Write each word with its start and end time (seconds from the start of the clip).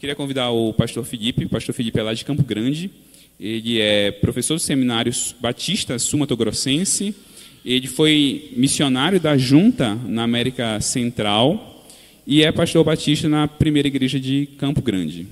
Queria 0.00 0.16
convidar 0.16 0.50
o 0.50 0.72
pastor 0.72 1.04
Felipe. 1.04 1.44
O 1.44 1.48
pastor 1.50 1.74
Felipe 1.74 2.00
é 2.00 2.02
lá 2.02 2.14
de 2.14 2.24
Campo 2.24 2.42
Grande. 2.42 2.90
Ele 3.38 3.78
é 3.78 4.10
professor 4.10 4.54
do 4.54 4.58
seminário 4.58 5.12
Batista 5.38 5.98
Sumatogrossense. 5.98 7.14
Ele 7.62 7.86
foi 7.86 8.50
missionário 8.56 9.20
da 9.20 9.36
Junta 9.36 9.94
na 9.94 10.22
América 10.22 10.80
Central 10.80 11.84
e 12.26 12.42
é 12.42 12.50
pastor 12.50 12.82
batista 12.82 13.28
na 13.28 13.46
primeira 13.46 13.88
igreja 13.88 14.18
de 14.18 14.48
Campo 14.56 14.80
Grande. 14.80 15.26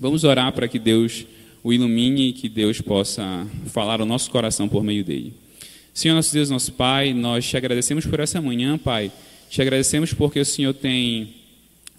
Vamos 0.00 0.24
orar 0.24 0.50
para 0.54 0.66
que 0.66 0.78
Deus 0.78 1.26
o 1.62 1.70
ilumine 1.70 2.30
e 2.30 2.32
que 2.32 2.48
Deus 2.48 2.80
possa 2.80 3.46
falar 3.66 4.00
ao 4.00 4.06
nosso 4.06 4.30
coração 4.30 4.70
por 4.70 4.82
meio 4.82 5.04
dele. 5.04 5.34
Senhor, 5.92 6.14
nosso 6.14 6.32
Deus, 6.32 6.48
nosso 6.48 6.72
Pai, 6.72 7.12
nós 7.12 7.46
te 7.46 7.58
agradecemos 7.58 8.06
por 8.06 8.20
essa 8.20 8.40
manhã, 8.40 8.78
Pai. 8.78 9.12
Te 9.50 9.60
agradecemos 9.60 10.14
porque 10.14 10.40
o 10.40 10.46
Senhor 10.46 10.72
tem 10.72 11.41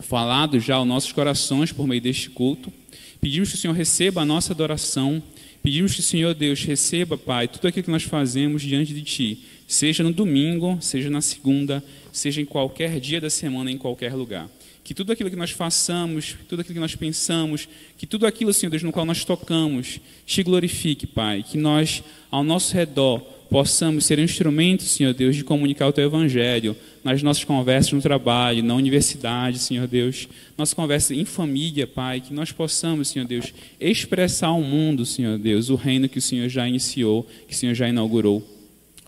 falado 0.04 0.60
já 0.60 0.76
aos 0.76 0.88
nossos 0.88 1.12
corações 1.12 1.72
por 1.72 1.88
meio 1.88 2.02
deste 2.02 2.30
culto. 2.30 2.72
Pedimos 3.20 3.50
que 3.50 3.56
o 3.56 3.58
Senhor 3.58 3.74
receba 3.74 4.22
a 4.22 4.26
nossa 4.26 4.54
adoração. 4.54 5.24
Pedimos 5.64 5.94
que 5.94 6.02
o 6.02 6.04
Senhor 6.04 6.34
Deus 6.34 6.64
receba, 6.64 7.18
Pai, 7.18 7.48
tudo 7.48 7.68
aquilo 7.68 7.86
que 7.86 7.92
nós 7.92 8.04
fazemos 8.04 8.62
diante 8.62 8.94
de 8.94 9.02
Ti, 9.02 9.46
seja 9.66 10.04
no 10.04 10.12
domingo, 10.12 10.78
seja 10.82 11.10
na 11.10 11.22
segunda, 11.22 11.82
seja 12.12 12.42
em 12.42 12.46
qualquer 12.46 13.00
dia 13.00 13.22
da 13.22 13.30
semana, 13.30 13.72
em 13.72 13.78
qualquer 13.78 14.14
lugar. 14.14 14.50
Que 14.84 14.94
tudo 14.94 15.14
aquilo 15.14 15.30
que 15.30 15.38
nós 15.38 15.52
façamos, 15.52 16.36
tudo 16.50 16.60
aquilo 16.60 16.74
que 16.74 16.80
nós 16.82 16.96
pensamos, 16.96 17.70
que 17.98 18.06
tudo 18.06 18.28
aquilo, 18.28 18.54
Senhor 18.54 18.70
Deus, 18.70 18.84
no 18.84 18.92
qual 18.92 19.06
nós 19.06 19.24
tocamos, 19.24 20.02
te 20.26 20.44
glorifique, 20.44 21.08
Pai. 21.08 21.46
Que 21.50 21.58
nós, 21.58 22.04
ao 22.30 22.44
nosso 22.44 22.74
redor, 22.74 23.26
possamos 23.50 24.06
ser 24.06 24.20
instrumentos, 24.20 24.92
Senhor 24.92 25.14
Deus, 25.14 25.36
de 25.36 25.44
comunicar 25.44 25.88
o 25.88 25.94
Teu 25.94 26.06
Evangelho 26.06 26.76
nas 27.04 27.22
nossas 27.22 27.44
conversas 27.44 27.94
no 27.94 28.02
trabalho, 28.02 28.64
na 28.64 28.76
universidade, 28.76 29.60
Senhor 29.60 29.88
Deus, 29.88 30.28
nossa 30.58 30.76
conversa 30.76 31.14
em 31.14 31.26
família, 31.26 31.86
Pai, 31.86 32.22
que 32.22 32.34
nós 32.34 32.52
possamos, 32.52 33.10
Senhor 33.10 33.28
Deus, 33.28 33.54
expressar 33.80 34.48
ao 34.48 34.62
mundo, 34.62 35.06
Senhor 35.06 35.38
Deus, 35.38 35.70
o 35.70 35.76
reino 35.76 36.10
que 36.10 36.20
o 36.20 36.22
Senhor 36.22 36.50
já 36.50 36.68
iniciou, 36.68 37.28
que 37.48 37.54
o 37.54 37.58
Senhor 37.58 37.74
já 37.74 37.88
inaugurou 37.88 38.48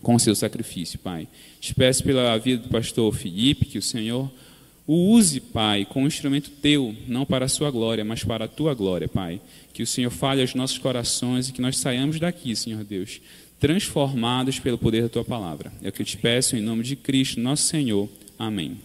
com 0.02 0.14
o 0.14 0.20
seu 0.20 0.34
sacrifício, 0.34 0.98
Pai. 0.98 1.26
Te 1.60 1.74
peço 1.74 2.04
pela 2.04 2.36
vida 2.38 2.62
do 2.62 2.68
pastor 2.68 3.14
Felipe, 3.14 3.64
que 3.64 3.78
o 3.78 3.82
Senhor 3.82 4.30
o 4.86 5.10
use, 5.14 5.40
Pai, 5.40 5.84
como 5.84 6.06
instrumento 6.06 6.48
teu, 6.62 6.94
não 7.08 7.26
para 7.26 7.46
a 7.46 7.48
sua 7.48 7.72
glória, 7.72 8.04
mas 8.04 8.22
para 8.22 8.44
a 8.44 8.48
tua 8.48 8.72
glória, 8.72 9.08
Pai. 9.08 9.40
Que 9.72 9.82
o 9.82 9.86
Senhor 9.86 10.10
fale 10.10 10.40
aos 10.40 10.54
nossos 10.54 10.78
corações 10.78 11.48
e 11.48 11.52
que 11.52 11.60
nós 11.60 11.76
saiamos 11.76 12.20
daqui, 12.20 12.54
Senhor 12.54 12.84
Deus, 12.84 13.20
transformados 13.58 14.58
pelo 14.58 14.78
poder 14.78 15.02
da 15.02 15.08
tua 15.08 15.24
palavra. 15.24 15.72
É 15.82 15.88
o 15.88 15.92
que 15.92 16.02
eu 16.02 16.06
te 16.06 16.16
peço 16.16 16.56
em 16.56 16.60
nome 16.60 16.82
de 16.82 16.96
Cristo, 16.96 17.40
nosso 17.40 17.64
Senhor. 17.64 18.08
Amém. 18.38 18.78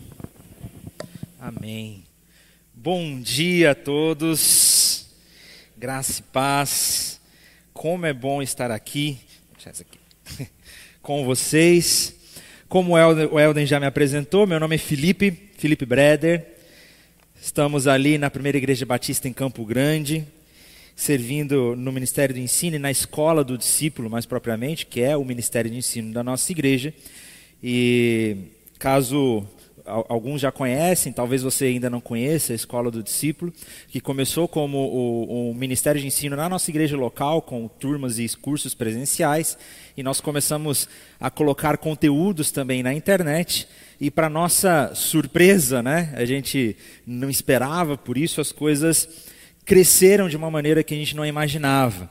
Amém. 1.40 2.04
Bom 2.74 3.20
dia 3.20 3.72
a 3.72 3.76
todos. 3.76 5.08
Graça 5.78 6.22
e 6.22 6.24
paz. 6.24 7.20
Como 7.74 8.06
é 8.06 8.14
bom 8.14 8.42
estar 8.42 8.72
aqui, 8.72 9.20
aqui 9.66 10.48
com 11.02 11.26
vocês. 11.26 12.16
Como 12.70 12.94
o 12.94 13.40
Elden 13.40 13.66
já 13.66 13.80
me 13.80 13.86
apresentou, 13.86 14.48
meu 14.48 14.60
nome 14.60 14.76
é 14.76 14.78
Felipe, 14.78 15.50
Felipe 15.58 15.86
Breder. 15.86 16.48
Estamos 17.42 17.88
ali 17.88 18.18
na 18.18 18.30
primeira 18.30 18.58
igreja 18.58 18.86
batista 18.86 19.28
em 19.28 19.34
Campo 19.34 19.66
Grande 19.66 20.26
servindo 20.96 21.76
no 21.76 21.92
Ministério 21.92 22.36
do 22.36 22.42
Ensino 22.42 22.76
e 22.76 22.80
na 22.80 22.92
Escola 22.92 23.44
do 23.44 23.58
Discípulo, 23.58 24.10
mais 24.10 24.26
propriamente, 24.26 24.86
que 24.86 25.02
é 25.02 25.16
o 25.16 25.26
Ministério 25.26 25.70
de 25.70 25.78
Ensino 25.78 26.14
da 26.14 26.24
nossa 26.24 26.52
igreja. 26.52 26.94
E 27.64 28.38
caso 28.78 29.46
alguns 29.86 30.42
já 30.42 30.52
conhecem, 30.52 31.12
talvez 31.12 31.42
você 31.42 31.66
ainda 31.66 31.90
não 31.90 32.02
conheça 32.02 32.54
a 32.54 32.56
Escola 32.56 32.92
do 32.92 33.04
Discípulo, 33.04 33.54
que 33.88 34.00
começou 34.00 34.48
como 34.48 34.78
o, 34.78 35.52
o, 35.52 35.56
Ministério 35.56 36.00
de 36.00 36.08
Ensino 36.08 36.36
na 36.36 36.48
nossa 36.48 36.70
igreja 36.70 36.96
local, 36.96 37.42
com 37.42 37.68
turmas 37.68 38.20
e 38.20 38.28
cursos 38.38 38.74
presenciais, 38.74 39.58
e 39.96 40.04
nós 40.04 40.22
começamos 40.22 40.88
a 41.20 41.30
colocar 41.30 41.78
conteúdos 41.78 42.52
também 42.52 42.84
na 42.84 42.94
internet, 42.94 43.68
e 44.00 44.10
para 44.10 44.30
nossa 44.30 44.92
surpresa, 44.96 45.82
né, 45.84 46.14
a 46.16 46.26
gente 46.26 46.76
não 47.06 47.30
esperava 47.30 47.98
por 47.98 48.18
isso, 48.18 48.42
as 48.42 48.52
coisas 48.52 49.08
cresceram 49.66 50.28
de 50.28 50.38
uma 50.38 50.50
maneira 50.50 50.84
que 50.84 50.94
a 50.94 50.98
gente 50.98 51.16
não 51.16 51.26
imaginava. 51.26 52.10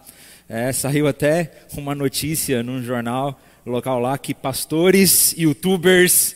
É, 0.49 0.73
saiu 0.73 1.07
até 1.07 1.51
uma 1.77 1.95
notícia 1.95 2.63
num 2.63 2.83
jornal 2.83 3.41
local 3.65 4.01
lá 4.01 4.19
que 4.19 4.35
pastores, 4.35 5.35
youtubers 5.39 6.35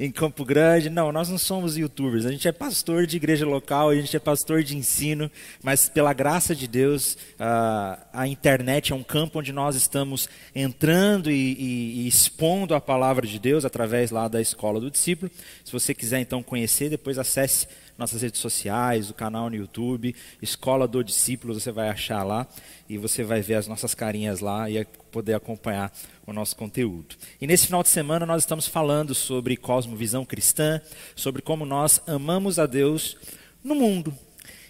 em 0.00 0.10
Campo 0.10 0.46
Grande. 0.46 0.88
Não, 0.88 1.12
nós 1.12 1.28
não 1.28 1.36
somos 1.36 1.76
youtubers, 1.76 2.24
a 2.24 2.32
gente 2.32 2.48
é 2.48 2.52
pastor 2.52 3.06
de 3.06 3.18
igreja 3.18 3.44
local, 3.44 3.90
a 3.90 3.94
gente 3.94 4.16
é 4.16 4.18
pastor 4.18 4.62
de 4.62 4.74
ensino, 4.74 5.30
mas 5.62 5.90
pela 5.90 6.14
graça 6.14 6.54
de 6.54 6.66
Deus, 6.66 7.18
a, 7.38 7.98
a 8.14 8.26
internet 8.26 8.92
é 8.92 8.96
um 8.96 9.02
campo 9.02 9.40
onde 9.40 9.52
nós 9.52 9.76
estamos 9.76 10.26
entrando 10.54 11.30
e, 11.30 11.34
e, 11.34 12.00
e, 12.00 12.08
expondo 12.08 12.74
a 12.74 12.80
palavra 12.80 13.26
de 13.26 13.38
Deus 13.38 13.66
através 13.66 14.10
lá 14.10 14.26
da 14.26 14.40
escola 14.40 14.80
do 14.80 14.90
discípulo. 14.90 15.30
Se 15.62 15.70
você 15.70 15.92
quiser 15.92 16.20
então 16.20 16.42
conhecer, 16.42 16.88
depois 16.88 17.18
acesse 17.18 17.66
nossas 18.00 18.22
redes 18.22 18.40
sociais, 18.40 19.10
o 19.10 19.14
canal 19.14 19.50
no 19.50 19.54
YouTube, 19.54 20.16
Escola 20.40 20.88
do 20.88 21.04
Discípulo, 21.04 21.54
você 21.54 21.70
vai 21.70 21.90
achar 21.90 22.24
lá 22.24 22.48
e 22.88 22.96
você 22.96 23.22
vai 23.22 23.42
ver 23.42 23.54
as 23.54 23.68
nossas 23.68 23.94
carinhas 23.94 24.40
lá 24.40 24.68
e 24.70 24.84
poder 25.12 25.34
acompanhar 25.34 25.92
o 26.26 26.32
nosso 26.32 26.56
conteúdo. 26.56 27.14
E 27.40 27.46
nesse 27.46 27.66
final 27.66 27.82
de 27.82 27.90
semana 27.90 28.24
nós 28.24 28.42
estamos 28.42 28.66
falando 28.66 29.14
sobre 29.14 29.56
cosmovisão 29.56 30.24
cristã, 30.24 30.80
sobre 31.14 31.42
como 31.42 31.66
nós 31.66 32.00
amamos 32.06 32.58
a 32.58 32.66
Deus 32.66 33.16
no 33.62 33.74
mundo. 33.74 34.12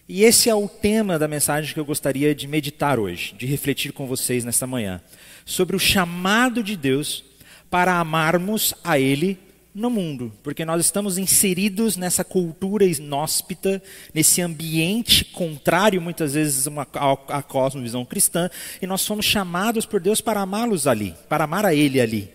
E 0.09 0.25
esse 0.25 0.51
é 0.51 0.55
o 0.55 0.69
tema 0.69 1.17
da 1.17 1.29
mensagem 1.29 1.73
que 1.73 1.79
eu 1.79 1.85
gostaria 1.85 2.35
de 2.35 2.49
meditar 2.49 2.99
hoje, 2.99 3.33
de 3.35 3.47
refletir 3.47 3.93
com 3.93 4.09
vocês 4.09 4.45
nesta 4.45 4.67
manhã, 4.67 5.01
sobre 5.47 5.77
o 5.77 5.79
chamado 5.79 6.65
de 6.65 6.77
Deus 6.77 7.25
para 7.71 8.01
amarmos 8.01 8.75
a 8.83 8.99
Ele 8.99 9.39
no 9.75 9.89
mundo, 9.89 10.33
porque 10.43 10.65
nós 10.65 10.85
estamos 10.85 11.17
inseridos 11.17 11.97
nessa 11.97 12.25
cultura 12.25 12.85
inóspita, 12.85 13.83
nesse 14.13 14.43
ambiente 14.43 15.25
contrário 15.25 16.01
muitas 16.01 16.35
vezes 16.35 16.67
à 17.29 17.43
cosmovisão 17.43 18.05
cristã, 18.05 18.51
e 18.83 18.87
nós 18.87 19.01
somos 19.01 19.25
chamados 19.25 19.87
por 19.87 20.01
Deus 20.01 20.21
para 20.21 20.41
amá-los 20.41 20.87
ali, 20.87 21.15
para 21.29 21.45
amar 21.45 21.65
a 21.65 21.75
Ele 21.75 22.01
ali. 22.01 22.31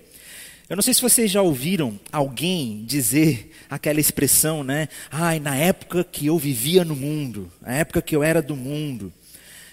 Eu 0.68 0.76
não 0.76 0.82
sei 0.82 0.94
se 0.96 1.02
vocês 1.02 1.30
já 1.30 1.44
ouviram 1.44 2.00
alguém 2.12 2.84
dizer 2.86 3.52
aquela 3.70 4.00
expressão, 4.00 4.64
né? 4.64 4.88
Ai, 5.12 5.40
na 5.40 5.56
época 5.56 6.04
que 6.04 6.26
eu 6.26 6.40
vivia 6.40 6.84
no 6.84 6.96
mundo, 6.96 7.52
na 7.62 7.74
época 7.74 8.02
que 8.02 8.16
eu 8.16 8.24
era 8.24 8.42
do 8.42 8.56
mundo. 8.56 9.14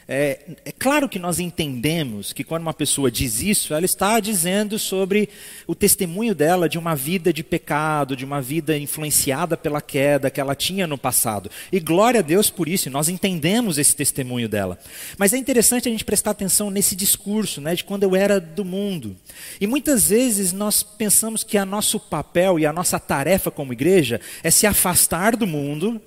É, 0.08 0.40
é, 0.64 0.72
claro 0.72 1.08
que 1.08 1.18
nós 1.18 1.38
entendemos 1.38 2.32
que 2.32 2.42
quando 2.42 2.62
uma 2.62 2.74
pessoa 2.74 3.10
diz 3.10 3.40
isso, 3.40 3.72
ela 3.72 3.84
está 3.84 4.18
dizendo 4.18 4.78
sobre 4.78 5.28
o 5.66 5.74
testemunho 5.74 6.34
dela 6.34 6.68
de 6.68 6.78
uma 6.78 6.94
vida 6.94 7.32
de 7.32 7.42
pecado, 7.42 8.16
de 8.16 8.24
uma 8.24 8.40
vida 8.40 8.76
influenciada 8.76 9.56
pela 9.56 9.80
queda 9.80 10.30
que 10.30 10.40
ela 10.40 10.54
tinha 10.54 10.86
no 10.86 10.98
passado. 10.98 11.50
E 11.70 11.78
glória 11.78 12.20
a 12.20 12.22
Deus 12.22 12.50
por 12.50 12.68
isso, 12.68 12.90
nós 12.90 13.08
entendemos 13.08 13.78
esse 13.78 13.94
testemunho 13.94 14.48
dela. 14.48 14.78
Mas 15.16 15.32
é 15.32 15.38
interessante 15.38 15.88
a 15.88 15.92
gente 15.92 16.04
prestar 16.04 16.32
atenção 16.32 16.70
nesse 16.70 16.96
discurso, 16.96 17.60
né, 17.60 17.74
de 17.74 17.84
quando 17.84 18.02
eu 18.02 18.16
era 18.16 18.40
do 18.40 18.64
mundo. 18.64 19.16
E 19.60 19.66
muitas 19.66 20.08
vezes 20.08 20.52
nós 20.52 20.82
pensamos 20.82 21.44
que 21.44 21.56
a 21.56 21.64
nosso 21.64 22.00
papel 22.00 22.58
e 22.58 22.66
a 22.66 22.72
nossa 22.72 22.98
tarefa 22.98 23.50
como 23.50 23.72
igreja 23.72 24.20
é 24.42 24.50
se 24.50 24.66
afastar 24.66 25.36
do 25.36 25.46
mundo 25.46 26.00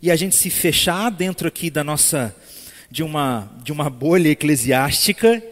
e 0.00 0.10
a 0.10 0.16
gente 0.16 0.34
se 0.34 0.50
fechar 0.50 1.10
dentro 1.10 1.46
aqui 1.46 1.70
da 1.70 1.84
nossa 1.84 2.34
de 2.92 3.02
uma, 3.02 3.50
de 3.64 3.72
uma 3.72 3.88
bolha 3.88 4.28
eclesiástica, 4.28 5.42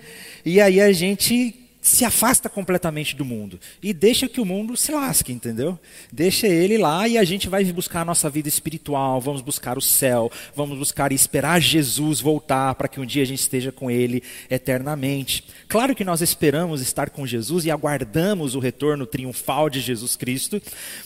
e 0.45 0.61
aí 0.61 0.78
a 0.78 0.93
gente 0.93 1.56
se 1.81 2.05
afasta 2.05 2.51
completamente 2.51 3.17
do 3.17 3.25
mundo 3.25 3.59
e 3.83 3.95
deixa 3.95 4.28
que 4.28 4.43
o 4.43 4.45
mundo 4.45 4.77
se 4.77 4.93
lasque, 4.93 5.33
entendeu? 5.33 5.79
Deixa 6.12 6.47
ele 6.47 6.77
lá 6.77 7.09
e 7.09 7.17
a 7.17 7.25
gente 7.25 7.49
vai 7.49 7.65
buscar 7.73 8.03
a 8.03 8.05
nossa 8.05 8.29
vida 8.29 8.47
espiritual, 8.47 9.19
vamos 9.23 9.41
buscar 9.41 9.79
o 9.79 9.81
céu, 9.81 10.31
vamos 10.55 10.79
buscar 10.79 11.12
e 11.12 11.15
esperar 11.15 11.59
Jesus 11.62 12.20
voltar 12.20 12.75
para 12.75 12.87
que 12.87 13.00
um 13.00 13.06
dia 13.06 13.23
a 13.23 13.26
gente 13.26 13.41
esteja 13.41 13.73
com 13.73 13.91
ele 13.91 14.23
eternamente. 14.50 15.43
Claro 15.67 15.94
que 15.94 16.05
nós 16.05 16.20
esperamos 16.20 16.82
estar 16.82 17.09
com 17.09 17.26
Jesus 17.26 17.64
e 17.64 17.70
aguardamos 17.70 18.55
o 18.55 18.61
retorno 18.61 19.06
triunfal 19.06 19.70
de 19.70 19.81
Jesus 19.81 20.14
Cristo, 20.14 20.61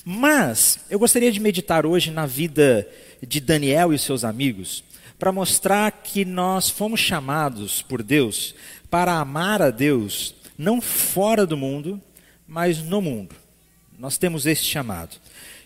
mas 0.05 0.81
eu 0.91 0.99
gostaria 0.99 1.31
de 1.31 1.39
meditar 1.39 1.87
hoje 1.87 2.11
na 2.11 2.27
vida 2.27 2.89
de 3.25 3.39
Daniel 3.39 3.93
e 3.93 3.99
seus 4.01 4.25
amigos 4.25 4.83
para 5.19 5.33
mostrar 5.33 5.91
que 5.91 6.25
nós 6.25 6.69
fomos 6.69 7.01
chamados 7.01 7.83
por 7.83 8.03
Deus 8.03 8.55
para 8.91 9.15
amar 9.15 9.61
a 9.61 9.71
Deus, 9.71 10.35
não 10.57 10.81
fora 10.81 11.47
do 11.47 11.57
mundo, 11.57 12.01
mas 12.47 12.83
no 12.83 13.03
mundo. 13.03 13.35
Nós 13.99 14.19
temos 14.19 14.47
esse 14.47 14.63
chamado. 14.63 15.17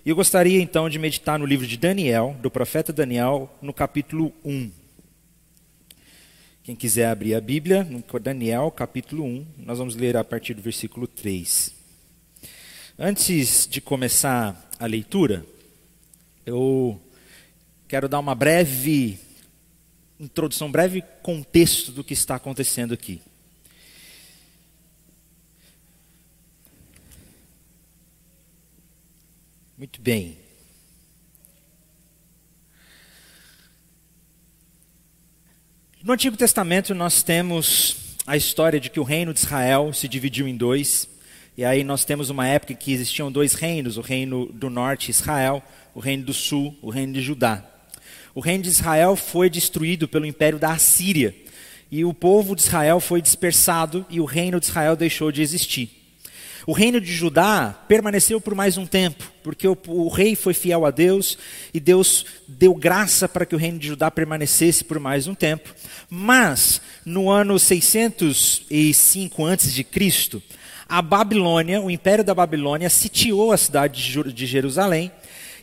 E 0.04 0.10
eu 0.10 0.16
gostaria 0.16 0.60
então 0.60 0.88
de 0.88 0.98
meditar 0.98 1.38
no 1.38 1.44
livro 1.44 1.66
de 1.66 1.76
Daniel, 1.76 2.36
do 2.40 2.50
profeta 2.50 2.92
Daniel, 2.92 3.54
no 3.60 3.72
capítulo 3.72 4.32
1. 4.44 4.70
Quem 6.62 6.76
quiser 6.76 7.08
abrir 7.08 7.34
a 7.34 7.40
Bíblia, 7.40 7.84
no 7.84 8.02
Daniel, 8.18 8.70
capítulo 8.70 9.24
1, 9.24 9.46
nós 9.58 9.78
vamos 9.78 9.96
ler 9.96 10.16
a 10.16 10.24
partir 10.24 10.54
do 10.54 10.62
versículo 10.62 11.06
3. 11.06 11.74
Antes 12.98 13.66
de 13.70 13.80
começar 13.80 14.70
a 14.78 14.86
leitura, 14.86 15.44
eu 16.44 17.00
quero 17.86 18.08
dar 18.08 18.18
uma 18.18 18.34
breve 18.34 19.18
introdução, 20.18 20.68
um 20.68 20.72
breve 20.72 21.02
contexto 21.22 21.92
do 21.92 22.02
que 22.02 22.12
está 22.12 22.34
acontecendo 22.34 22.92
aqui. 22.92 23.22
Muito 29.76 30.00
bem. 30.00 30.36
No 36.02 36.12
Antigo 36.12 36.36
Testamento 36.36 36.94
nós 36.94 37.22
temos 37.22 38.16
a 38.26 38.36
história 38.36 38.80
de 38.80 38.90
que 38.90 38.98
o 38.98 39.04
reino 39.04 39.32
de 39.32 39.40
Israel 39.40 39.92
se 39.92 40.08
dividiu 40.08 40.48
em 40.48 40.56
dois. 40.56 41.08
E 41.56 41.64
aí 41.64 41.84
nós 41.84 42.04
temos 42.04 42.28
uma 42.28 42.46
época 42.46 42.74
que 42.74 42.92
existiam 42.92 43.30
dois 43.30 43.54
reinos, 43.54 43.96
o 43.96 44.00
reino 44.00 44.46
do 44.46 44.68
norte, 44.68 45.10
Israel, 45.10 45.62
o 45.94 46.00
reino 46.00 46.24
do 46.24 46.34
sul, 46.34 46.76
o 46.82 46.90
reino 46.90 47.12
de 47.12 47.20
Judá. 47.20 47.77
O 48.38 48.40
reino 48.40 48.62
de 48.62 48.68
Israel 48.68 49.16
foi 49.16 49.50
destruído 49.50 50.06
pelo 50.06 50.24
império 50.24 50.60
da 50.60 50.70
Assíria. 50.70 51.34
E 51.90 52.04
o 52.04 52.14
povo 52.14 52.54
de 52.54 52.62
Israel 52.62 53.00
foi 53.00 53.20
dispersado 53.20 54.06
e 54.08 54.20
o 54.20 54.24
reino 54.24 54.60
de 54.60 54.66
Israel 54.66 54.94
deixou 54.94 55.32
de 55.32 55.42
existir. 55.42 55.90
O 56.64 56.72
reino 56.72 57.00
de 57.00 57.12
Judá 57.12 57.76
permaneceu 57.88 58.40
por 58.40 58.54
mais 58.54 58.78
um 58.78 58.86
tempo, 58.86 59.24
porque 59.42 59.66
o, 59.66 59.76
o, 59.88 60.08
rei 60.08 60.36
foi 60.36 60.54
fiel 60.54 60.86
a 60.86 60.92
Deus 60.92 61.36
e 61.74 61.80
Deus 61.80 62.24
deu 62.46 62.76
graça 62.76 63.28
para 63.28 63.44
que 63.44 63.56
o 63.56 63.58
reino 63.58 63.80
de 63.80 63.88
Judá 63.88 64.08
permanecesse 64.08 64.84
por 64.84 65.00
mais 65.00 65.26
um 65.26 65.34
tempo. 65.34 65.74
Mas 66.08 66.80
no 67.04 67.28
ano 67.28 67.58
605 67.58 69.46
a.C., 69.46 69.84
a 70.88 71.02
Babilônia, 71.02 71.82
o 71.82 71.90
império 71.90 72.22
da 72.22 72.36
Babilônia, 72.36 72.88
sitiou 72.88 73.50
a 73.50 73.56
cidade 73.56 74.00
de 74.32 74.46
Jerusalém 74.46 75.10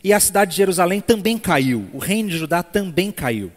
e 0.06 0.12
a 0.12 0.20
cidade 0.20 0.52
de 0.52 0.58
Jerusalém 0.58 1.00
também 1.00 1.36
caiu. 1.36 1.88
O 1.92 1.98
reino 1.98 2.28
de 2.28 2.38
Judá 2.38 2.62
também 2.62 3.10
caiu. 3.10 3.50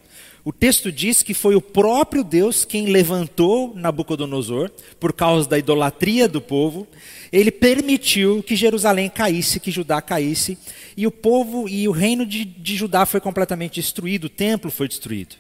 O 0.44 0.52
texto 0.52 0.92
diz 0.92 1.22
que 1.22 1.36
foi 1.36 1.54
o 1.54 1.62
próprio 1.62 2.24
Deus 2.24 2.66
quem 2.66 2.88
levantou 2.88 3.76
Nabucodonosor 3.76 4.72
por 5.00 5.14
causa 5.14 5.48
da 5.48 5.60
idolatria 5.60 6.28
do 6.28 6.42
povo. 6.42 6.88
Ele 7.32 7.52
permitiu 7.52 8.42
que 8.42 8.56
Jerusalém 8.56 9.12
caísse, 9.12 9.60
que 9.60 9.70
Judá 9.70 10.02
caísse, 10.02 10.58
e 10.98 11.06
o 11.06 11.12
povo 11.12 11.70
e 11.70 11.88
o 11.88 11.92
reino 11.92 12.26
de, 12.26 12.44
de 12.46 12.76
Judá 12.76 13.06
foi 13.06 13.20
completamente 13.20 13.76
destruído, 13.76 14.24
o 14.24 14.30
templo 14.30 14.72
foi 14.72 14.88
destruído. 14.88 15.36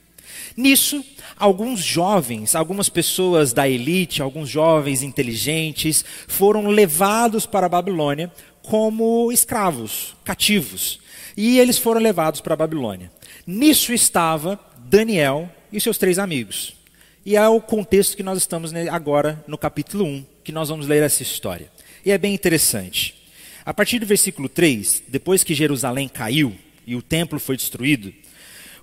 Nisso, 0.55 1.03
alguns 1.37 1.79
jovens, 1.79 2.55
algumas 2.55 2.89
pessoas 2.89 3.53
da 3.53 3.67
elite, 3.67 4.21
alguns 4.21 4.49
jovens 4.49 5.01
inteligentes, 5.01 6.03
foram 6.27 6.67
levados 6.67 7.45
para 7.45 7.65
a 7.65 7.69
Babilônia 7.69 8.31
como 8.69 9.31
escravos, 9.31 10.15
cativos. 10.23 10.99
E 11.35 11.57
eles 11.57 11.79
foram 11.79 11.99
levados 11.99 12.39
para 12.39 12.53
a 12.53 12.57
Babilônia. 12.57 13.11
Nisso 13.45 13.91
estava 13.91 14.59
Daniel 14.85 15.49
e 15.73 15.81
seus 15.81 15.97
três 15.97 16.19
amigos. 16.19 16.75
E 17.25 17.35
é 17.35 17.47
o 17.47 17.59
contexto 17.59 18.15
que 18.15 18.21
nós 18.21 18.37
estamos 18.37 18.71
agora 18.91 19.43
no 19.47 19.57
capítulo 19.57 20.05
1, 20.05 20.25
que 20.43 20.51
nós 20.51 20.69
vamos 20.69 20.85
ler 20.85 21.01
essa 21.01 21.23
história. 21.23 21.67
E 22.05 22.11
é 22.11 22.17
bem 22.19 22.31
interessante. 22.31 23.15
A 23.65 23.73
partir 23.73 23.97
do 23.97 24.05
versículo 24.05 24.47
3, 24.47 25.01
depois 25.07 25.43
que 25.43 25.55
Jerusalém 25.55 26.07
caiu 26.07 26.55
e 26.85 26.95
o 26.95 27.01
templo 27.01 27.39
foi 27.39 27.57
destruído, 27.57 28.13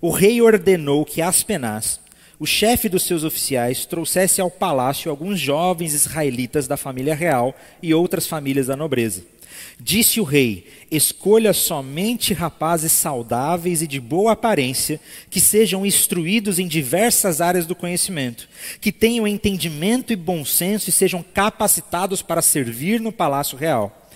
o 0.00 0.10
rei 0.10 0.42
ordenou 0.42 1.04
que 1.04 1.22
Aspenaz, 1.22 2.00
o 2.38 2.46
chefe 2.46 2.88
dos 2.88 3.02
seus 3.02 3.24
oficiais, 3.24 3.86
trouxesse 3.86 4.40
ao 4.40 4.50
palácio 4.50 5.10
alguns 5.10 5.40
jovens 5.40 5.94
israelitas 5.94 6.66
da 6.66 6.76
família 6.76 7.14
real 7.14 7.54
e 7.82 7.94
outras 7.94 8.26
famílias 8.26 8.66
da 8.66 8.76
nobreza 8.76 9.36
Disse 9.78 10.20
o 10.20 10.24
rei: 10.24 10.66
Escolha 10.90 11.52
somente 11.52 12.32
rapazes 12.32 12.92
saudáveis 12.92 13.82
e 13.82 13.86
de 13.86 14.00
boa 14.00 14.32
aparência, 14.32 15.00
que 15.28 15.40
sejam 15.40 15.84
instruídos 15.84 16.58
em 16.58 16.66
diversas 16.66 17.40
áreas 17.40 17.66
do 17.66 17.74
conhecimento, 17.74 18.48
que 18.80 18.90
tenham 18.90 19.26
entendimento 19.26 20.12
e 20.12 20.16
bom 20.16 20.44
senso 20.44 20.88
e 20.88 20.92
sejam 20.92 21.22
capacitados 21.22 22.22
para 22.22 22.42
servir 22.42 23.00
no 23.00 23.12
palácio 23.12 23.58
real. 23.58 24.08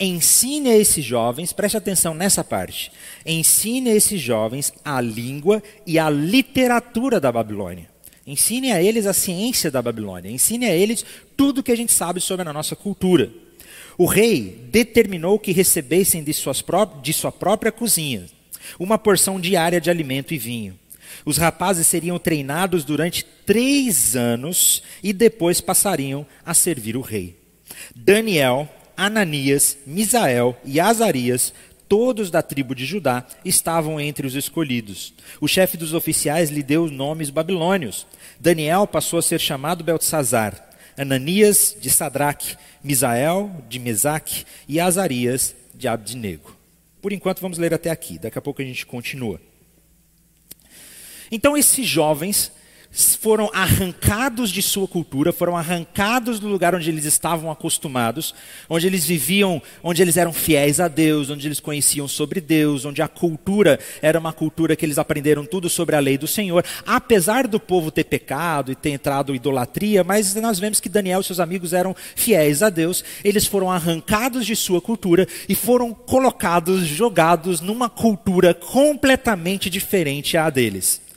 Ensine 0.00 0.70
a 0.70 0.76
esses 0.78 1.04
jovens, 1.04 1.52
preste 1.52 1.76
atenção 1.76 2.14
nessa 2.14 2.42
parte. 2.42 2.90
Ensine 3.26 3.90
a 3.90 3.94
esses 3.94 4.18
jovens 4.18 4.72
a 4.82 4.98
língua 4.98 5.62
e 5.86 5.98
a 5.98 6.08
literatura 6.08 7.20
da 7.20 7.30
Babilônia. 7.30 7.90
Ensine 8.26 8.72
a 8.72 8.82
eles 8.82 9.04
a 9.04 9.12
ciência 9.12 9.70
da 9.70 9.82
Babilônia. 9.82 10.30
Ensine 10.30 10.64
a 10.64 10.74
eles 10.74 11.04
tudo 11.36 11.58
o 11.58 11.62
que 11.62 11.72
a 11.72 11.76
gente 11.76 11.92
sabe 11.92 12.18
sobre 12.18 12.48
a 12.48 12.52
nossa 12.52 12.74
cultura. 12.74 13.30
O 13.98 14.06
rei 14.06 14.64
determinou 14.70 15.38
que 15.38 15.52
recebessem 15.52 16.24
de, 16.24 16.32
de 17.02 17.12
sua 17.12 17.32
própria 17.32 17.70
cozinha 17.70 18.24
uma 18.78 18.96
porção 18.96 19.38
diária 19.38 19.80
de 19.80 19.90
alimento 19.90 20.32
e 20.32 20.38
vinho. 20.38 20.78
Os 21.24 21.36
rapazes 21.36 21.86
seriam 21.86 22.18
treinados 22.18 22.84
durante 22.84 23.24
três 23.44 24.16
anos 24.16 24.82
e 25.02 25.12
depois 25.12 25.60
passariam 25.60 26.26
a 26.44 26.54
servir 26.54 26.96
o 26.96 27.00
rei. 27.00 27.36
Daniel, 27.94 28.68
Ananias, 29.00 29.78
Misael 29.86 30.54
e 30.62 30.78
Azarias, 30.78 31.54
todos 31.88 32.30
da 32.30 32.42
tribo 32.42 32.74
de 32.74 32.84
Judá, 32.84 33.26
estavam 33.42 33.98
entre 33.98 34.26
os 34.26 34.34
escolhidos. 34.34 35.14
O 35.40 35.48
chefe 35.48 35.78
dos 35.78 35.94
oficiais 35.94 36.50
lhe 36.50 36.62
deu 36.62 36.86
nomes 36.90 37.30
babilônios. 37.30 38.06
Daniel 38.38 38.86
passou 38.86 39.18
a 39.18 39.22
ser 39.22 39.40
chamado 39.40 39.82
Beltesazar. 39.82 40.68
Ananias 40.98 41.74
de 41.80 41.88
Sadraque, 41.88 42.58
Misael 42.84 43.64
de 43.70 43.78
Mesaque 43.78 44.44
e 44.68 44.78
Azarias 44.78 45.56
de 45.74 45.88
Abdinego. 45.88 46.54
Por 47.00 47.10
enquanto 47.10 47.40
vamos 47.40 47.56
ler 47.56 47.72
até 47.72 47.88
aqui, 47.88 48.18
daqui 48.18 48.36
a 48.36 48.42
pouco 48.42 48.60
a 48.60 48.64
gente 48.66 48.84
continua. 48.84 49.40
Então 51.32 51.56
esses 51.56 51.86
jovens 51.86 52.52
foram 52.92 53.48
arrancados 53.54 54.50
de 54.50 54.60
sua 54.60 54.88
cultura, 54.88 55.32
foram 55.32 55.56
arrancados 55.56 56.40
do 56.40 56.48
lugar 56.48 56.74
onde 56.74 56.90
eles 56.90 57.04
estavam 57.04 57.50
acostumados, 57.50 58.34
onde 58.68 58.86
eles 58.86 59.04
viviam, 59.04 59.62
onde 59.82 60.02
eles 60.02 60.16
eram 60.16 60.32
fiéis 60.32 60.80
a 60.80 60.88
Deus, 60.88 61.30
onde 61.30 61.46
eles 61.46 61.60
conheciam 61.60 62.08
sobre 62.08 62.40
Deus, 62.40 62.84
onde 62.84 63.00
a 63.00 63.06
cultura 63.06 63.78
era 64.02 64.18
uma 64.18 64.32
cultura 64.32 64.74
que 64.74 64.84
eles 64.84 64.98
aprenderam 64.98 65.44
tudo 65.44 65.68
sobre 65.68 65.94
a 65.94 66.00
lei 66.00 66.18
do 66.18 66.26
Senhor. 66.26 66.64
Apesar 66.84 67.46
do 67.46 67.60
povo 67.60 67.90
ter 67.90 68.04
pecado 68.04 68.72
e 68.72 68.74
ter 68.74 68.90
entrado 68.90 69.34
idolatria, 69.34 70.02
mas 70.02 70.34
nós 70.34 70.58
vemos 70.58 70.80
que 70.80 70.88
Daniel 70.88 71.20
e 71.20 71.24
seus 71.24 71.38
amigos 71.38 71.72
eram 71.72 71.94
fiéis 72.16 72.62
a 72.62 72.70
Deus, 72.70 73.04
eles 73.22 73.46
foram 73.46 73.70
arrancados 73.70 74.44
de 74.44 74.56
sua 74.56 74.80
cultura 74.80 75.28
e 75.48 75.54
foram 75.54 75.94
colocados, 75.94 76.86
jogados 76.86 77.60
numa 77.60 77.88
cultura 77.88 78.52
completamente 78.52 79.70
diferente 79.70 80.36
à 80.36 80.50
deles 80.50 81.09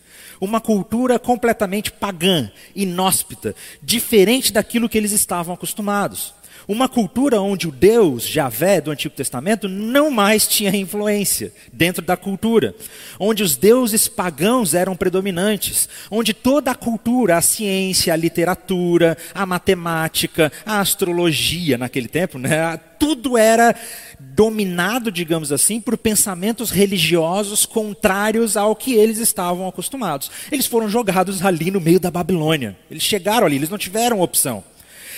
uma 0.43 0.59
cultura 0.59 1.17
completamente 1.17 1.89
pagã, 1.89 2.51
inóspita, 2.75 3.55
diferente 3.81 4.51
daquilo 4.51 4.89
que 4.89 4.97
eles 4.97 5.13
estavam 5.13 5.53
acostumados. 5.53 6.33
Uma 6.67 6.87
cultura 6.87 7.41
onde 7.41 7.67
o 7.67 7.71
Deus 7.71 8.25
Javé 8.25 8.79
do 8.79 8.91
Antigo 8.91 9.15
Testamento 9.15 9.67
não 9.67 10.09
mais 10.09 10.47
tinha 10.47 10.75
influência 10.75 11.51
dentro 11.71 12.01
da 12.01 12.15
cultura, 12.15 12.73
onde 13.19 13.43
os 13.43 13.55
deuses 13.55 14.07
pagãos 14.07 14.73
eram 14.73 14.95
predominantes, 14.95 15.89
onde 16.09 16.33
toda 16.33 16.71
a 16.71 16.75
cultura, 16.75 17.37
a 17.37 17.41
ciência, 17.41 18.13
a 18.13 18.17
literatura, 18.17 19.17
a 19.33 19.45
matemática, 19.45 20.51
a 20.65 20.79
astrologia 20.79 21.77
naquele 21.77 22.07
tempo, 22.07 22.37
né, 22.37 22.79
tudo 23.03 23.37
era 23.37 23.75
dominado, 24.17 25.11
digamos 25.11 25.51
assim, 25.51 25.81
por 25.81 25.97
pensamentos 25.97 26.71
religiosos 26.71 27.65
contrários 27.65 28.55
ao 28.55 28.75
que 28.75 28.93
eles 28.93 29.17
estavam 29.17 29.67
acostumados. 29.67 30.31
Eles 30.49 30.65
foram 30.65 30.87
jogados 30.87 31.43
ali 31.43 31.69
no 31.69 31.81
meio 31.81 31.99
da 31.99 32.09
Babilônia. 32.09 32.77
Eles 32.89 33.03
chegaram 33.03 33.45
ali, 33.45 33.57
eles 33.57 33.69
não 33.69 33.77
tiveram 33.77 34.21
opção. 34.21 34.63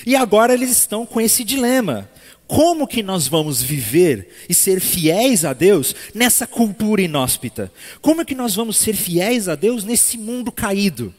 E 0.06 0.16
agora 0.16 0.54
eles 0.54 0.70
estão 0.70 1.06
com 1.06 1.20
esse 1.20 1.44
dilema. 1.44 2.10
Como 2.48 2.88
que 2.88 3.02
nós 3.02 3.28
vamos 3.28 3.62
viver 3.62 4.30
e 4.48 4.54
ser 4.54 4.80
fiéis 4.80 5.44
a 5.44 5.54
Deus 5.54 5.96
nessa 6.14 6.46
cultura 6.46 7.02
inóspita? 7.02 7.72
Como 8.02 8.24
que 8.24 8.36
nós 8.36 8.54
vamos 8.54 8.78
ser 8.78 8.96
fiéis 8.96 9.50
a 9.50 9.56
Deus 9.56 9.84
nesse 9.84 10.18
mundo 10.18 10.52
caído? 10.52 11.14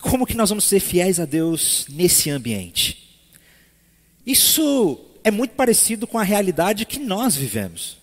Como 0.00 0.26
que 0.26 0.36
nós 0.36 0.48
vamos 0.48 0.64
ser 0.64 0.80
fiéis 0.80 1.20
a 1.20 1.24
Deus 1.24 1.86
nesse 1.88 2.30
ambiente? 2.30 2.98
Isso 4.26 4.98
é 5.22 5.30
muito 5.30 5.52
parecido 5.52 6.06
com 6.06 6.18
a 6.18 6.22
realidade 6.22 6.84
que 6.84 6.98
nós 6.98 7.36
vivemos. 7.36 7.97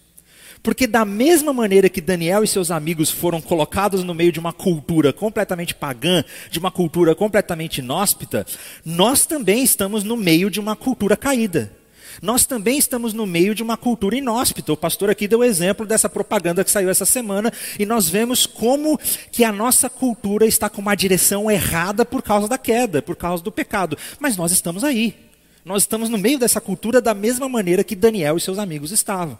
Porque, 0.65 0.87
da 0.87 1.05
mesma 1.05 1.53
maneira 1.53 1.87
que 1.87 2.01
Daniel 2.01 2.43
e 2.43 2.47
seus 2.47 2.71
amigos 2.71 3.11
foram 3.11 3.39
colocados 3.39 4.03
no 4.03 4.15
meio 4.15 4.31
de 4.31 4.39
uma 4.39 4.51
cultura 4.51 5.13
completamente 5.13 5.75
pagã, 5.75 6.23
de 6.49 6.57
uma 6.57 6.71
cultura 6.71 7.13
completamente 7.13 7.81
inóspita, 7.81 8.47
nós 8.83 9.27
também 9.27 9.63
estamos 9.63 10.03
no 10.03 10.17
meio 10.17 10.49
de 10.49 10.59
uma 10.59 10.75
cultura 10.75 11.15
caída. 11.15 11.71
Nós 12.19 12.47
também 12.47 12.79
estamos 12.79 13.13
no 13.13 13.27
meio 13.27 13.53
de 13.53 13.61
uma 13.61 13.77
cultura 13.77 14.15
inóspita. 14.15 14.73
O 14.73 14.77
pastor 14.77 15.07
aqui 15.07 15.27
deu 15.27 15.39
o 15.39 15.43
exemplo 15.43 15.85
dessa 15.85 16.09
propaganda 16.09 16.63
que 16.63 16.71
saiu 16.71 16.89
essa 16.89 17.05
semana 17.05 17.53
e 17.77 17.85
nós 17.85 18.09
vemos 18.09 18.47
como 18.47 18.99
que 19.31 19.43
a 19.43 19.51
nossa 19.51 19.87
cultura 19.87 20.47
está 20.47 20.67
com 20.67 20.81
uma 20.81 20.95
direção 20.95 21.51
errada 21.51 22.03
por 22.03 22.23
causa 22.23 22.47
da 22.47 22.57
queda, 22.57 23.03
por 23.03 23.15
causa 23.15 23.43
do 23.43 23.51
pecado. 23.51 23.95
Mas 24.19 24.35
nós 24.35 24.51
estamos 24.51 24.83
aí. 24.83 25.15
Nós 25.63 25.83
estamos 25.83 26.09
no 26.09 26.17
meio 26.17 26.39
dessa 26.39 26.59
cultura 26.59 26.99
da 26.99 27.13
mesma 27.13 27.47
maneira 27.47 27.83
que 27.83 27.95
Daniel 27.95 28.35
e 28.35 28.41
seus 28.41 28.57
amigos 28.57 28.91
estavam. 28.91 29.37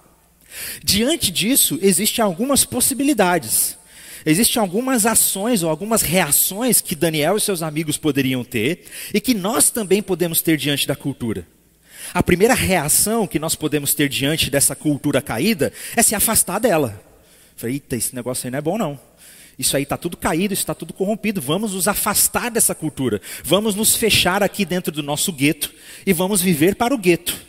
Diante 0.83 1.31
disso, 1.31 1.79
existem 1.81 2.23
algumas 2.23 2.63
possibilidades. 2.65 3.77
Existem 4.25 4.59
algumas 4.59 5.05
ações 5.05 5.61
ou 5.61 5.69
algumas 5.69 6.01
reações 6.01 6.81
que 6.81 6.95
Daniel 6.95 7.37
e 7.37 7.41
seus 7.41 7.61
amigos 7.61 7.97
poderiam 7.97 8.43
ter 8.43 8.85
e 9.13 9.21
que 9.21 9.35
nós 9.35 9.69
também 9.69 10.01
podemos 10.01 10.41
ter 10.41 10.57
diante 10.57 10.87
da 10.87 10.95
cultura. 10.95 11.47
A 12.13 12.23
primeira 12.23 12.53
reação 12.53 13.27
que 13.27 13.37
nós 13.37 13.55
podemos 13.55 13.93
ter 13.93 14.09
diante 14.09 14.49
dessa 14.49 14.75
cultura 14.75 15.21
caída 15.21 15.71
é 15.95 16.01
se 16.01 16.15
afastar 16.15 16.59
dela. 16.59 16.99
Falei, 17.55 17.75
eita, 17.75 17.95
esse 17.95 18.15
negócio 18.15 18.47
aí 18.47 18.51
não 18.51 18.59
é 18.59 18.61
bom 18.61 18.77
não. 18.77 18.99
Isso 19.57 19.77
aí 19.77 19.83
está 19.83 19.95
tudo 19.95 20.17
caído, 20.17 20.53
isso 20.53 20.63
está 20.63 20.73
tudo 20.73 20.93
corrompido. 20.93 21.39
Vamos 21.39 21.73
nos 21.73 21.87
afastar 21.87 22.51
dessa 22.51 22.75
cultura. 22.75 23.21
Vamos 23.43 23.75
nos 23.75 23.95
fechar 23.95 24.43
aqui 24.43 24.65
dentro 24.65 24.91
do 24.91 25.01
nosso 25.01 25.31
gueto 25.31 25.71
e 26.05 26.11
vamos 26.11 26.41
viver 26.41 26.75
para 26.75 26.93
o 26.93 26.97
gueto. 26.97 27.39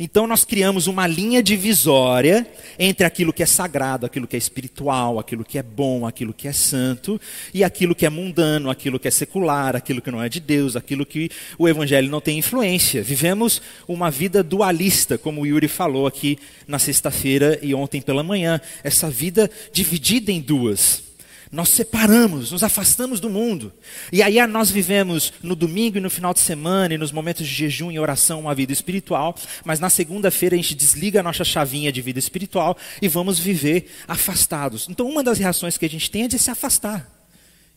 Então 0.00 0.28
nós 0.28 0.44
criamos 0.44 0.86
uma 0.86 1.08
linha 1.08 1.42
divisória 1.42 2.46
entre 2.78 3.04
aquilo 3.04 3.32
que 3.32 3.42
é 3.42 3.46
sagrado, 3.46 4.06
aquilo 4.06 4.28
que 4.28 4.36
é 4.36 4.38
espiritual, 4.38 5.18
aquilo 5.18 5.44
que 5.44 5.58
é 5.58 5.62
bom, 5.62 6.06
aquilo 6.06 6.32
que 6.32 6.46
é 6.46 6.52
santo, 6.52 7.20
e 7.52 7.64
aquilo 7.64 7.96
que 7.96 8.06
é 8.06 8.10
mundano, 8.10 8.70
aquilo 8.70 9.00
que 9.00 9.08
é 9.08 9.10
secular, 9.10 9.74
aquilo 9.74 10.00
que 10.00 10.10
não 10.10 10.22
é 10.22 10.28
de 10.28 10.38
Deus, 10.38 10.76
aquilo 10.76 11.04
que 11.04 11.28
o 11.58 11.68
evangelho 11.68 12.08
não 12.08 12.20
tem 12.20 12.38
influência. 12.38 13.02
Vivemos 13.02 13.60
uma 13.88 14.08
vida 14.08 14.40
dualista, 14.40 15.18
como 15.18 15.40
o 15.40 15.46
Yuri 15.46 15.66
falou 15.66 16.06
aqui 16.06 16.38
na 16.68 16.78
sexta-feira 16.78 17.58
e 17.60 17.74
ontem 17.74 18.00
pela 18.00 18.22
manhã, 18.22 18.60
essa 18.84 19.10
vida 19.10 19.50
dividida 19.72 20.30
em 20.30 20.40
duas. 20.40 21.07
Nós 21.50 21.70
separamos, 21.70 22.52
nos 22.52 22.62
afastamos 22.62 23.20
do 23.20 23.30
mundo. 23.30 23.72
E 24.12 24.22
aí 24.22 24.44
nós 24.46 24.70
vivemos 24.70 25.32
no 25.42 25.56
domingo 25.56 25.96
e 25.96 26.00
no 26.00 26.10
final 26.10 26.34
de 26.34 26.40
semana 26.40 26.94
e 26.94 26.98
nos 26.98 27.10
momentos 27.10 27.46
de 27.46 27.54
jejum 27.54 27.90
e 27.90 27.98
oração 27.98 28.40
uma 28.40 28.54
vida 28.54 28.72
espiritual, 28.72 29.34
mas 29.64 29.80
na 29.80 29.88
segunda-feira 29.88 30.54
a 30.54 30.58
gente 30.58 30.74
desliga 30.74 31.20
a 31.20 31.22
nossa 31.22 31.44
chavinha 31.44 31.90
de 31.90 32.02
vida 32.02 32.18
espiritual 32.18 32.76
e 33.00 33.08
vamos 33.08 33.38
viver 33.38 33.90
afastados. 34.06 34.86
Então 34.88 35.08
uma 35.08 35.22
das 35.22 35.38
reações 35.38 35.78
que 35.78 35.86
a 35.86 35.90
gente 35.90 36.10
tem 36.10 36.24
é 36.24 36.28
de 36.28 36.38
se 36.38 36.50
afastar 36.50 37.08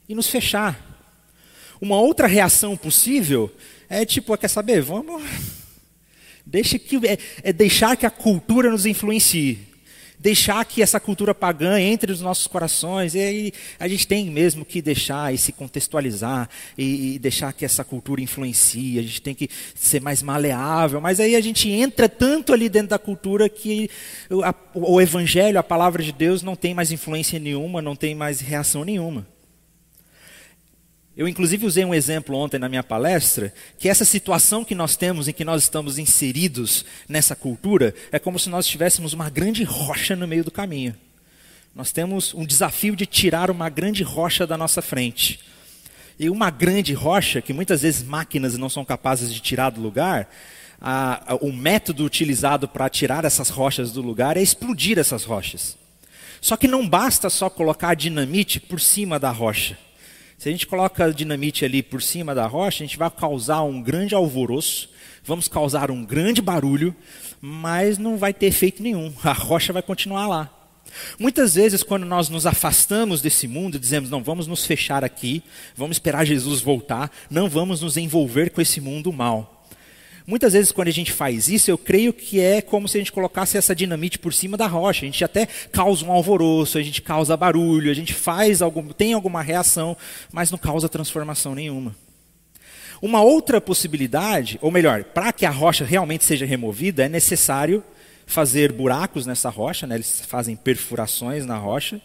e 0.07 0.13
nos 0.13 0.27
fechar. 0.27 0.79
Uma 1.79 1.99
outra 1.99 2.27
reação 2.27 2.75
possível 2.75 3.49
é 3.89 4.05
tipo, 4.05 4.37
quer 4.37 4.49
saber, 4.49 4.81
vamos 4.81 5.23
deixa 6.45 6.77
que 6.77 6.97
é, 7.07 7.17
é 7.43 7.53
deixar 7.53 7.95
que 7.95 8.05
a 8.05 8.09
cultura 8.09 8.69
nos 8.69 8.85
influencie 8.85 9.70
deixar 10.21 10.63
que 10.65 10.83
essa 10.83 10.99
cultura 10.99 11.33
pagã 11.33 11.79
entre 11.79 12.11
os 12.11 12.21
nossos 12.21 12.45
corações. 12.45 13.15
E 13.15 13.19
aí 13.19 13.53
a 13.79 13.87
gente 13.87 14.07
tem 14.07 14.29
mesmo 14.29 14.63
que 14.63 14.81
deixar 14.81 15.33
e 15.33 15.37
se 15.37 15.51
contextualizar 15.51 16.47
e, 16.77 17.15
e, 17.15 17.19
deixar 17.19 17.51
que 17.53 17.65
essa 17.65 17.83
cultura 17.83 18.21
influencie. 18.21 18.99
A 18.99 19.01
gente 19.01 19.21
tem 19.21 19.33
que 19.33 19.49
ser 19.73 19.99
mais 19.99 20.21
maleável. 20.21 21.01
Mas 21.01 21.19
aí 21.19 21.35
a 21.35 21.41
gente 21.41 21.69
entra 21.69 22.07
tanto 22.07 22.53
ali 22.53 22.69
dentro 22.69 22.89
da 22.89 22.99
cultura 22.99 23.49
que 23.49 23.89
o, 24.29 24.43
a, 24.43 24.53
o 24.75 25.01
evangelho, 25.01 25.57
a 25.57 25.63
palavra 25.63 26.03
de 26.03 26.11
Deus, 26.11 26.43
não 26.43 26.55
tem 26.55 26.73
mais 26.73 26.91
influência 26.91 27.39
nenhuma, 27.39 27.81
não 27.81 27.95
tem 27.95 28.13
mais 28.13 28.39
reação 28.39 28.85
nenhuma. 28.85 29.25
Eu, 31.15 31.27
inclusive, 31.27 31.65
usei 31.65 31.83
um 31.83 31.93
exemplo 31.93 32.35
ontem 32.37 32.57
na 32.57 32.69
minha 32.69 32.83
palestra, 32.83 33.53
que 33.77 33.89
essa 33.89 34.05
situação 34.05 34.63
que 34.63 34.73
nós 34.73 34.95
temos 34.95 35.27
em 35.27 35.33
que 35.33 35.43
nós 35.43 35.63
estamos 35.63 35.99
inseridos 35.99 36.85
nessa 37.07 37.35
cultura 37.35 37.93
é 38.11 38.17
como 38.17 38.39
se 38.39 38.49
nós 38.49 38.65
tivéssemos 38.65 39.11
uma 39.11 39.29
grande 39.29 39.63
rocha 39.63 40.15
no 40.15 40.27
meio 40.27 40.43
do 40.43 40.51
caminho. 40.51 40.95
Nós 41.75 41.91
temos 41.91 42.33
um 42.33 42.45
desafio 42.45 42.95
de 42.95 43.05
tirar 43.05 43.51
uma 43.51 43.69
grande 43.69 44.03
rocha 44.03 44.47
da 44.47 44.57
nossa 44.57 44.81
frente. 44.81 45.39
E 46.17 46.29
uma 46.29 46.49
grande 46.49 46.93
rocha, 46.93 47.41
que 47.41 47.53
muitas 47.53 47.81
vezes 47.81 48.03
máquinas 48.03 48.57
não 48.57 48.69
são 48.69 48.85
capazes 48.85 49.33
de 49.33 49.41
tirar 49.41 49.69
do 49.69 49.81
lugar, 49.81 50.29
a, 50.79 51.33
a, 51.33 51.35
o 51.35 51.51
método 51.51 52.05
utilizado 52.05 52.67
para 52.67 52.89
tirar 52.89 53.25
essas 53.25 53.49
rochas 53.49 53.91
do 53.91 54.01
lugar 54.01 54.37
é 54.37 54.41
explodir 54.41 54.97
essas 54.97 55.25
rochas. 55.25 55.77
Só 56.39 56.55
que 56.55 56.67
não 56.67 56.87
basta 56.87 57.29
só 57.29 57.49
colocar 57.49 57.95
dinamite 57.95 58.59
por 58.59 58.79
cima 58.79 59.19
da 59.19 59.29
rocha. 59.29 59.77
Se 60.41 60.49
a 60.49 60.51
gente 60.51 60.65
coloca 60.65 61.13
dinamite 61.13 61.63
ali 61.63 61.83
por 61.83 62.01
cima 62.01 62.33
da 62.33 62.47
rocha, 62.47 62.83
a 62.83 62.87
gente 62.87 62.97
vai 62.97 63.11
causar 63.11 63.61
um 63.61 63.79
grande 63.79 64.15
alvoroço, 64.15 64.89
vamos 65.23 65.47
causar 65.47 65.91
um 65.91 66.03
grande 66.03 66.41
barulho, 66.41 66.95
mas 67.39 67.99
não 67.99 68.17
vai 68.17 68.33
ter 68.33 68.47
efeito 68.47 68.81
nenhum. 68.81 69.13
A 69.23 69.33
rocha 69.33 69.71
vai 69.71 69.83
continuar 69.83 70.25
lá. 70.25 70.49
Muitas 71.19 71.53
vezes, 71.53 71.83
quando 71.83 72.07
nós 72.07 72.27
nos 72.27 72.47
afastamos 72.47 73.21
desse 73.21 73.47
mundo, 73.47 73.77
dizemos: 73.77 74.09
não, 74.09 74.23
vamos 74.23 74.47
nos 74.47 74.65
fechar 74.65 75.03
aqui, 75.03 75.43
vamos 75.75 75.97
esperar 75.97 76.25
Jesus 76.25 76.59
voltar, 76.59 77.11
não 77.29 77.47
vamos 77.47 77.81
nos 77.81 77.95
envolver 77.95 78.49
com 78.49 78.61
esse 78.61 78.81
mundo 78.81 79.13
mal. 79.13 79.60
Muitas 80.25 80.53
vezes, 80.53 80.71
quando 80.71 80.87
a 80.87 80.93
gente 80.93 81.11
faz 81.11 81.47
isso, 81.47 81.71
eu 81.71 81.77
creio 81.77 82.13
que 82.13 82.39
é 82.39 82.61
como 82.61 82.87
se 82.87 82.97
a 82.97 83.01
gente 83.01 83.11
colocasse 83.11 83.57
essa 83.57 83.75
dinamite 83.75 84.19
por 84.19 84.33
cima 84.33 84.55
da 84.55 84.67
rocha. 84.67 85.03
A 85.03 85.05
gente 85.05 85.23
até 85.23 85.47
causa 85.71 86.05
um 86.05 86.11
alvoroço, 86.11 86.77
a 86.77 86.83
gente 86.83 87.01
causa 87.01 87.35
barulho, 87.35 87.89
a 87.89 87.93
gente 87.93 88.13
faz 88.13 88.61
algum, 88.61 88.87
tem 88.89 89.13
alguma 89.13 89.41
reação, 89.41 89.97
mas 90.31 90.51
não 90.51 90.57
causa 90.57 90.87
transformação 90.87 91.55
nenhuma. 91.55 91.95
Uma 93.01 93.23
outra 93.23 93.59
possibilidade, 93.59 94.59
ou 94.61 94.69
melhor, 94.69 95.03
para 95.05 95.33
que 95.33 95.45
a 95.45 95.49
rocha 95.49 95.83
realmente 95.83 96.23
seja 96.23 96.45
removida, 96.45 97.03
é 97.03 97.09
necessário 97.09 97.83
fazer 98.27 98.71
buracos 98.71 99.25
nessa 99.25 99.49
rocha, 99.49 99.87
né? 99.87 99.95
eles 99.95 100.21
fazem 100.21 100.55
perfurações 100.55 101.45
na 101.45 101.57
rocha 101.57 101.99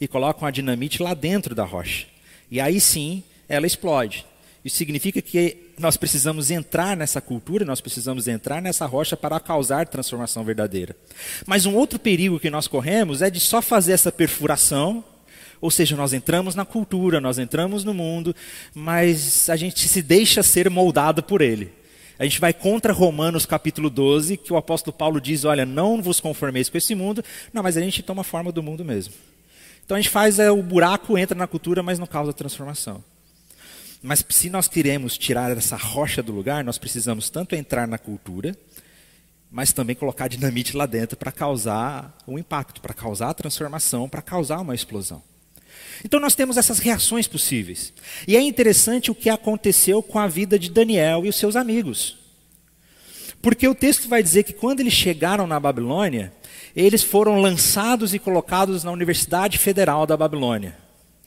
e 0.00 0.08
colocam 0.08 0.46
a 0.46 0.50
dinamite 0.50 1.02
lá 1.02 1.14
dentro 1.14 1.54
da 1.54 1.64
rocha. 1.64 2.06
E 2.50 2.60
aí 2.60 2.80
sim 2.80 3.22
ela 3.48 3.66
explode. 3.66 4.26
Isso 4.64 4.76
significa 4.76 5.22
que 5.22 5.72
nós 5.78 5.96
precisamos 5.96 6.50
entrar 6.50 6.96
nessa 6.96 7.20
cultura, 7.20 7.64
nós 7.64 7.80
precisamos 7.80 8.28
entrar 8.28 8.60
nessa 8.60 8.84
rocha 8.84 9.16
para 9.16 9.40
causar 9.40 9.88
transformação 9.88 10.44
verdadeira. 10.44 10.94
Mas 11.46 11.64
um 11.64 11.74
outro 11.74 11.98
perigo 11.98 12.38
que 12.38 12.50
nós 12.50 12.68
corremos 12.68 13.22
é 13.22 13.30
de 13.30 13.40
só 13.40 13.62
fazer 13.62 13.92
essa 13.92 14.12
perfuração, 14.12 15.02
ou 15.60 15.70
seja, 15.70 15.96
nós 15.96 16.12
entramos 16.12 16.54
na 16.54 16.64
cultura, 16.64 17.20
nós 17.20 17.38
entramos 17.38 17.84
no 17.84 17.94
mundo, 17.94 18.34
mas 18.74 19.48
a 19.48 19.56
gente 19.56 19.88
se 19.88 20.02
deixa 20.02 20.42
ser 20.42 20.68
moldado 20.68 21.22
por 21.22 21.40
ele. 21.40 21.72
A 22.18 22.24
gente 22.24 22.38
vai 22.38 22.52
contra 22.52 22.92
Romanos 22.92 23.46
capítulo 23.46 23.88
12, 23.88 24.36
que 24.36 24.52
o 24.52 24.56
apóstolo 24.58 24.94
Paulo 24.94 25.18
diz: 25.18 25.46
Olha, 25.46 25.64
não 25.64 26.02
vos 26.02 26.20
conformeis 26.20 26.68
com 26.68 26.76
esse 26.76 26.94
mundo. 26.94 27.24
Não, 27.50 27.62
mas 27.62 27.78
a 27.78 27.80
gente 27.80 28.02
toma 28.02 28.22
forma 28.22 28.52
do 28.52 28.62
mundo 28.62 28.84
mesmo. 28.84 29.14
Então 29.82 29.96
a 29.96 30.00
gente 30.00 30.10
faz 30.10 30.38
é, 30.38 30.50
o 30.50 30.62
buraco, 30.62 31.16
entra 31.16 31.36
na 31.36 31.46
cultura, 31.46 31.82
mas 31.82 31.98
não 31.98 32.06
causa 32.06 32.30
transformação. 32.34 33.02
Mas 34.02 34.24
se 34.30 34.48
nós 34.48 34.66
queremos 34.66 35.18
tirar 35.18 35.54
essa 35.56 35.76
rocha 35.76 36.22
do 36.22 36.32
lugar, 36.32 36.64
nós 36.64 36.78
precisamos 36.78 37.28
tanto 37.28 37.54
entrar 37.54 37.86
na 37.86 37.98
cultura, 37.98 38.56
mas 39.50 39.72
também 39.72 39.94
colocar 39.94 40.28
dinamite 40.28 40.76
lá 40.76 40.86
dentro 40.86 41.16
para 41.16 41.30
causar 41.30 42.16
um 42.26 42.38
impacto, 42.38 42.80
para 42.80 42.94
causar 42.94 43.30
a 43.30 43.34
transformação, 43.34 44.08
para 44.08 44.22
causar 44.22 44.60
uma 44.60 44.74
explosão. 44.74 45.22
Então 46.04 46.18
nós 46.18 46.34
temos 46.34 46.56
essas 46.56 46.78
reações 46.78 47.26
possíveis. 47.26 47.92
E 48.26 48.36
é 48.36 48.40
interessante 48.40 49.10
o 49.10 49.14
que 49.14 49.28
aconteceu 49.28 50.02
com 50.02 50.18
a 50.18 50.26
vida 50.26 50.58
de 50.58 50.70
Daniel 50.70 51.26
e 51.26 51.28
os 51.28 51.36
seus 51.36 51.56
amigos. 51.56 52.16
Porque 53.42 53.66
o 53.66 53.74
texto 53.74 54.08
vai 54.08 54.22
dizer 54.22 54.44
que 54.44 54.52
quando 54.52 54.80
eles 54.80 54.92
chegaram 54.92 55.46
na 55.46 55.58
Babilônia, 55.58 56.32
eles 56.74 57.02
foram 57.02 57.40
lançados 57.40 58.14
e 58.14 58.18
colocados 58.18 58.84
na 58.84 58.92
Universidade 58.92 59.58
Federal 59.58 60.06
da 60.06 60.16
Babilônia. 60.16 60.76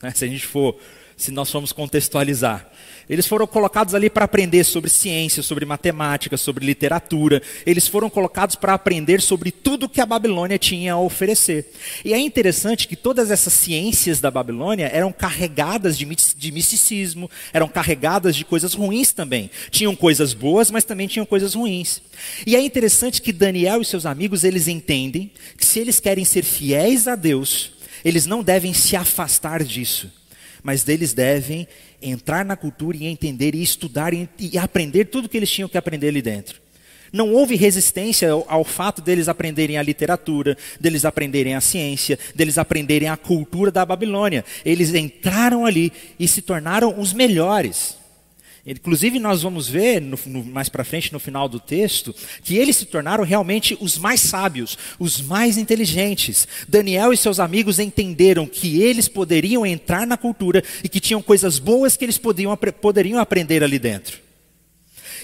Né, 0.02 0.10
se 0.12 0.24
a 0.24 0.28
gente 0.28 0.46
for 0.46 0.76
se 1.16 1.30
nós 1.30 1.50
formos 1.50 1.72
contextualizar. 1.72 2.68
Eles 3.08 3.26
foram 3.26 3.46
colocados 3.46 3.94
ali 3.94 4.08
para 4.08 4.24
aprender 4.24 4.64
sobre 4.64 4.88
ciência, 4.88 5.42
sobre 5.42 5.66
matemática, 5.66 6.36
sobre 6.36 6.64
literatura. 6.64 7.42
Eles 7.66 7.86
foram 7.86 8.08
colocados 8.08 8.56
para 8.56 8.72
aprender 8.72 9.20
sobre 9.20 9.50
tudo 9.50 9.88
que 9.88 10.00
a 10.00 10.06
Babilônia 10.06 10.58
tinha 10.58 10.94
a 10.94 10.98
oferecer. 10.98 11.70
E 12.04 12.14
é 12.14 12.18
interessante 12.18 12.88
que 12.88 12.96
todas 12.96 13.30
essas 13.30 13.52
ciências 13.52 14.20
da 14.20 14.30
Babilônia 14.30 14.90
eram 14.92 15.12
carregadas 15.12 15.98
de, 15.98 16.06
de 16.06 16.52
misticismo, 16.52 17.30
eram 17.52 17.68
carregadas 17.68 18.34
de 18.34 18.44
coisas 18.44 18.72
ruins 18.72 19.12
também. 19.12 19.50
Tinham 19.70 19.94
coisas 19.94 20.32
boas, 20.32 20.70
mas 20.70 20.84
também 20.84 21.06
tinham 21.06 21.26
coisas 21.26 21.54
ruins. 21.54 22.00
E 22.46 22.56
é 22.56 22.60
interessante 22.60 23.20
que 23.20 23.32
Daniel 23.32 23.82
e 23.82 23.84
seus 23.84 24.06
amigos, 24.06 24.44
eles 24.44 24.66
entendem 24.66 25.30
que 25.58 25.66
se 25.66 25.78
eles 25.78 26.00
querem 26.00 26.24
ser 26.24 26.42
fiéis 26.42 27.06
a 27.06 27.14
Deus, 27.14 27.72
eles 28.02 28.24
não 28.24 28.42
devem 28.42 28.72
se 28.72 28.96
afastar 28.96 29.62
disso 29.62 30.10
mas 30.64 30.82
deles 30.82 31.12
devem 31.12 31.68
entrar 32.00 32.44
na 32.44 32.56
cultura 32.56 32.96
e 32.96 33.04
entender 33.04 33.54
e 33.54 33.62
estudar 33.62 34.14
e, 34.14 34.28
e 34.40 34.56
aprender 34.56 35.04
tudo 35.04 35.28
que 35.28 35.36
eles 35.36 35.50
tinham 35.50 35.68
que 35.68 35.76
aprender 35.76 36.08
ali 36.08 36.22
dentro. 36.22 36.64
Não 37.12 37.32
houve 37.32 37.54
resistência 37.54 38.32
ao, 38.32 38.44
ao, 38.48 38.64
fato 38.64 39.00
deles 39.00 39.28
aprenderem 39.28 39.78
a 39.78 39.82
literatura, 39.82 40.56
deles 40.80 41.04
aprenderem 41.04 41.54
a 41.54 41.60
ciência, 41.60 42.18
deles 42.34 42.58
aprenderem 42.58 43.08
a 43.08 43.16
cultura 43.16 43.70
da 43.70 43.86
Babilônia. 43.86 44.44
Eles 44.64 44.92
entraram 44.92 45.64
ali 45.64 45.92
e 46.18 46.26
se 46.26 46.42
tornaram 46.42 46.98
os 46.98 47.12
melhores. 47.12 47.96
Inclusive, 48.66 49.18
nós 49.18 49.42
vamos 49.42 49.68
ver 49.68 50.00
no, 50.00 50.18
no, 50.26 50.44
mais 50.44 50.68
para 50.68 50.84
frente, 50.84 51.12
no 51.12 51.18
final 51.18 51.48
do 51.48 51.60
texto, 51.60 52.14
que 52.42 52.56
eles 52.56 52.76
se 52.76 52.86
tornaram 52.86 53.22
realmente 53.22 53.76
os 53.80 53.98
mais 53.98 54.20
sábios, 54.20 54.78
os 54.98 55.20
mais 55.20 55.58
inteligentes. 55.58 56.48
Daniel 56.66 57.12
e 57.12 57.16
seus 57.16 57.38
amigos 57.38 57.78
entenderam 57.78 58.46
que 58.46 58.80
eles 58.80 59.06
poderiam 59.06 59.66
entrar 59.66 60.06
na 60.06 60.16
cultura 60.16 60.62
e 60.82 60.88
que 60.88 61.00
tinham 61.00 61.20
coisas 61.20 61.58
boas 61.58 61.96
que 61.96 62.04
eles 62.04 62.16
podiam, 62.16 62.56
poderiam 62.80 63.18
aprender 63.18 63.62
ali 63.62 63.78
dentro. 63.78 64.18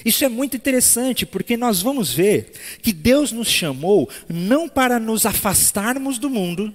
Isso 0.05 0.23
é 0.23 0.29
muito 0.29 0.55
interessante, 0.55 1.25
porque 1.25 1.57
nós 1.57 1.81
vamos 1.81 2.13
ver 2.13 2.51
que 2.81 2.93
Deus 2.93 3.31
nos 3.31 3.47
chamou 3.47 4.09
não 4.29 4.69
para 4.69 4.99
nos 4.99 5.25
afastarmos 5.25 6.17
do 6.17 6.29
mundo, 6.29 6.73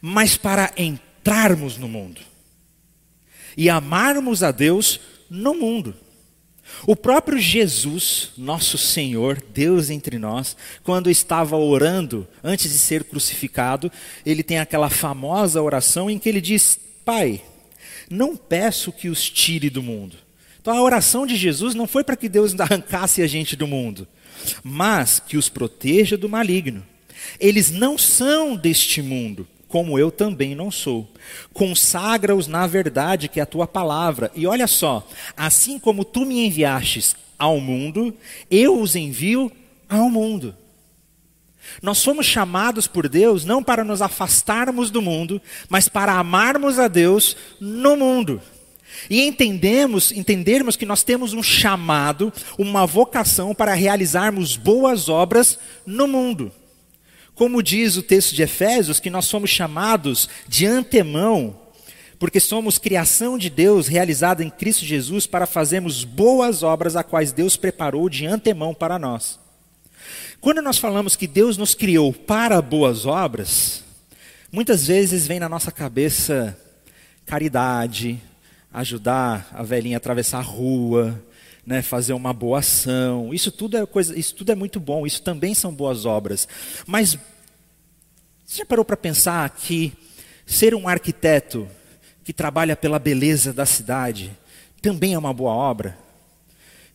mas 0.00 0.36
para 0.36 0.72
entrar 0.76 1.14
entrarmos 1.24 1.78
no 1.78 1.88
mundo 1.88 2.20
e 3.56 3.70
amarmos 3.70 4.42
a 4.42 4.50
Deus 4.50 5.00
no 5.34 5.54
mundo. 5.54 5.94
O 6.86 6.96
próprio 6.96 7.38
Jesus, 7.38 8.30
nosso 8.38 8.78
Senhor, 8.78 9.42
Deus 9.52 9.90
entre 9.90 10.18
nós, 10.18 10.56
quando 10.82 11.10
estava 11.10 11.56
orando 11.56 12.26
antes 12.42 12.72
de 12.72 12.78
ser 12.78 13.04
crucificado, 13.04 13.92
ele 14.24 14.42
tem 14.42 14.58
aquela 14.58 14.88
famosa 14.88 15.60
oração 15.60 16.08
em 16.08 16.18
que 16.18 16.28
ele 16.28 16.40
diz: 16.40 16.78
Pai, 17.04 17.42
não 18.08 18.36
peço 18.36 18.92
que 18.92 19.08
os 19.08 19.28
tire 19.28 19.68
do 19.68 19.82
mundo. 19.82 20.16
Então 20.60 20.74
a 20.74 20.82
oração 20.82 21.26
de 21.26 21.36
Jesus 21.36 21.74
não 21.74 21.86
foi 21.86 22.02
para 22.02 22.16
que 22.16 22.28
Deus 22.28 22.54
arrancasse 22.58 23.20
a 23.20 23.26
gente 23.26 23.56
do 23.56 23.66
mundo, 23.66 24.08
mas 24.62 25.20
que 25.20 25.36
os 25.36 25.48
proteja 25.48 26.16
do 26.16 26.28
maligno. 26.28 26.84
Eles 27.38 27.70
não 27.70 27.98
são 27.98 28.56
deste 28.56 29.02
mundo, 29.02 29.46
como 29.74 29.98
eu 29.98 30.08
também 30.08 30.54
não 30.54 30.70
sou. 30.70 31.04
Consagra-os 31.52 32.46
na 32.46 32.64
verdade, 32.64 33.26
que 33.26 33.40
é 33.40 33.42
a 33.42 33.46
tua 33.46 33.66
palavra. 33.66 34.30
E 34.32 34.46
olha 34.46 34.68
só, 34.68 35.04
assim 35.36 35.80
como 35.80 36.04
tu 36.04 36.24
me 36.24 36.46
enviastes 36.46 37.16
ao 37.36 37.58
mundo, 37.58 38.16
eu 38.48 38.80
os 38.80 38.94
envio 38.94 39.50
ao 39.88 40.08
mundo. 40.08 40.54
Nós 41.82 41.98
somos 41.98 42.24
chamados 42.24 42.86
por 42.86 43.08
Deus 43.08 43.44
não 43.44 43.64
para 43.64 43.82
nos 43.82 44.00
afastarmos 44.00 44.92
do 44.92 45.02
mundo, 45.02 45.42
mas 45.68 45.88
para 45.88 46.12
amarmos 46.12 46.78
a 46.78 46.86
Deus 46.86 47.36
no 47.58 47.96
mundo. 47.96 48.40
E 49.10 49.22
entendemos, 49.22 50.12
entendermos 50.12 50.76
que 50.76 50.86
nós 50.86 51.02
temos 51.02 51.32
um 51.32 51.42
chamado, 51.42 52.32
uma 52.56 52.86
vocação 52.86 53.52
para 53.52 53.74
realizarmos 53.74 54.56
boas 54.56 55.08
obras 55.08 55.58
no 55.84 56.06
mundo. 56.06 56.52
Como 57.34 57.62
diz 57.62 57.96
o 57.96 58.02
texto 58.02 58.34
de 58.34 58.42
Efésios, 58.42 59.00
que 59.00 59.10
nós 59.10 59.26
somos 59.26 59.50
chamados 59.50 60.28
de 60.46 60.66
antemão, 60.66 61.58
porque 62.18 62.38
somos 62.38 62.78
criação 62.78 63.36
de 63.36 63.50
Deus 63.50 63.88
realizada 63.88 64.44
em 64.44 64.50
Cristo 64.50 64.84
Jesus 64.84 65.26
para 65.26 65.46
fazermos 65.46 66.04
boas 66.04 66.62
obras 66.62 66.94
a 66.94 67.02
quais 67.02 67.32
Deus 67.32 67.56
preparou 67.56 68.08
de 68.08 68.26
antemão 68.26 68.72
para 68.72 68.98
nós. 68.98 69.38
Quando 70.40 70.62
nós 70.62 70.78
falamos 70.78 71.16
que 71.16 71.26
Deus 71.26 71.56
nos 71.56 71.74
criou 71.74 72.12
para 72.12 72.62
boas 72.62 73.04
obras, 73.04 73.82
muitas 74.52 74.86
vezes 74.86 75.26
vem 75.26 75.40
na 75.40 75.48
nossa 75.48 75.72
cabeça 75.72 76.56
caridade, 77.26 78.20
ajudar 78.72 79.48
a 79.52 79.62
velhinha 79.62 79.96
a 79.96 79.98
atravessar 79.98 80.38
a 80.38 80.42
rua, 80.42 81.20
né, 81.66 81.82
fazer 81.82 82.12
uma 82.12 82.32
boa 82.32 82.58
ação. 82.58 83.32
Isso 83.32 83.50
tudo 83.50 83.76
é 83.76 83.86
coisa, 83.86 84.18
isso 84.18 84.34
tudo 84.34 84.52
é 84.52 84.54
muito 84.54 84.78
bom, 84.78 85.06
isso 85.06 85.22
também 85.22 85.54
são 85.54 85.72
boas 85.72 86.04
obras. 86.04 86.46
Mas 86.86 87.18
você 88.44 88.58
já 88.58 88.66
parou 88.66 88.84
para 88.84 88.96
pensar 88.96 89.48
que 89.50 89.92
ser 90.46 90.74
um 90.74 90.86
arquiteto 90.86 91.68
que 92.22 92.32
trabalha 92.32 92.76
pela 92.76 92.98
beleza 92.98 93.52
da 93.52 93.66
cidade 93.66 94.30
também 94.80 95.14
é 95.14 95.18
uma 95.18 95.32
boa 95.32 95.52
obra? 95.52 95.96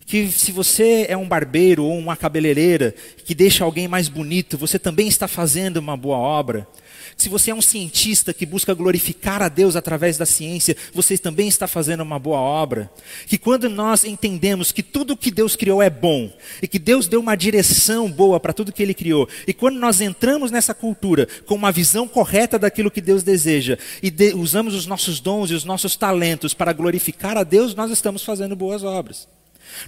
Que 0.06 0.32
se 0.32 0.52
você 0.52 1.06
é 1.10 1.18
um 1.18 1.28
barbeiro 1.28 1.84
ou 1.84 1.98
uma 1.98 2.16
cabeleireira 2.16 2.94
que 3.26 3.36
deixa 3.36 3.64
alguém 3.64 3.88
mais 3.88 4.08
bonito, 4.08 4.58
você 4.58 4.78
também 4.80 5.08
está 5.08 5.28
fazendo 5.28 5.78
uma 5.78 5.98
boa 5.98 6.18
obra? 6.18 6.68
Se 7.20 7.28
você 7.28 7.52
é 7.52 7.54
um 7.54 7.62
cientista 7.62 8.34
que 8.34 8.46
busca 8.46 8.74
glorificar 8.74 9.42
a 9.42 9.50
Deus 9.50 9.76
através 9.76 10.18
da 10.18 10.26
ciência, 10.26 10.78
você 10.94 11.18
também 11.18 11.50
está 11.50 11.68
fazendo 11.68 12.00
uma 12.00 12.18
boa 12.18 12.40
obra. 12.40 12.90
Que 13.28 13.38
quando 13.38 13.70
nós 13.70 14.06
entendemos 14.06 14.72
que 14.72 14.82
tudo 14.82 15.18
que 15.18 15.30
Deus 15.30 15.54
criou 15.54 15.84
é 15.84 15.90
bom, 15.90 16.32
e 16.62 16.68
que 16.68 16.80
Deus 16.80 17.10
deu 17.10 17.20
uma 17.20 17.36
direção 17.36 18.10
boa 18.10 18.40
para 18.40 18.54
tudo 18.54 18.72
que 18.72 18.82
Ele 18.82 18.94
criou, 18.94 19.28
e 19.46 19.54
quando 19.54 19.78
nós 19.78 20.00
entramos 20.00 20.50
nessa 20.50 20.74
cultura 20.74 21.28
com 21.46 21.56
uma 21.56 21.74
visão 21.74 22.08
correta 22.08 22.58
daquilo 22.58 22.90
que 22.90 23.02
Deus 23.02 23.22
deseja, 23.22 23.78
e 24.02 24.10
de, 24.10 24.34
usamos 24.34 24.74
os 24.74 24.88
nossos 24.88 25.20
dons 25.20 25.52
e 25.52 25.56
os 25.56 25.66
nossos 25.66 25.98
talentos 25.98 26.54
para 26.54 26.72
glorificar 26.72 27.38
a 27.38 27.44
Deus, 27.44 27.76
nós 27.76 27.92
estamos 27.92 28.24
fazendo 28.24 28.56
boas 28.56 28.82
obras. 28.82 29.28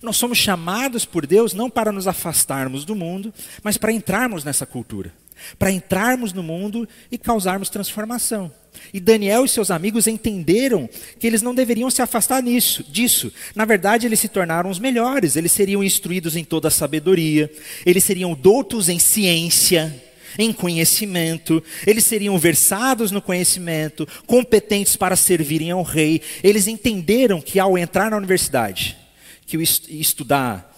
Nós 0.03 0.17
somos 0.17 0.37
chamados 0.37 1.05
por 1.05 1.25
Deus 1.25 1.53
não 1.53 1.69
para 1.69 1.93
nos 1.93 2.09
afastarmos 2.09 2.83
do 2.83 2.93
mundo, 2.93 3.33
mas 3.63 3.77
para 3.77 3.93
entrarmos 3.93 4.43
nessa 4.43 4.65
cultura 4.65 5.13
para 5.57 5.71
entrarmos 5.71 6.33
no 6.33 6.43
mundo 6.43 6.87
e 7.11 7.17
causarmos 7.17 7.69
transformação. 7.69 8.51
E 8.93 8.99
Daniel 8.99 9.45
e 9.45 9.49
seus 9.49 9.69
amigos 9.69 10.07
entenderam 10.07 10.89
que 11.19 11.27
eles 11.27 11.41
não 11.41 11.53
deveriam 11.53 11.89
se 11.89 12.01
afastar 12.01 12.41
nisso, 12.41 12.83
disso. 12.83 13.31
Na 13.55 13.65
verdade, 13.65 14.05
eles 14.05 14.19
se 14.19 14.27
tornaram 14.27 14.69
os 14.69 14.79
melhores, 14.79 15.35
eles 15.35 15.51
seriam 15.51 15.83
instruídos 15.83 16.35
em 16.35 16.43
toda 16.43 16.69
a 16.69 16.71
sabedoria, 16.71 17.51
eles 17.85 18.03
seriam 18.03 18.33
doutos 18.33 18.89
em 18.89 18.97
ciência, 18.97 19.93
em 20.37 20.53
conhecimento, 20.53 21.61
eles 21.85 22.05
seriam 22.05 22.37
versados 22.39 23.11
no 23.11 23.21
conhecimento, 23.21 24.07
competentes 24.25 24.95
para 24.95 25.15
servirem 25.15 25.71
ao 25.71 25.83
rei. 25.83 26.21
Eles 26.43 26.67
entenderam 26.67 27.41
que 27.41 27.59
ao 27.59 27.77
entrar 27.77 28.09
na 28.09 28.17
universidade, 28.17 28.97
que 29.45 29.57
estudar 29.57 30.70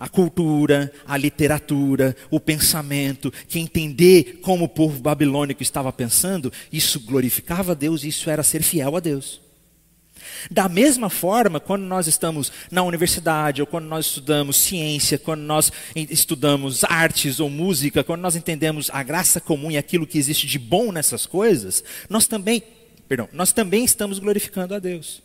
a 0.00 0.08
cultura, 0.08 0.90
a 1.06 1.16
literatura, 1.18 2.16
o 2.30 2.40
pensamento, 2.40 3.30
que 3.46 3.60
entender 3.60 4.40
como 4.40 4.64
o 4.64 4.68
povo 4.68 4.98
babilônico 4.98 5.62
estava 5.62 5.92
pensando, 5.92 6.50
isso 6.72 6.98
glorificava 7.00 7.72
a 7.72 7.74
Deus, 7.74 8.02
isso 8.02 8.30
era 8.30 8.42
ser 8.42 8.62
fiel 8.62 8.96
a 8.96 9.00
Deus. 9.00 9.42
Da 10.50 10.68
mesma 10.68 11.10
forma, 11.10 11.60
quando 11.60 11.82
nós 11.82 12.06
estamos 12.06 12.50
na 12.70 12.82
universidade, 12.82 13.60
ou 13.60 13.66
quando 13.66 13.86
nós 13.86 14.06
estudamos 14.06 14.56
ciência, 14.56 15.18
quando 15.18 15.42
nós 15.42 15.70
estudamos 15.94 16.82
artes 16.84 17.40
ou 17.40 17.50
música, 17.50 18.02
quando 18.02 18.20
nós 18.20 18.36
entendemos 18.36 18.90
a 18.90 19.02
graça 19.02 19.40
comum 19.40 19.70
e 19.70 19.78
aquilo 19.78 20.06
que 20.06 20.18
existe 20.18 20.46
de 20.46 20.58
bom 20.58 20.92
nessas 20.92 21.26
coisas, 21.26 21.84
nós 22.08 22.26
também, 22.26 22.62
perdão, 23.08 23.28
nós 23.32 23.52
também 23.52 23.84
estamos 23.84 24.18
glorificando 24.18 24.74
a 24.74 24.78
Deus. 24.78 25.22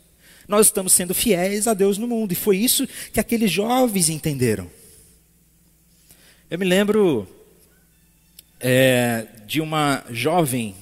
Nós 0.48 0.66
estamos 0.66 0.92
sendo 0.92 1.12
fiéis 1.12 1.66
a 1.66 1.74
Deus 1.74 1.98
no 1.98 2.06
mundo. 2.06 2.32
E 2.32 2.36
foi 2.36 2.56
isso 2.56 2.86
que 3.12 3.18
aqueles 3.18 3.50
jovens 3.50 4.08
entenderam. 4.08 4.70
Eu 6.48 6.58
me 6.58 6.64
lembro 6.64 7.26
é, 8.60 9.26
de 9.46 9.60
uma 9.60 10.04
jovem 10.10 10.76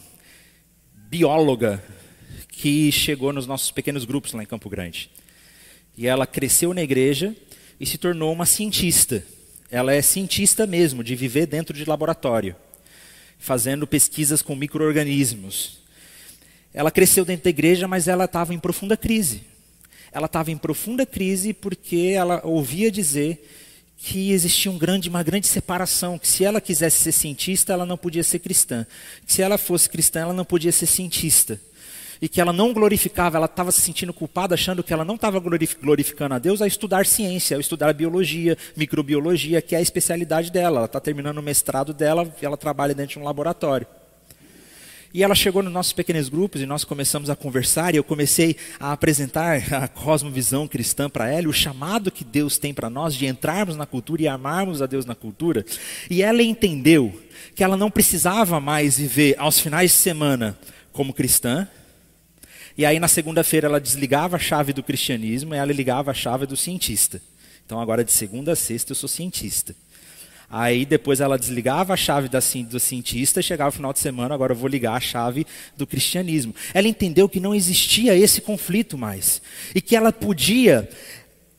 bióloga 1.09 1.83
que 2.49 2.93
chegou 2.93 3.33
nos 3.33 3.47
nossos 3.47 3.71
pequenos 3.71 4.05
grupos 4.05 4.33
lá 4.33 4.43
em 4.43 4.47
Campo 4.47 4.69
Grande. 4.69 5.11
E 5.97 6.07
ela 6.07 6.27
cresceu 6.27 6.75
na 6.75 6.83
igreja 6.83 7.35
e 7.81 7.87
se 7.87 7.97
tornou 7.97 8.33
uma 8.33 8.45
cientista. 8.45 9.25
Ela 9.71 9.95
é 9.95 10.03
cientista 10.03 10.67
mesmo, 10.67 11.03
de 11.03 11.17
viver 11.17 11.47
dentro 11.47 11.75
de 11.75 11.85
laboratório, 11.85 12.55
fazendo 13.39 13.87
pesquisas 13.87 14.43
com 14.43 14.55
micro-organismos. 14.55 15.79
Ela 16.73 16.91
cresceu 16.91 17.25
dentro 17.25 17.45
da 17.45 17.51
igreja, 17.51 17.89
mas 17.89 18.07
ela 18.07 18.27
estava 18.27 18.53
em 18.53 18.59
profunda 18.59 18.97
crise 18.97 19.54
ela 20.15 20.27
estava 20.27 20.53
em 20.53 20.57
profunda 20.57 21.05
crise 21.05 21.53
porque 21.53 22.13
ela 22.15 22.41
ouvia 22.45 22.89
dizer 22.89 23.45
que 23.97 24.31
existia 24.31 24.71
um 24.71 24.79
grande, 24.79 25.09
uma 25.09 25.25
grande 25.25 25.49
separação, 25.49 26.19
que 26.19 26.29
se 26.29 26.45
ela 26.45 26.61
quisesse 26.61 26.99
ser 26.99 27.13
cientista, 27.13 27.73
ela 27.73 27.85
não 27.85 27.97
podia 27.97 28.23
ser 28.23 28.39
cristã. 28.39 28.87
Que 29.27 29.33
se 29.33 29.43
ela 29.43 29.59
fosse 29.59 29.89
cristã, 29.89 30.21
ela 30.21 30.33
não 30.33 30.45
podia 30.45 30.71
ser 30.71 30.87
cientista. 30.87 31.61
E 32.23 32.29
que 32.29 32.41
ela 32.41 32.53
não 32.53 32.73
glorificava, 32.73 33.39
ela 33.39 33.47
estava 33.47 33.73
se 33.73 33.81
sentindo 33.81 34.13
culpada, 34.13 34.55
achando 34.55 34.85
que 34.85 34.93
ela 34.93 35.05
não 35.05 35.17
estava 35.17 35.41
glorificando 35.41 36.35
a 36.35 36.39
Deus 36.39 36.63
a 36.63 36.67
estudar 36.67 37.07
ciência, 37.07 37.57
a 37.57 37.61
estudar 37.61 37.93
biologia, 37.93 38.57
microbiologia, 38.77 39.61
que 39.61 39.75
é 39.75 39.79
a 39.79 39.83
especialidade 39.83 40.53
dela. 40.53 40.79
Ela 40.79 40.87
está 40.87 41.01
terminando 41.01 41.39
o 41.39 41.43
mestrado 41.43 41.93
dela 41.93 42.33
e 42.41 42.47
ela 42.47 42.57
trabalha 42.57 42.95
dentro 42.95 43.15
de 43.15 43.19
um 43.19 43.25
laboratório. 43.25 43.87
E 45.15 45.23
ela 45.23 45.37
chegou 45.37 45.63
nos 45.63 45.73
nossos 45.73 45.93
pequenos 45.93 46.29
grupos 46.29 46.61
e 46.61 46.67
nós 46.67 46.83
começamos 46.83 47.31
a 47.31 47.37
conversar 47.37 47.95
e 47.95 47.99
eu 47.99 48.03
comecei 48.03 48.57
a 48.81 48.91
apresentar 48.91 49.63
a 49.73 49.87
cosmovisão 49.87 50.67
cristã 50.67 51.09
para 51.09 51.31
ela, 51.31 51.49
o 51.49 51.53
chamado 51.53 52.11
que 52.11 52.25
Deus 52.25 52.59
tem 52.59 52.75
para 52.75 52.91
nós 52.91 53.15
de 53.15 53.25
entrarmos 53.25 53.77
na 53.77 53.87
cultura 53.87 54.23
e 54.23 54.27
amarmos 54.27 54.83
a 54.83 54.87
Deus 54.87 55.07
na 55.07 55.15
cultura. 55.15 55.65
E 56.11 56.21
ela 56.21 56.43
entendeu 56.43 57.17
que 57.55 57.63
ela 57.63 57.77
não 57.77 57.93
precisava 57.93 58.59
mais 58.59 58.99
viver 58.99 59.37
aos 59.39 59.61
finais 59.61 59.93
de 59.93 59.99
semana 59.99 60.59
como 60.93 61.15
cristã. 61.15 61.69
E 62.77 62.85
aí 62.85 62.99
na 62.99 63.07
segunda-feira 63.07 63.69
ela 63.69 63.81
desligava 63.81 64.35
a 64.35 64.41
chave 64.41 64.73
do 64.73 64.83
cristianismo 64.83 65.55
e 65.55 65.59
ela 65.59 65.73
ligava 65.73 66.11
a 66.11 66.15
chave 66.15 66.45
do 66.45 66.57
cientista. 66.57 67.23
Então 67.65 67.81
agora 67.81 68.05
de 68.05 68.11
segunda 68.11 68.51
a 68.51 68.57
sexta 68.57 68.91
eu 68.91 68.97
sou 68.97 69.09
cientista. 69.09 69.77
Aí 70.49 70.85
depois 70.85 71.21
ela 71.21 71.39
desligava 71.39 71.95
a 71.95 71.97
chave 71.97 72.29
da, 72.29 72.39
do 72.69 72.81
cientista 72.81 73.41
e 73.41 73.43
chegava 73.43 73.71
o 73.71 73.73
final 73.73 73.93
de 73.93 73.99
semana, 73.99 74.35
agora 74.35 74.53
eu 74.53 74.57
vou 74.57 74.69
ligar 74.69 74.95
a 74.95 75.01
chave 75.01 75.47
do 75.77 75.87
cristianismo. 75.87 76.55
Ela 76.73 76.89
entendeu 76.89 77.29
que 77.29 77.41
não 77.41 77.55
existia 77.55 78.17
esse 78.17 78.41
conflito 78.41 78.97
mais. 78.97 79.43
E 79.75 79.81
que 79.81 79.97
ela 79.97 80.13
podia, 80.13 80.89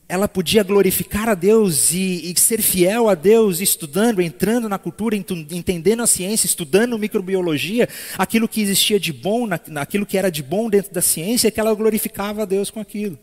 ela 0.08 0.28
podia 0.28 0.62
glorificar 0.62 1.28
a 1.28 1.34
Deus 1.34 1.92
e, 1.92 2.32
e 2.32 2.40
ser 2.40 2.62
fiel 2.62 3.08
a 3.08 3.14
Deus, 3.14 3.60
estudando, 3.60 4.22
entrando 4.22 4.68
na 4.68 4.78
cultura, 4.78 5.16
entendendo 5.16 6.02
a 6.02 6.06
ciência, 6.06 6.46
estudando 6.46 6.98
microbiologia, 6.98 7.88
aquilo 8.16 8.48
que 8.48 8.60
existia 8.60 9.00
de 9.00 9.12
bom, 9.12 9.46
naquilo 9.68 10.06
que 10.06 10.16
era 10.16 10.30
de 10.30 10.42
bom 10.42 10.70
dentro 10.70 10.94
da 10.94 11.02
ciência, 11.02 11.50
que 11.50 11.60
ela 11.60 11.74
glorificava 11.74 12.42
a 12.42 12.46
Deus 12.46 12.70
com 12.70 12.80
aquilo. 12.80 13.18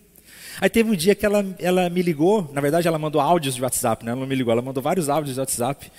Aí 0.61 0.69
teve 0.69 0.89
um 0.89 0.95
dia 0.95 1.15
que 1.15 1.25
ela, 1.25 1.45
ela 1.59 1.89
me 1.89 2.01
ligou, 2.01 2.49
na 2.53 2.61
verdade 2.61 2.87
ela 2.87 2.99
mandou 2.99 3.19
áudios 3.19 3.55
de 3.55 3.61
WhatsApp, 3.61 4.05
né? 4.05 4.11
ela 4.11 4.19
não 4.19 4.27
me 4.27 4.35
ligou, 4.35 4.51
ela 4.51 4.61
mandou 4.61 4.83
vários 4.83 5.09
áudios 5.09 5.35
de 5.35 5.39
WhatsApp. 5.39 5.91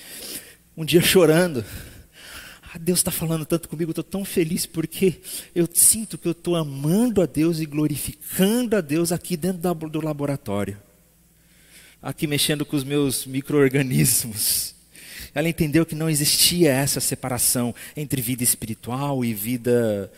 Um 0.76 0.84
dia 0.84 1.00
chorando. 1.00 1.64
ah, 2.62 2.78
Deus 2.78 3.00
está 3.00 3.10
falando 3.10 3.44
tanto 3.44 3.68
comigo, 3.68 3.90
estou 3.90 4.04
tão 4.04 4.24
feliz 4.24 4.66
porque 4.66 5.20
eu 5.54 5.68
sinto 5.72 6.16
que 6.16 6.26
eu 6.26 6.32
estou 6.32 6.56
amando 6.56 7.20
a 7.20 7.26
Deus 7.26 7.58
e 7.60 7.66
glorificando 7.66 8.76
a 8.76 8.80
Deus 8.80 9.12
aqui 9.12 9.36
dentro 9.36 9.74
do 9.88 10.00
laboratório. 10.00 10.76
Aqui 12.02 12.26
mexendo 12.26 12.66
com 12.66 12.76
os 12.76 12.84
meus 12.84 13.26
micro-organismos. 13.26 14.74
Ela 15.34 15.48
entendeu 15.48 15.84
que 15.84 15.94
não 15.94 16.08
existia 16.08 16.70
essa 16.70 17.00
separação 17.00 17.74
entre 17.96 18.20
vida 18.20 18.44
espiritual 18.44 19.24
e 19.24 19.34
vida 19.34 20.12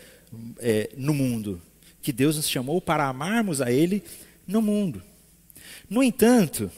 é, 0.59 0.91
no 0.95 1.13
mundo. 1.13 1.61
Que 2.01 2.11
Deus 2.11 2.35
nos 2.35 2.47
chamou 2.47 2.79
para 2.79 3.07
amarmos 3.07 3.61
a 3.61 3.71
Ele 3.71 4.03
no 4.47 4.61
mundo. 4.61 5.03
No 5.89 6.01
entanto, 6.01 6.71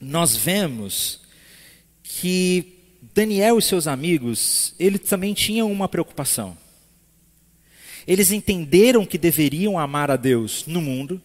nós 0.00 0.36
vemos 0.36 1.20
que 2.02 2.78
Daniel 3.14 3.58
e 3.58 3.62
seus 3.62 3.86
amigos, 3.86 4.74
eles 4.78 5.00
também 5.02 5.34
tinham 5.34 5.70
uma 5.70 5.88
preocupação. 5.88 6.56
Eles 8.06 8.30
entenderam 8.30 9.04
que 9.06 9.18
deveriam 9.18 9.78
amar 9.78 10.10
a 10.10 10.16
Deus 10.16 10.64
no 10.66 10.80
mundo, 10.80 11.20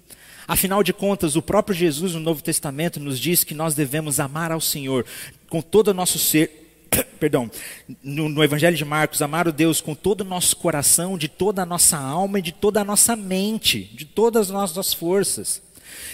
Afinal 0.49 0.81
de 0.81 0.91
contas, 0.91 1.35
o 1.35 1.43
próprio 1.43 1.77
Jesus 1.77 2.15
no 2.15 2.19
Novo 2.19 2.41
Testamento 2.41 2.99
nos 2.99 3.19
diz 3.19 3.43
que 3.43 3.53
nós 3.53 3.75
devemos 3.75 4.19
amar 4.19 4.51
ao 4.51 4.59
Senhor 4.59 5.05
com 5.47 5.61
todo 5.61 5.89
o 5.89 5.93
nosso 5.93 6.17
ser, 6.17 6.68
perdão, 7.19 7.51
no, 8.03 8.29
no, 8.29 8.43
Evangelho 8.43 8.75
de 8.75 8.85
Marcos, 8.85 9.21
amar 9.21 9.47
o 9.47 9.51
Deus 9.51 9.81
com 9.81 9.93
todo 9.93 10.21
o 10.21 10.25
nosso 10.25 10.55
coração, 10.55 11.17
de 11.17 11.27
toda 11.27 11.61
a 11.61 11.65
nossa 11.65 11.97
alma 11.97 12.39
e 12.39 12.41
de 12.41 12.51
toda 12.51 12.81
a 12.81 12.85
nossa 12.85 13.15
mente, 13.15 13.83
de 13.93 14.05
todas 14.05 14.47
as 14.47 14.53
nossas 14.53 14.93
forças. 14.93 15.61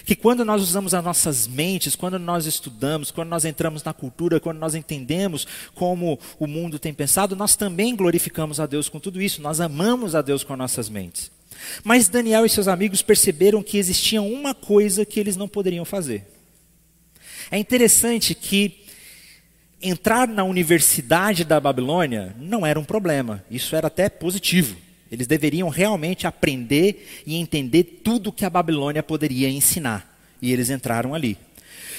Que 0.06 0.16
quando 0.16 0.46
nós 0.46 0.62
usamos 0.62 0.94
as 0.94 1.04
nossas 1.04 1.48
mentes, 1.48 1.96
quando 1.96 2.18
nós 2.18 2.46
estudamos, 2.46 3.12
quando 3.12 3.30
nós 3.30 3.46
entramos 3.46 3.84
na 3.84 3.94
cultura, 3.94 4.40
quando 4.40 4.58
nós 4.58 4.74
entendemos 4.74 5.46
como 5.74 6.20
o 6.40 6.48
mundo 6.48 6.80
tem 6.80 6.94
pensado, 6.94 7.36
nós 7.36 7.56
também 7.56 7.96
glorificamos 7.96 8.60
a 8.60 8.66
Deus 8.66 8.90
com 8.90 9.00
tudo 9.00 9.22
isso, 9.22 9.42
nós 9.42 9.60
amamos 9.60 10.16
a 10.16 10.22
Deus 10.22 10.44
com 10.44 10.56
nossas 10.56 10.90
mentes. 10.90 11.32
Mas 11.84 12.10
Daniel 12.10 12.46
e 12.46 12.50
seus 12.50 12.68
amigos 12.68 13.02
perceberam 13.02 13.64
que 13.64 13.78
existia 13.78 14.22
uma 14.22 14.54
coisa 14.54 15.06
que 15.06 15.20
eles 15.20 15.36
não 15.36 15.48
poderiam 15.48 15.86
fazer. 15.86 16.26
É 17.52 17.58
interessante 17.58 18.34
que 18.34 18.85
entrar 19.88 20.28
na 20.28 20.44
universidade 20.44 21.44
da 21.44 21.60
Babilônia 21.60 22.36
não 22.40 22.66
era 22.66 22.80
um 22.80 22.84
problema, 22.84 23.44
isso 23.50 23.76
era 23.76 23.88
até 23.88 24.10
positivo. 24.10 24.76
Eles 25.12 25.28
deveriam 25.28 25.70
realmente 25.70 26.26
aprender 26.28 27.24
e 27.26 27.36
entender 27.36 27.84
tudo 28.04 28.32
que 28.32 28.44
a 28.44 28.50
Babilônia 28.50 29.04
poderia 29.04 29.50
ensinar. 29.50 30.18
E 30.42 30.52
eles 30.52 30.70
entraram 30.70 31.14
ali. 31.14 31.38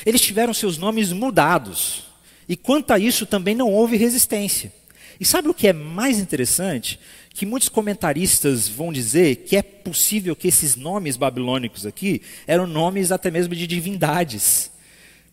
Eles 0.05 0.20
tiveram 0.20 0.53
seus 0.53 0.77
nomes 0.77 1.12
mudados. 1.12 2.05
E 2.49 2.57
quanto 2.57 2.92
a 2.92 2.99
isso 2.99 3.25
também 3.25 3.55
não 3.55 3.72
houve 3.72 3.96
resistência. 3.96 4.72
E 5.18 5.25
sabe 5.25 5.49
o 5.49 5.55
que 5.55 5.68
é 5.68 5.72
mais 5.72 6.18
interessante? 6.18 6.99
que 7.37 7.44
muitos 7.44 7.68
comentaristas 7.68 8.66
vão 8.66 8.90
dizer 8.90 9.37
que 9.37 9.59
é 9.59 9.62
possível 9.62 10.35
que 10.35 10.49
esses 10.49 10.75
nomes 10.75 11.18
babilônicos 11.18 11.85
aqui 11.85 12.22
eram 12.46 12.66
nomes 12.66 13.12
até 13.12 13.31
mesmo 13.31 13.55
de 13.55 13.66
divindades 13.66 14.70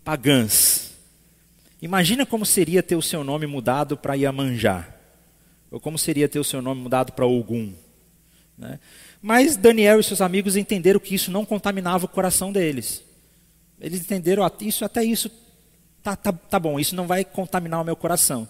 pagãs. 0.04 0.92
Imagina 1.84 2.26
como 2.26 2.46
seria 2.46 2.82
ter 2.82 2.96
o 2.96 3.02
seu 3.02 3.24
nome 3.24 3.46
mudado 3.46 3.98
para 3.98 4.15
Iemanjá, 4.15 4.88
ou 5.69 5.80
como 5.80 5.98
seria 5.98 6.30
ter 6.30 6.39
o 6.39 6.43
seu 6.43 6.62
nome 6.62 6.82
mudado 6.82 7.12
para 7.12 7.26
Ogum. 7.26 7.74
Né? 8.58 8.80
Mas 9.22 9.58
Daniel 9.58 10.00
e 10.00 10.04
seus 10.04 10.22
amigos 10.22 10.56
entenderam 10.56 11.00
que 11.00 11.13
isso 11.13 11.30
não 11.30 11.46
contaminava 11.46 12.06
o 12.06 12.10
coração 12.10 12.52
deles. 12.52 13.04
Eles 13.80 14.00
entenderam 14.00 14.50
isso, 14.62 14.86
até 14.86 15.04
isso, 15.04 15.30
tá, 16.02 16.15
tá, 16.15 16.32
tá 16.32 16.60
bom, 16.60 16.80
isso 16.80 16.96
não 16.96 17.06
vai 17.06 17.26
contaminar 17.26 17.82
o 17.82 17.86
meu 17.86 17.96
coração. 17.96 18.48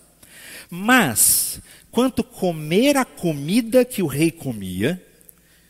Mas 0.69 1.62
Quanto 1.93 2.24
comer 2.24 2.98
a 2.98 3.06
comida 3.06 3.86
que 3.86 4.02
o 4.02 4.08
rei 4.08 4.32
comia, 4.32 5.00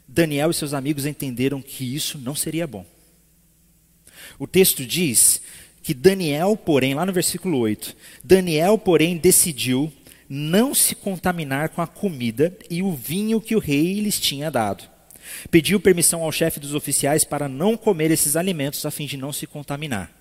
Daniel 0.08 0.52
e 0.52 0.54
seus 0.54 0.74
amigos 0.74 1.06
entenderam 1.06 1.62
que 1.62 1.84
isso 1.94 2.18
não 2.18 2.34
seria 2.34 2.66
bom. 2.66 2.86
O 4.40 4.48
texto 4.48 4.86
diz 4.86 5.42
que 5.84 5.94
Daniel, 5.94 6.56
porém, 6.56 6.96
lá 6.96 7.06
no 7.06 7.12
versículo 7.12 7.60
8, 7.60 7.96
Daniel, 8.24 8.78
porém, 8.78 9.18
decidiu 9.18 9.92
não 10.30 10.74
se 10.74 10.96
contaminar 10.96 11.70
com 11.70 11.82
a 11.82 11.88
comida 11.88 12.58
e 12.70 12.82
o 12.82 12.94
vinho 12.94 13.42
que 13.42 13.56
o 13.56 13.60
rei 13.60 14.00
lhes 14.00 14.18
tinha 14.18 14.50
dado. 14.50 14.86
Pediu 15.52 15.80
permissão 15.80 16.24
ao 16.24 16.32
chefe 16.32 16.60
dos 16.60 16.74
oficiais 16.74 17.26
para 17.26 17.50
não 17.50 17.76
comer 17.76 18.12
esses 18.12 18.38
alimentos 18.38 18.86
a 18.86 18.92
fim 18.92 19.06
de 19.06 19.18
não 19.18 19.34
se 19.34 19.46
contaminar. 19.46 20.12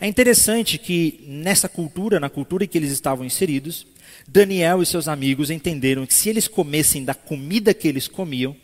É 0.00 0.06
interessante 0.06 0.78
que 0.78 1.24
nessa 1.26 1.68
cultura, 1.68 2.18
na 2.18 2.28
cultura 2.28 2.64
em 2.64 2.68
que 2.68 2.76
eles 2.76 2.90
estavam 2.90 3.24
inseridos, 3.24 3.86
Daniel 4.26 4.82
e 4.82 4.86
seus 4.86 5.06
amigos 5.06 5.50
entenderam 5.50 6.06
que 6.06 6.14
se 6.14 6.28
eles 6.28 6.48
comessem 6.48 7.04
da 7.04 7.14
comida 7.14 7.72
que 7.72 7.88
eles 7.88 8.08
comiam, 8.08 8.56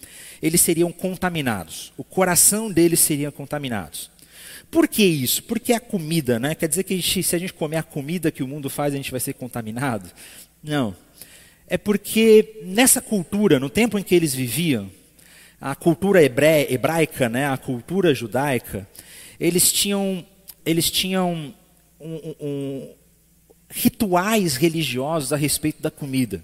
eles 0.42 0.60
seriam 0.60 0.90
contaminados. 0.90 1.92
O 1.96 2.04
coração 2.04 2.70
deles 2.70 3.00
seria 3.00 3.30
contaminados. 3.30 4.11
Por 4.72 4.88
que 4.88 5.04
isso? 5.04 5.42
Porque 5.42 5.74
a 5.74 5.78
comida, 5.78 6.38
né? 6.38 6.54
Quer 6.54 6.66
dizer 6.66 6.84
que 6.84 6.94
a 6.94 6.96
gente, 6.96 7.22
se 7.22 7.36
a 7.36 7.38
gente 7.38 7.52
comer 7.52 7.76
a 7.76 7.82
comida 7.82 8.32
que 8.32 8.42
o 8.42 8.48
mundo 8.48 8.70
faz, 8.70 8.94
a 8.94 8.96
gente 8.96 9.10
vai 9.10 9.20
ser 9.20 9.34
contaminado? 9.34 10.10
Não. 10.64 10.96
É 11.68 11.76
porque 11.76 12.62
nessa 12.64 13.02
cultura, 13.02 13.60
no 13.60 13.68
tempo 13.68 13.98
em 13.98 14.02
que 14.02 14.14
eles 14.14 14.34
viviam, 14.34 14.90
a 15.60 15.74
cultura 15.74 16.22
hebraica, 16.22 17.28
né, 17.28 17.46
a 17.50 17.58
cultura 17.58 18.14
judaica, 18.14 18.88
eles 19.38 19.70
tinham, 19.70 20.24
eles 20.64 20.90
tinham 20.90 21.54
um, 22.00 22.34
um, 22.40 22.94
rituais 23.68 24.56
religiosos 24.56 25.34
a 25.34 25.36
respeito 25.36 25.82
da 25.82 25.90
comida. 25.90 26.42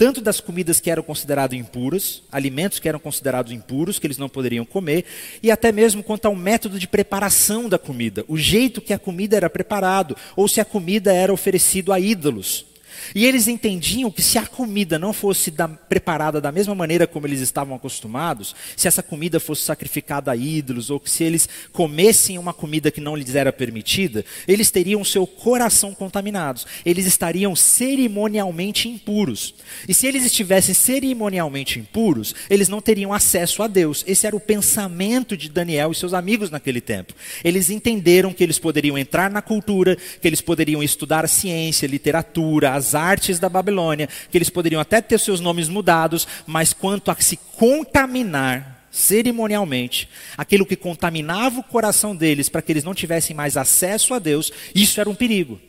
Tanto 0.00 0.22
das 0.22 0.40
comidas 0.40 0.80
que 0.80 0.90
eram 0.90 1.02
consideradas 1.02 1.58
impuras, 1.58 2.22
alimentos 2.32 2.78
que 2.78 2.88
eram 2.88 2.98
considerados 2.98 3.52
impuros, 3.52 3.98
que 3.98 4.06
eles 4.06 4.16
não 4.16 4.30
poderiam 4.30 4.64
comer, 4.64 5.04
e 5.42 5.50
até 5.50 5.70
mesmo 5.70 6.02
quanto 6.02 6.24
ao 6.24 6.34
método 6.34 6.78
de 6.78 6.88
preparação 6.88 7.68
da 7.68 7.78
comida, 7.78 8.24
o 8.26 8.34
jeito 8.34 8.80
que 8.80 8.94
a 8.94 8.98
comida 8.98 9.36
era 9.36 9.50
preparado, 9.50 10.16
ou 10.34 10.48
se 10.48 10.58
a 10.58 10.64
comida 10.64 11.12
era 11.12 11.30
oferecida 11.30 11.92
a 11.92 12.00
ídolos. 12.00 12.69
E 13.14 13.26
eles 13.26 13.48
entendiam 13.48 14.10
que 14.10 14.22
se 14.22 14.38
a 14.38 14.46
comida 14.46 14.98
não 14.98 15.12
fosse 15.12 15.50
da, 15.50 15.68
preparada 15.68 16.40
da 16.40 16.52
mesma 16.52 16.74
maneira 16.74 17.06
como 17.06 17.26
eles 17.26 17.40
estavam 17.40 17.74
acostumados, 17.74 18.54
se 18.76 18.88
essa 18.88 19.02
comida 19.02 19.40
fosse 19.40 19.62
sacrificada 19.62 20.30
a 20.30 20.36
ídolos, 20.36 20.90
ou 20.90 21.00
que 21.00 21.10
se 21.10 21.24
eles 21.24 21.48
comessem 21.72 22.38
uma 22.38 22.52
comida 22.52 22.90
que 22.90 23.00
não 23.00 23.16
lhes 23.16 23.34
era 23.34 23.52
permitida, 23.52 24.24
eles 24.46 24.70
teriam 24.70 25.04
seu 25.04 25.26
coração 25.26 25.94
contaminados. 25.94 26.66
Eles 26.84 27.06
estariam 27.06 27.54
cerimonialmente 27.56 28.88
impuros. 28.88 29.54
E 29.88 29.94
se 29.94 30.06
eles 30.06 30.24
estivessem 30.24 30.74
cerimonialmente 30.74 31.78
impuros, 31.78 32.34
eles 32.48 32.68
não 32.68 32.80
teriam 32.80 33.12
acesso 33.12 33.62
a 33.62 33.66
Deus. 33.66 34.04
Esse 34.06 34.26
era 34.26 34.36
o 34.36 34.40
pensamento 34.40 35.36
de 35.36 35.48
Daniel 35.48 35.92
e 35.92 35.94
seus 35.94 36.14
amigos 36.14 36.50
naquele 36.50 36.80
tempo. 36.80 37.14
Eles 37.44 37.70
entenderam 37.70 38.32
que 38.32 38.42
eles 38.42 38.58
poderiam 38.58 38.98
entrar 38.98 39.30
na 39.30 39.42
cultura, 39.42 39.96
que 39.96 40.28
eles 40.28 40.40
poderiam 40.40 40.82
estudar 40.82 41.28
ciência, 41.28 41.86
literatura, 41.86 42.74
as 42.74 42.94
artes 43.00 43.38
da 43.38 43.48
Babilônia, 43.48 44.08
que 44.30 44.36
eles 44.36 44.50
poderiam 44.50 44.80
até 44.80 45.00
ter 45.00 45.18
seus 45.18 45.40
nomes 45.40 45.68
mudados, 45.68 46.26
mas 46.46 46.72
quanto 46.72 47.10
a 47.10 47.16
se 47.16 47.36
contaminar 47.36 48.86
cerimonialmente, 48.90 50.08
aquilo 50.36 50.66
que 50.66 50.76
contaminava 50.76 51.60
o 51.60 51.64
coração 51.64 52.14
deles 52.14 52.48
para 52.48 52.60
que 52.60 52.72
eles 52.72 52.84
não 52.84 52.94
tivessem 52.94 53.34
mais 53.34 53.56
acesso 53.56 54.12
a 54.14 54.18
Deus, 54.18 54.52
isso 54.74 55.00
era 55.00 55.08
um 55.08 55.14
perigo. 55.14 55.60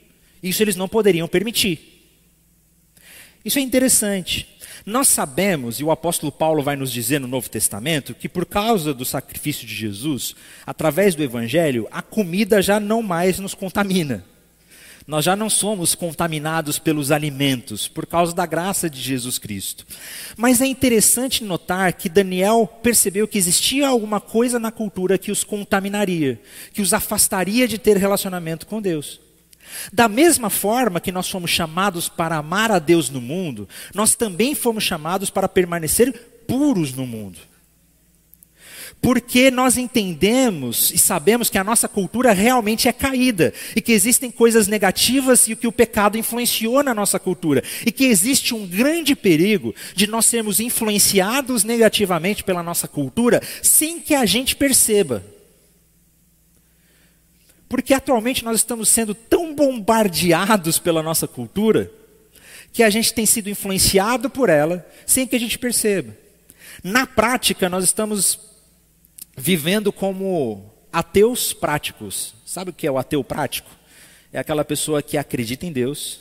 Isso 0.42 0.64
eles 0.64 0.76
não 0.76 0.88
poderiam 0.88 1.28
permitir. 1.28 2.10
Isso 3.46 3.60
é 3.60 3.62
interessante. 3.62 4.48
Nós 4.86 5.08
sabemos, 5.08 5.80
e 5.80 5.84
o 5.84 5.92
apóstolo 5.92 6.32
Paulo 6.32 6.64
vai 6.64 6.76
nos 6.76 6.92
dizer 6.92 7.20
no 7.20 7.28
Novo 7.28 7.50
Testamento, 7.50 8.16
que 8.16 8.28
por 8.28 8.46
causa 8.46 8.94
do 8.94 9.06
sacrifício 9.06 9.68
de 9.68 9.76
Jesus, 9.76 10.36
através 10.66 11.14
do 11.14 11.24
Evangelho, 11.24 11.88
a 11.92 12.02
comida 12.02 12.62
já 12.62 12.80
não 12.80 13.04
mais 13.04 13.38
nos 13.38 13.54
contamina. 13.54 14.26
Nós 15.12 15.26
já 15.26 15.36
não 15.36 15.50
somos 15.50 15.94
contaminados 15.94 16.80
pelos 16.80 17.12
alimentos 17.12 17.86
por 17.86 18.06
causa 18.06 18.34
da 18.34 18.46
graça 18.46 18.90
de 18.90 19.02
Jesus 19.02 19.38
Cristo. 19.38 19.86
Mas 20.38 20.62
é 20.62 20.66
interessante 20.66 21.44
notar 21.44 21.92
que 21.92 22.08
Daniel 22.08 22.66
percebeu 22.82 23.28
que 23.28 23.38
existia 23.38 23.90
alguma 23.90 24.22
coisa 24.22 24.58
na 24.58 24.72
cultura 24.72 25.18
que 25.18 25.30
os 25.30 25.44
contaminaria, 25.44 26.40
que 26.72 26.82
os 26.82 26.94
afastaria 26.94 27.68
de 27.68 27.78
ter 27.78 27.98
relacionamento 27.98 28.66
com 28.66 28.82
Deus. 28.82 29.20
Da 29.92 30.08
mesma 30.08 30.50
forma 30.50 31.02
que 31.02 31.12
nós 31.12 31.30
fomos 31.30 31.52
chamados 31.52 32.08
para 32.08 32.38
amar 32.38 32.72
a 32.72 32.80
Deus 32.80 33.10
no 33.10 33.20
mundo, 33.20 33.68
nós 33.94 34.16
também 34.16 34.56
fomos 34.56 34.86
chamados 34.86 35.30
para 35.30 35.50
permanecer 35.50 36.14
puros 36.48 36.94
no 36.94 37.06
mundo 37.06 37.51
porque 39.02 39.50
nós 39.50 39.78
entendemos 39.78 40.92
e 40.92 40.98
sabemos 40.98 41.50
que 41.50 41.58
a 41.58 41.64
nossa 41.64 41.88
cultura 41.88 42.34
realmente 42.34 42.88
é 42.88 42.94
caída 42.94 43.52
e 43.76 43.82
que 43.82 43.92
existem 43.92 44.30
coisas 44.30 44.68
negativas 44.68 45.48
e 45.48 45.56
que 45.56 45.66
o 45.66 45.72
pecado 45.72 46.20
influenciou 46.20 46.84
na 46.84 46.94
nossa 46.94 47.20
cultura 47.20 47.64
e 47.84 47.92
que 47.92 48.06
existe 48.06 48.54
um 48.54 48.68
grande 48.68 49.16
perigo 49.16 49.74
de 49.96 50.06
nós 50.06 50.28
sermos 50.28 50.60
influenciados 50.60 51.64
negativamente 51.64 52.44
pela 52.44 52.62
nossa 52.62 52.88
cultura 52.88 53.42
sem 53.64 54.00
que 54.00 54.14
a 54.14 54.24
gente 54.24 54.56
perceba. 54.56 55.26
Porque 57.68 57.96
atualmente 57.96 58.46
nós 58.46 58.58
estamos 58.58 58.88
sendo 58.88 59.16
tão 59.16 59.56
bombardeados 59.56 60.78
pela 60.78 61.02
nossa 61.02 61.28
cultura 61.28 61.92
que 62.72 62.84
a 62.84 62.90
gente 62.90 63.14
tem 63.14 63.26
sido 63.26 63.50
influenciado 63.50 64.30
por 64.30 64.48
ela 64.48 64.86
sem 65.08 65.26
que 65.26 65.36
a 65.36 65.40
gente 65.40 65.58
perceba. 65.58 66.16
Na 66.84 67.08
prática, 67.08 67.68
nós 67.68 67.84
estamos 67.84 68.51
vivendo 69.42 69.92
como 69.92 70.72
ateus 70.94 71.52
práticos. 71.52 72.36
Sabe 72.46 72.70
o 72.70 72.74
que 72.74 72.86
é 72.86 72.92
o 72.92 73.00
ateu 73.00 73.24
prático? 73.24 73.72
É 74.32 74.38
aquela 74.38 74.64
pessoa 74.64 75.02
que 75.02 75.18
acredita 75.18 75.66
em 75.66 75.72
Deus, 75.72 76.20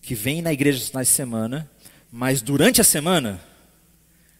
que 0.00 0.14
vem 0.14 0.40
na 0.40 0.50
igreja 0.50 0.90
na 0.94 1.04
semana, 1.04 1.70
mas 2.10 2.40
durante 2.40 2.80
a 2.80 2.84
semana, 2.84 3.38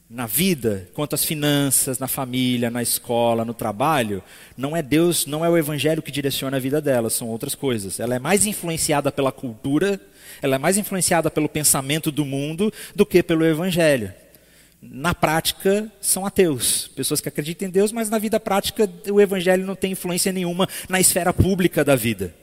na 0.08 0.26
vida, 0.26 0.88
quanto 0.94 1.14
às 1.14 1.24
finanças, 1.24 1.98
na 1.98 2.08
família, 2.08 2.70
na 2.70 2.82
escola, 2.82 3.44
no 3.44 3.52
trabalho, 3.52 4.22
não 4.56 4.74
é 4.74 4.80
Deus, 4.80 5.26
não 5.26 5.44
é 5.44 5.50
o 5.50 5.58
evangelho 5.58 6.02
que 6.02 6.10
direciona 6.10 6.56
a 6.56 6.60
vida 6.60 6.80
dela, 6.80 7.10
são 7.10 7.28
outras 7.28 7.54
coisas. 7.54 8.00
Ela 8.00 8.14
é 8.14 8.18
mais 8.18 8.46
influenciada 8.46 9.12
pela 9.12 9.30
cultura, 9.30 10.00
ela 10.40 10.56
é 10.56 10.58
mais 10.58 10.78
influenciada 10.78 11.30
pelo 11.30 11.50
pensamento 11.50 12.10
do 12.10 12.24
mundo 12.24 12.72
do 12.96 13.04
que 13.04 13.22
pelo 13.22 13.44
evangelho. 13.44 14.10
Na 14.82 15.14
prática, 15.14 15.92
são 16.00 16.24
ateus, 16.24 16.88
pessoas 16.88 17.20
que 17.20 17.28
acreditam 17.28 17.68
em 17.68 17.70
Deus, 17.70 17.92
mas 17.92 18.08
na 18.08 18.18
vida 18.18 18.40
prática 18.40 18.90
o 19.10 19.20
evangelho 19.20 19.66
não 19.66 19.76
tem 19.76 19.92
influência 19.92 20.32
nenhuma 20.32 20.68
na 20.88 20.98
esfera 20.98 21.32
pública 21.32 21.84
da 21.84 21.94
vida. 21.94 22.34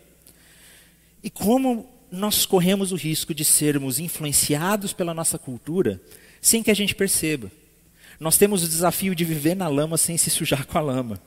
E 1.24 1.30
como 1.30 1.90
nós 2.12 2.46
corremos 2.46 2.92
o 2.92 2.96
risco 2.96 3.34
de 3.34 3.44
sermos 3.44 4.00
influenciados 4.00 4.94
pela 4.94 5.14
nossa 5.14 5.38
cultura 5.38 6.02
sem 6.42 6.64
que 6.64 6.72
a 6.72 6.74
gente 6.74 6.96
perceba. 6.96 7.52
Nós 8.20 8.38
temos 8.38 8.64
o 8.64 8.68
desafio 8.68 9.14
de 9.14 9.26
viver 9.26 9.56
na 9.56 9.68
lama 9.68 9.98
sem 9.98 10.18
se 10.18 10.30
sujar 10.30 10.66
com 10.66 10.78
a 10.78 10.82
lama. 10.82 11.22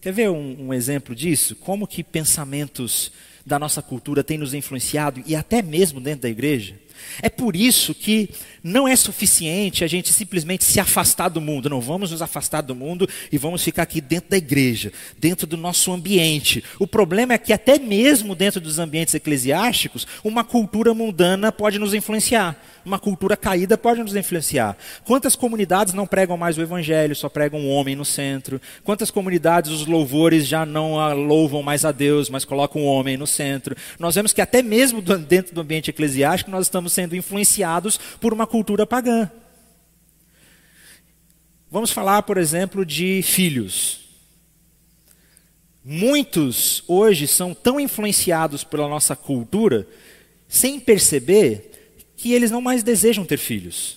Quer 0.00 0.12
ver 0.12 0.30
um, 0.30 0.68
um 0.68 0.74
exemplo 0.74 1.14
disso? 1.14 1.56
Como 1.56 1.86
que 1.86 2.04
pensamentos 2.04 3.10
da 3.44 3.58
nossa 3.58 3.82
cultura 3.82 4.22
têm 4.22 4.38
nos 4.38 4.54
influenciado 4.54 5.22
e 5.26 5.34
até 5.34 5.60
mesmo 5.60 6.00
dentro 6.00 6.22
da 6.22 6.28
igreja? 6.28 6.78
É 7.22 7.28
por 7.28 7.56
isso 7.56 7.94
que 7.94 8.30
não 8.62 8.86
é 8.86 8.94
suficiente 8.96 9.84
a 9.84 9.86
gente 9.86 10.12
simplesmente 10.12 10.64
se 10.64 10.80
afastar 10.80 11.28
do 11.28 11.40
mundo. 11.40 11.70
Não 11.70 11.80
vamos 11.80 12.10
nos 12.10 12.22
afastar 12.22 12.60
do 12.60 12.74
mundo 12.74 13.08
e 13.30 13.38
vamos 13.38 13.62
ficar 13.62 13.82
aqui 13.82 14.00
dentro 14.00 14.30
da 14.30 14.36
igreja, 14.36 14.92
dentro 15.18 15.46
do 15.46 15.56
nosso 15.56 15.92
ambiente. 15.92 16.62
O 16.78 16.86
problema 16.86 17.34
é 17.34 17.38
que 17.38 17.52
até 17.52 17.78
mesmo 17.78 18.34
dentro 18.34 18.60
dos 18.60 18.78
ambientes 18.78 19.14
eclesiásticos, 19.14 20.06
uma 20.22 20.44
cultura 20.44 20.92
mundana 20.94 21.50
pode 21.52 21.78
nos 21.78 21.94
influenciar. 21.94 22.60
Uma 22.84 22.98
cultura 22.98 23.36
caída 23.36 23.76
pode 23.76 24.02
nos 24.02 24.16
influenciar. 24.16 24.76
Quantas 25.04 25.36
comunidades 25.36 25.94
não 25.94 26.06
pregam 26.06 26.36
mais 26.36 26.56
o 26.56 26.62
evangelho, 26.62 27.14
só 27.14 27.28
pregam 27.28 27.60
o 27.60 27.68
homem 27.68 27.94
no 27.94 28.04
centro? 28.04 28.60
Quantas 28.84 29.10
comunidades 29.10 29.70
os 29.70 29.86
louvores 29.86 30.46
já 30.46 30.64
não 30.64 30.94
louvam 31.14 31.62
mais 31.62 31.84
a 31.84 31.92
Deus, 31.92 32.30
mas 32.30 32.44
colocam 32.44 32.82
o 32.82 32.86
homem 32.86 33.16
no 33.16 33.26
centro? 33.26 33.76
Nós 33.98 34.14
vemos 34.14 34.32
que 34.32 34.40
até 34.40 34.62
mesmo 34.62 35.02
dentro 35.02 35.54
do 35.54 35.60
ambiente 35.60 35.90
eclesiástico 35.90 36.50
nós 36.50 36.66
estamos 36.66 36.92
sendo 36.92 37.14
influenciados 37.16 37.98
por 38.20 38.32
uma 38.32 38.46
cultura 38.46 38.86
pagã. 38.86 39.30
Vamos 41.70 41.90
falar, 41.90 42.22
por 42.22 42.38
exemplo, 42.38 42.84
de 42.84 43.22
filhos. 43.22 44.00
Muitos 45.84 46.82
hoje 46.86 47.26
são 47.26 47.54
tão 47.54 47.78
influenciados 47.78 48.64
pela 48.64 48.88
nossa 48.88 49.14
cultura, 49.14 49.86
sem 50.46 50.80
perceber, 50.80 51.67
que 52.18 52.32
eles 52.34 52.50
não 52.50 52.60
mais 52.60 52.82
desejam 52.82 53.24
ter 53.24 53.38
filhos. 53.38 53.96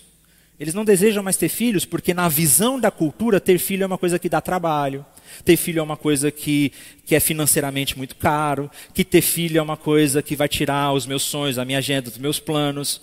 Eles 0.59 0.75
não 0.75 0.85
desejam 0.85 1.23
mais 1.23 1.35
ter 1.37 1.49
filhos 1.49 1.85
porque, 1.85 2.13
na 2.13 2.29
visão 2.29 2.79
da 2.79 2.91
cultura, 2.91 3.39
ter 3.39 3.57
filho 3.57 3.83
é 3.83 3.87
uma 3.87 3.97
coisa 3.97 4.19
que 4.19 4.29
dá 4.29 4.39
trabalho, 4.39 5.03
ter 5.43 5.57
filho 5.57 5.79
é 5.79 5.81
uma 5.81 5.97
coisa 5.97 6.29
que, 6.29 6.71
que 7.03 7.15
é 7.15 7.19
financeiramente 7.19 7.97
muito 7.97 8.15
caro, 8.15 8.69
que 8.93 9.03
ter 9.03 9.21
filho 9.21 9.57
é 9.57 9.61
uma 9.61 9.75
coisa 9.75 10.21
que 10.21 10.35
vai 10.35 10.47
tirar 10.47 10.93
os 10.93 11.07
meus 11.07 11.23
sonhos, 11.23 11.57
a 11.57 11.65
minha 11.65 11.79
agenda, 11.79 12.11
os 12.11 12.17
meus 12.19 12.39
planos. 12.39 13.01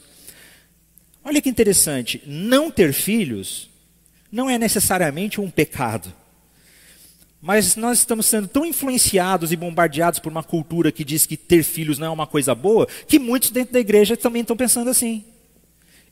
Olha 1.24 1.42
que 1.42 1.48
interessante, 1.48 2.22
não 2.24 2.70
ter 2.70 2.92
filhos 2.92 3.68
não 4.30 4.48
é 4.48 4.56
necessariamente 4.56 5.40
um 5.40 5.50
pecado. 5.50 6.14
Mas 7.40 7.76
nós 7.76 7.98
estamos 7.98 8.26
sendo 8.26 8.48
tão 8.48 8.64
influenciados 8.66 9.52
e 9.52 9.56
bombardeados 9.56 10.18
por 10.18 10.30
uma 10.30 10.42
cultura 10.42 10.90
que 10.90 11.04
diz 11.04 11.24
que 11.24 11.36
ter 11.36 11.62
filhos 11.62 11.98
não 11.98 12.08
é 12.08 12.10
uma 12.10 12.26
coisa 12.26 12.54
boa, 12.54 12.86
que 13.06 13.18
muitos 13.18 13.50
dentro 13.50 13.72
da 13.72 13.80
igreja 13.80 14.16
também 14.16 14.42
estão 14.42 14.56
pensando 14.56 14.90
assim. 14.90 15.24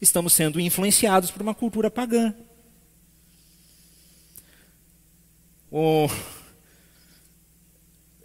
Estamos 0.00 0.32
sendo 0.32 0.60
influenciados 0.60 1.30
por 1.30 1.42
uma 1.42 1.54
cultura 1.54 1.90
pagã. 1.90 2.32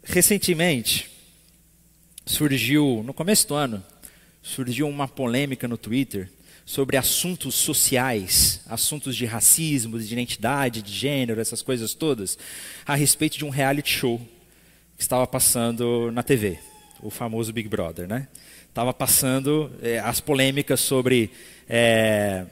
Recentemente, 0.03 1.09
surgiu, 2.25 3.01
no 3.03 3.13
começo 3.13 3.47
do 3.47 3.55
ano, 3.55 3.83
surgiu 4.41 4.87
uma 4.87 5.07
polêmica 5.07 5.67
no 5.67 5.77
Twitter 5.77 6.29
sobre 6.71 6.95
assuntos 6.95 7.53
sociais, 7.55 8.61
assuntos 8.65 9.17
de 9.17 9.25
racismo, 9.25 9.99
de 9.99 10.13
identidade, 10.13 10.81
de 10.81 10.93
gênero, 10.93 11.41
essas 11.41 11.61
coisas 11.61 11.93
todas, 11.93 12.37
a 12.85 12.95
respeito 12.95 13.37
de 13.37 13.43
um 13.43 13.49
reality 13.49 13.91
show 13.91 14.21
que 14.95 15.03
estava 15.03 15.27
passando 15.27 16.09
na 16.13 16.23
TV, 16.23 16.59
o 17.01 17.09
famoso 17.09 17.51
Big 17.51 17.67
Brother, 17.67 18.07
né? 18.07 18.29
Estava 18.69 18.93
passando 18.93 19.69
é, 19.81 19.99
as 19.99 20.21
polêmicas 20.21 20.79
sobre 20.79 21.29
é, 21.67 22.45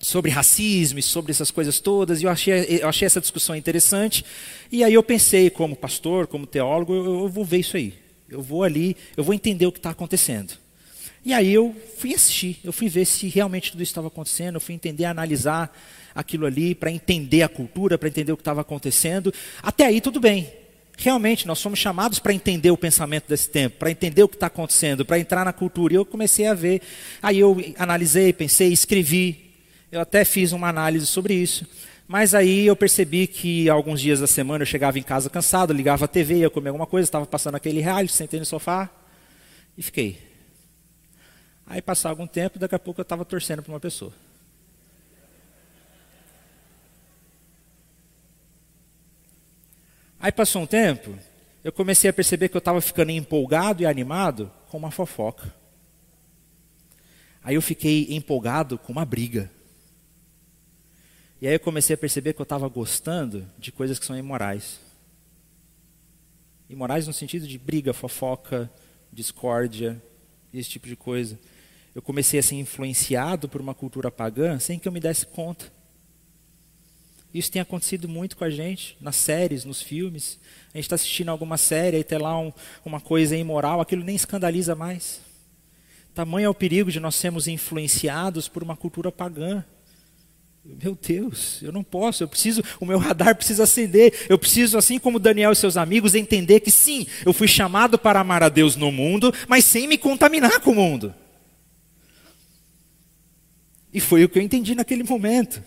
sobre 0.00 0.32
racismo 0.32 0.98
e 0.98 1.02
sobre 1.02 1.30
essas 1.30 1.52
coisas 1.52 1.78
todas, 1.78 2.20
e 2.20 2.24
eu 2.24 2.30
achei, 2.30 2.80
eu 2.82 2.88
achei 2.88 3.06
essa 3.06 3.20
discussão 3.20 3.54
interessante. 3.54 4.24
E 4.72 4.82
aí 4.82 4.94
eu 4.94 5.04
pensei, 5.04 5.50
como 5.50 5.76
pastor, 5.76 6.26
como 6.26 6.48
teólogo, 6.48 6.92
eu, 6.92 7.04
eu 7.04 7.28
vou 7.28 7.44
ver 7.44 7.58
isso 7.58 7.76
aí. 7.76 7.94
Eu 8.28 8.42
vou 8.42 8.64
ali, 8.64 8.96
eu 9.16 9.22
vou 9.22 9.32
entender 9.32 9.66
o 9.66 9.72
que 9.72 9.78
está 9.78 9.90
acontecendo. 9.90 10.58
E 11.24 11.34
aí 11.34 11.52
eu 11.52 11.76
fui 11.98 12.14
assistir, 12.14 12.58
eu 12.64 12.72
fui 12.72 12.88
ver 12.88 13.04
se 13.04 13.28
realmente 13.28 13.72
tudo 13.72 13.82
isso 13.82 13.90
estava 13.90 14.08
acontecendo, 14.08 14.54
eu 14.54 14.60
fui 14.60 14.74
entender, 14.74 15.04
analisar 15.04 15.76
aquilo 16.14 16.46
ali, 16.46 16.74
para 16.74 16.90
entender 16.90 17.42
a 17.42 17.48
cultura, 17.48 17.98
para 17.98 18.08
entender 18.08 18.32
o 18.32 18.36
que 18.36 18.40
estava 18.40 18.62
acontecendo. 18.62 19.32
Até 19.62 19.86
aí 19.86 20.00
tudo 20.00 20.18
bem. 20.18 20.50
Realmente, 20.96 21.46
nós 21.46 21.58
somos 21.58 21.78
chamados 21.78 22.18
para 22.18 22.32
entender 22.32 22.70
o 22.70 22.76
pensamento 22.76 23.26
desse 23.26 23.48
tempo, 23.48 23.78
para 23.78 23.90
entender 23.90 24.22
o 24.22 24.28
que 24.28 24.36
está 24.36 24.48
acontecendo, 24.48 25.04
para 25.04 25.18
entrar 25.18 25.44
na 25.44 25.52
cultura. 25.52 25.94
E 25.94 25.96
eu 25.96 26.04
comecei 26.04 26.46
a 26.46 26.52
ver. 26.52 26.82
Aí 27.22 27.38
eu 27.38 27.56
analisei, 27.78 28.32
pensei, 28.32 28.70
escrevi. 28.70 29.50
Eu 29.90 30.00
até 30.00 30.24
fiz 30.26 30.52
uma 30.52 30.68
análise 30.68 31.06
sobre 31.06 31.34
isso. 31.34 31.66
Mas 32.06 32.34
aí 32.34 32.66
eu 32.66 32.76
percebi 32.76 33.26
que 33.26 33.68
alguns 33.70 34.00
dias 34.00 34.20
da 34.20 34.26
semana 34.26 34.62
eu 34.62 34.66
chegava 34.66 34.98
em 34.98 35.02
casa 35.02 35.30
cansado, 35.30 35.72
ligava 35.72 36.04
a 36.04 36.08
TV, 36.08 36.38
ia 36.38 36.50
comer 36.50 36.68
alguma 36.68 36.86
coisa, 36.86 37.06
estava 37.06 37.24
passando 37.24 37.54
aquele 37.54 37.80
reality, 37.80 38.12
sentei 38.12 38.38
no 38.38 38.44
sofá 38.44 38.90
e 39.78 39.82
fiquei. 39.82 40.29
Aí 41.70 41.80
passava 41.80 42.14
algum 42.14 42.26
tempo, 42.26 42.58
daqui 42.58 42.74
a 42.74 42.80
pouco 42.80 43.00
eu 43.00 43.02
estava 43.04 43.24
torcendo 43.24 43.62
para 43.62 43.72
uma 43.72 43.78
pessoa. 43.78 44.12
Aí 50.18 50.32
passou 50.32 50.62
um 50.62 50.66
tempo, 50.66 51.16
eu 51.62 51.70
comecei 51.70 52.10
a 52.10 52.12
perceber 52.12 52.48
que 52.48 52.56
eu 52.56 52.58
estava 52.58 52.80
ficando 52.80 53.12
empolgado 53.12 53.84
e 53.84 53.86
animado 53.86 54.50
com 54.68 54.78
uma 54.78 54.90
fofoca. 54.90 55.54
Aí 57.40 57.54
eu 57.54 57.62
fiquei 57.62 58.08
empolgado 58.16 58.76
com 58.76 58.90
uma 58.90 59.04
briga. 59.04 59.48
E 61.40 61.46
aí 61.46 61.54
eu 61.54 61.60
comecei 61.60 61.94
a 61.94 61.98
perceber 61.98 62.32
que 62.32 62.40
eu 62.40 62.42
estava 62.42 62.66
gostando 62.66 63.46
de 63.56 63.70
coisas 63.70 63.96
que 63.96 64.04
são 64.04 64.18
imorais. 64.18 64.80
Imorais 66.68 67.06
no 67.06 67.12
sentido 67.12 67.46
de 67.46 67.56
briga, 67.56 67.92
fofoca, 67.92 68.68
discórdia, 69.12 70.02
esse 70.52 70.68
tipo 70.68 70.88
de 70.88 70.96
coisa 70.96 71.38
eu 71.94 72.00
comecei 72.02 72.40
a 72.40 72.42
ser 72.42 72.56
influenciado 72.56 73.48
por 73.48 73.60
uma 73.60 73.74
cultura 73.74 74.10
pagã 74.10 74.58
sem 74.58 74.78
que 74.78 74.86
eu 74.86 74.92
me 74.92 75.00
desse 75.00 75.26
conta. 75.26 75.72
Isso 77.32 77.50
tem 77.50 77.62
acontecido 77.62 78.08
muito 78.08 78.36
com 78.36 78.44
a 78.44 78.50
gente, 78.50 78.96
nas 79.00 79.16
séries, 79.16 79.64
nos 79.64 79.80
filmes. 79.80 80.38
A 80.74 80.78
gente 80.78 80.84
está 80.84 80.96
assistindo 80.96 81.30
alguma 81.30 81.56
série 81.56 81.98
e 81.98 82.04
tem 82.04 82.18
lá 82.18 82.38
um, 82.38 82.52
uma 82.84 83.00
coisa 83.00 83.36
imoral, 83.36 83.80
aquilo 83.80 84.02
nem 84.02 84.16
escandaliza 84.16 84.74
mais. 84.74 85.20
Tamanho 86.12 86.46
é 86.46 86.48
o 86.48 86.54
perigo 86.54 86.90
de 86.90 86.98
nós 86.98 87.14
sermos 87.14 87.46
influenciados 87.46 88.48
por 88.48 88.62
uma 88.62 88.76
cultura 88.76 89.12
pagã. 89.12 89.64
Meu 90.64 90.98
Deus, 91.00 91.62
eu 91.62 91.72
não 91.72 91.82
posso, 91.82 92.22
eu 92.22 92.28
preciso, 92.28 92.62
o 92.80 92.84
meu 92.84 92.98
radar 92.98 93.34
precisa 93.36 93.62
acender. 93.62 94.26
Eu 94.28 94.38
preciso, 94.38 94.76
assim 94.76 94.98
como 94.98 95.20
Daniel 95.20 95.52
e 95.52 95.56
seus 95.56 95.76
amigos, 95.76 96.14
entender 96.14 96.60
que 96.60 96.70
sim, 96.70 97.06
eu 97.24 97.32
fui 97.32 97.48
chamado 97.48 97.96
para 97.96 98.20
amar 98.20 98.42
a 98.42 98.48
Deus 98.48 98.74
no 98.76 98.90
mundo, 98.90 99.32
mas 99.48 99.64
sem 99.64 99.86
me 99.86 99.96
contaminar 99.96 100.60
com 100.60 100.72
o 100.72 100.74
mundo. 100.74 101.14
E 103.92 104.00
foi 104.00 104.24
o 104.24 104.28
que 104.28 104.38
eu 104.38 104.42
entendi 104.42 104.74
naquele 104.74 105.02
momento. 105.02 105.62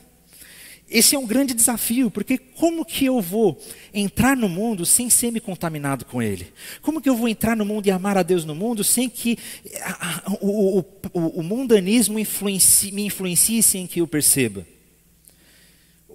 Esse 0.90 1.16
é 1.16 1.20
um 1.20 1.26
grande 1.26 1.54
desafio, 1.54 2.12
porque 2.12 2.38
como 2.38 2.86
que 2.86 3.06
eu 3.06 3.20
vou 3.20 3.60
entrar 3.94 4.38
no 4.38 4.48
mundo 4.48 4.86
sem 4.86 5.10
ser 5.10 5.32
me 5.32 5.40
contaminado 5.40 6.06
com 6.06 6.22
ele? 6.22 6.54
Como 6.82 7.02
que 7.02 7.10
eu 7.10 7.16
vou 7.16 7.28
entrar 7.28 7.56
no 7.56 7.66
mundo 7.66 7.88
e 7.88 7.92
amar 7.92 8.18
a 8.18 8.24
Deus 8.24 8.46
no 8.46 8.54
mundo 8.54 8.84
sem 8.84 9.10
que 9.10 9.38
o, 10.40 10.80
o, 10.80 11.40
o, 11.40 11.44
mundanismo 11.44 12.20
influencie, 12.20 12.92
me 12.92 13.06
influencie 13.06 13.64
sem 13.64 13.88
que 13.88 14.02
eu 14.02 14.08
perceba? 14.08 14.66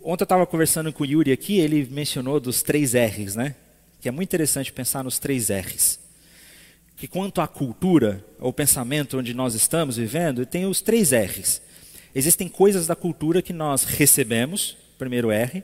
Ontem 0.03 0.23
eu 0.23 0.27
estava 0.27 0.47
conversando 0.47 0.93
com 0.93 1.03
o 1.03 1.07
Yuri 1.07 1.33
aqui, 1.33 1.59
ele 1.59 1.89
mencionou 1.91 2.39
dos 2.39 2.63
três 2.63 2.93
R's, 2.95 3.35
né? 3.35 3.57
que 4.01 4.09
é 4.09 4.13
muito 4.13 4.29
interessante 4.29 4.73
pensar 4.73 5.03
nos 5.03 5.19
três 5.19 5.49
R's. 5.51 5.99
Que 6.97 7.07
quanto 7.07 7.41
à 7.41 7.47
cultura, 7.47 8.25
ou 8.39 8.53
pensamento 8.53 9.19
onde 9.19 9.35
nós 9.35 9.55
estamos 9.55 9.97
vivendo, 9.97 10.47
tem 10.47 10.67
os 10.67 10.81
três 10.81 11.13
R's. 11.13 11.61
Existem 12.15 12.49
coisas 12.49 12.87
da 12.87 12.97
cultura 12.97 13.43
que 13.43 13.53
nós 13.53 13.85
recebemos, 13.85 14.77
primeiro 14.99 15.31
R, 15.31 15.63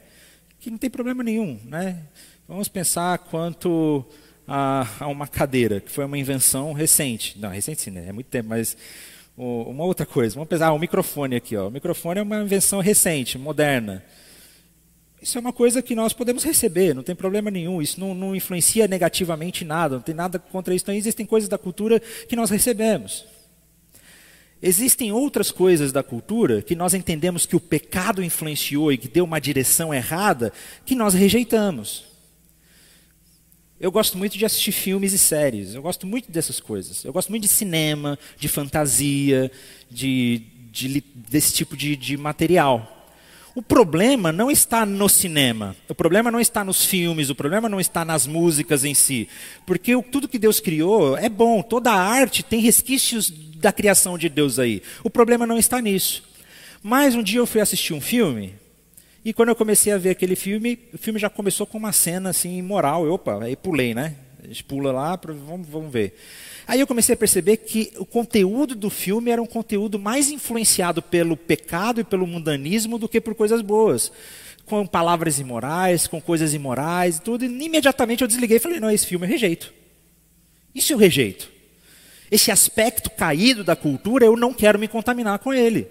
que 0.60 0.70
não 0.70 0.78
tem 0.78 0.90
problema 0.90 1.22
nenhum. 1.22 1.58
Né? 1.64 1.98
Vamos 2.46 2.68
pensar 2.68 3.18
quanto 3.18 4.04
a, 4.46 4.86
a, 5.00 5.06
uma 5.08 5.26
cadeira, 5.26 5.80
que 5.80 5.90
foi 5.90 6.04
uma 6.04 6.18
invenção 6.18 6.72
recente. 6.72 7.38
Não, 7.38 7.50
recente 7.50 7.80
sim, 7.80 7.90
né? 7.90 8.06
é 8.08 8.12
muito 8.12 8.28
tempo, 8.28 8.50
mas 8.50 8.76
uma 9.36 9.84
outra 9.84 10.06
coisa. 10.06 10.34
Vamos 10.34 10.48
pensar, 10.48 10.68
ah, 10.68 10.72
o 10.72 10.78
microfone 10.78 11.36
aqui. 11.36 11.56
Ó. 11.56 11.68
O 11.68 11.70
microfone 11.70 12.20
é 12.20 12.22
uma 12.22 12.42
invenção 12.42 12.80
recente, 12.80 13.36
moderna. 13.36 14.04
Isso 15.20 15.38
é 15.38 15.40
uma 15.40 15.52
coisa 15.52 15.80
que 15.80 15.94
nós 15.94 16.12
podemos 16.12 16.44
receber, 16.44 16.94
não 16.94 17.02
tem 17.02 17.14
problema 17.14 17.50
nenhum. 17.50 17.80
Isso 17.80 17.98
não, 17.98 18.14
não 18.14 18.36
influencia 18.36 18.86
negativamente 18.86 19.64
nada, 19.64 19.96
não 19.96 20.02
tem 20.02 20.14
nada 20.14 20.38
contra 20.38 20.74
isso. 20.74 20.84
Então, 20.84 20.94
existem 20.94 21.24
coisas 21.24 21.48
da 21.48 21.56
cultura 21.56 21.98
que 22.28 22.36
nós 22.36 22.50
recebemos. 22.50 23.24
Existem 24.66 25.12
outras 25.12 25.50
coisas 25.50 25.92
da 25.92 26.02
cultura 26.02 26.62
que 26.62 26.74
nós 26.74 26.94
entendemos 26.94 27.44
que 27.44 27.54
o 27.54 27.60
pecado 27.60 28.24
influenciou 28.24 28.90
e 28.90 28.96
que 28.96 29.08
deu 29.08 29.22
uma 29.22 29.38
direção 29.38 29.92
errada, 29.92 30.54
que 30.86 30.94
nós 30.94 31.12
rejeitamos. 31.12 32.06
Eu 33.78 33.92
gosto 33.92 34.16
muito 34.16 34.38
de 34.38 34.46
assistir 34.46 34.72
filmes 34.72 35.12
e 35.12 35.18
séries, 35.18 35.74
eu 35.74 35.82
gosto 35.82 36.06
muito 36.06 36.32
dessas 36.32 36.60
coisas. 36.60 37.04
Eu 37.04 37.12
gosto 37.12 37.28
muito 37.28 37.42
de 37.42 37.48
cinema, 37.48 38.18
de 38.38 38.48
fantasia, 38.48 39.52
de, 39.90 40.40
de 40.72 41.04
desse 41.14 41.52
tipo 41.52 41.76
de, 41.76 41.94
de 41.94 42.16
material. 42.16 43.03
O 43.54 43.62
problema 43.62 44.32
não 44.32 44.50
está 44.50 44.84
no 44.84 45.08
cinema, 45.08 45.76
o 45.88 45.94
problema 45.94 46.28
não 46.28 46.40
está 46.40 46.64
nos 46.64 46.84
filmes, 46.84 47.30
o 47.30 47.36
problema 47.36 47.68
não 47.68 47.78
está 47.78 48.04
nas 48.04 48.26
músicas 48.26 48.84
em 48.84 48.94
si. 48.94 49.28
Porque 49.64 49.92
tudo 50.10 50.26
que 50.26 50.40
Deus 50.40 50.58
criou 50.58 51.16
é 51.16 51.28
bom, 51.28 51.62
toda 51.62 51.92
a 51.92 52.00
arte 52.00 52.42
tem 52.42 52.60
resquícios 52.60 53.30
da 53.30 53.72
criação 53.72 54.18
de 54.18 54.28
Deus 54.28 54.58
aí. 54.58 54.82
O 55.04 55.10
problema 55.10 55.46
não 55.46 55.56
está 55.56 55.80
nisso. 55.80 56.24
Mas 56.82 57.14
um 57.14 57.22
dia 57.22 57.38
eu 57.38 57.46
fui 57.46 57.60
assistir 57.60 57.94
um 57.94 58.00
filme, 58.00 58.54
e 59.24 59.32
quando 59.32 59.48
eu 59.48 59.56
comecei 59.56 59.90
a 59.90 59.96
ver 59.96 60.10
aquele 60.10 60.36
filme, 60.36 60.78
o 60.92 60.98
filme 60.98 61.18
já 61.18 61.30
começou 61.30 61.66
com 61.66 61.78
uma 61.78 61.92
cena 61.92 62.30
assim 62.30 62.58
imoral. 62.58 63.06
Eu, 63.06 63.14
opa, 63.14 63.42
aí 63.42 63.56
pulei, 63.56 63.94
né? 63.94 64.16
A 64.42 64.46
gente 64.48 64.62
pula 64.64 64.92
lá, 64.92 65.18
vamos, 65.46 65.66
vamos 65.66 65.90
ver. 65.90 66.14
Aí 66.66 66.80
eu 66.80 66.86
comecei 66.86 67.14
a 67.14 67.16
perceber 67.16 67.58
que 67.58 67.92
o 67.98 68.06
conteúdo 68.06 68.74
do 68.74 68.88
filme 68.88 69.30
era 69.30 69.42
um 69.42 69.46
conteúdo 69.46 69.98
mais 69.98 70.30
influenciado 70.30 71.02
pelo 71.02 71.36
pecado 71.36 72.00
e 72.00 72.04
pelo 72.04 72.26
mundanismo 72.26 72.98
do 72.98 73.08
que 73.08 73.20
por 73.20 73.34
coisas 73.34 73.60
boas. 73.60 74.10
Com 74.64 74.86
palavras 74.86 75.38
imorais, 75.38 76.06
com 76.06 76.20
coisas 76.20 76.54
imorais 76.54 77.18
e 77.18 77.20
tudo. 77.20 77.44
E 77.44 77.48
imediatamente 77.48 78.22
eu 78.22 78.28
desliguei 78.28 78.56
e 78.56 78.60
falei: 78.60 78.80
não, 78.80 78.90
esse 78.90 79.06
filme 79.06 79.26
eu 79.26 79.30
rejeito. 79.30 79.72
Isso 80.74 80.92
eu 80.92 80.98
rejeito. 80.98 81.50
Esse 82.30 82.50
aspecto 82.50 83.10
caído 83.10 83.62
da 83.62 83.76
cultura, 83.76 84.24
eu 84.24 84.36
não 84.36 84.54
quero 84.54 84.78
me 84.78 84.88
contaminar 84.88 85.38
com 85.38 85.52
ele. 85.52 85.86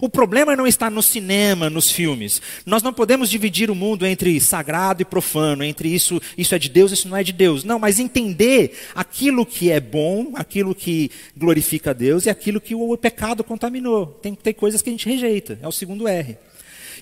O 0.00 0.08
problema 0.08 0.56
não 0.56 0.66
está 0.66 0.88
no 0.88 1.02
cinema, 1.02 1.68
nos 1.68 1.90
filmes. 1.90 2.40
Nós 2.64 2.82
não 2.82 2.92
podemos 2.92 3.28
dividir 3.28 3.70
o 3.70 3.74
mundo 3.74 4.06
entre 4.06 4.40
sagrado 4.40 5.02
e 5.02 5.04
profano, 5.04 5.62
entre 5.62 5.88
isso, 5.88 6.20
isso 6.38 6.54
é 6.54 6.58
de 6.58 6.70
Deus, 6.70 6.90
isso 6.90 7.06
não 7.06 7.16
é 7.16 7.22
de 7.22 7.32
Deus. 7.32 7.64
Não, 7.64 7.78
mas 7.78 7.98
entender 7.98 8.78
aquilo 8.94 9.44
que 9.44 9.70
é 9.70 9.78
bom, 9.78 10.32
aquilo 10.34 10.74
que 10.74 11.10
glorifica 11.36 11.90
a 11.90 11.92
Deus 11.92 12.24
e 12.24 12.30
aquilo 12.30 12.60
que 12.60 12.74
o 12.74 12.96
pecado 12.96 13.44
contaminou. 13.44 14.06
Tem, 14.22 14.34
tem 14.34 14.54
coisas 14.54 14.80
que 14.80 14.88
a 14.88 14.92
gente 14.92 15.08
rejeita. 15.08 15.58
É 15.62 15.68
o 15.68 15.72
segundo 15.72 16.08
R. 16.08 16.38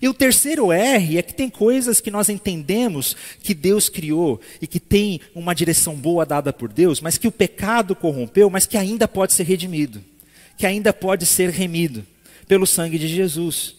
E 0.03 0.09
o 0.09 0.15
terceiro 0.15 0.73
R 0.73 1.19
é 1.19 1.23
que 1.23 1.35
tem 1.35 1.49
coisas 1.49 2.01
que 2.01 2.11
nós 2.11 2.29
entendemos 2.29 3.17
que 3.43 3.55
Deus 3.55 3.89
criou 3.89 4.41
e 4.61 4.67
que 4.67 4.81
tem 4.81 5.21
uma 5.35 5.55
direção 5.55 5.95
boa 5.95 6.27
dada 6.27 6.53
por 6.53 6.73
Deus, 6.73 7.01
mas 7.01 7.19
que 7.19 7.29
o 7.29 7.33
pecado 7.33 7.95
corrompeu, 7.95 8.51
mas 8.51 8.67
que 8.67 8.77
ainda 8.77 9.07
pode 9.09 9.33
ser 9.33 9.45
redimido, 9.45 10.03
que 10.57 10.67
ainda 10.67 10.93
pode 10.93 11.27
ser 11.27 11.51
remido 11.51 12.05
pelo 12.49 12.67
sangue 12.67 12.99
de 12.99 13.07
Jesus. 13.07 13.77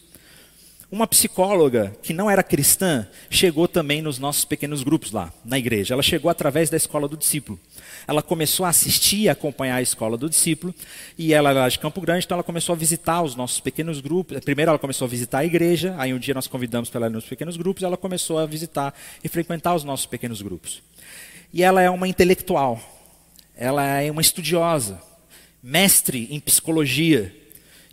Uma 0.92 1.06
psicóloga 1.06 1.92
que 2.02 2.12
não 2.12 2.28
era 2.28 2.42
cristã 2.42 3.06
chegou 3.28 3.68
também 3.68 4.02
nos 4.02 4.18
nossos 4.18 4.44
pequenos 4.44 4.82
grupos 4.82 5.12
lá, 5.12 5.32
na 5.44 5.56
igreja. 5.56 5.94
Ela 5.94 6.02
chegou 6.02 6.28
através 6.28 6.68
da 6.68 6.76
escola 6.76 7.06
do 7.06 7.16
discípulo. 7.16 7.60
Ela 8.08 8.22
começou 8.22 8.66
a 8.66 8.70
assistir 8.70 9.18
e 9.18 9.28
acompanhar 9.28 9.76
a 9.76 9.82
escola 9.82 10.16
do 10.16 10.28
discípulo, 10.28 10.74
e 11.16 11.32
ela 11.32 11.50
era 11.50 11.68
de 11.68 11.78
Campo 11.78 12.00
Grande, 12.00 12.24
então 12.24 12.34
ela 12.34 12.42
começou 12.42 12.72
a 12.72 12.76
visitar 12.76 13.22
os 13.22 13.36
nossos 13.36 13.60
pequenos 13.60 14.00
grupos. 14.00 14.40
Primeiro 14.40 14.70
ela 14.70 14.78
começou 14.80 15.04
a 15.04 15.08
visitar 15.08 15.38
a 15.38 15.44
igreja, 15.44 15.94
aí 15.96 16.12
um 16.12 16.18
dia 16.18 16.34
nós 16.34 16.48
convidamos 16.48 16.90
para 16.90 17.02
ela 17.02 17.10
nos 17.10 17.24
pequenos 17.24 17.56
grupos, 17.56 17.82
e 17.82 17.84
ela 17.84 17.96
começou 17.96 18.38
a 18.38 18.46
visitar 18.46 18.92
e 19.22 19.28
frequentar 19.28 19.76
os 19.76 19.84
nossos 19.84 20.06
pequenos 20.06 20.42
grupos. 20.42 20.82
E 21.52 21.62
ela 21.62 21.80
é 21.80 21.90
uma 21.90 22.08
intelectual, 22.08 22.80
ela 23.54 23.84
é 23.84 24.10
uma 24.10 24.22
estudiosa, 24.22 25.00
mestre 25.62 26.26
em 26.32 26.40
psicologia, 26.40 27.32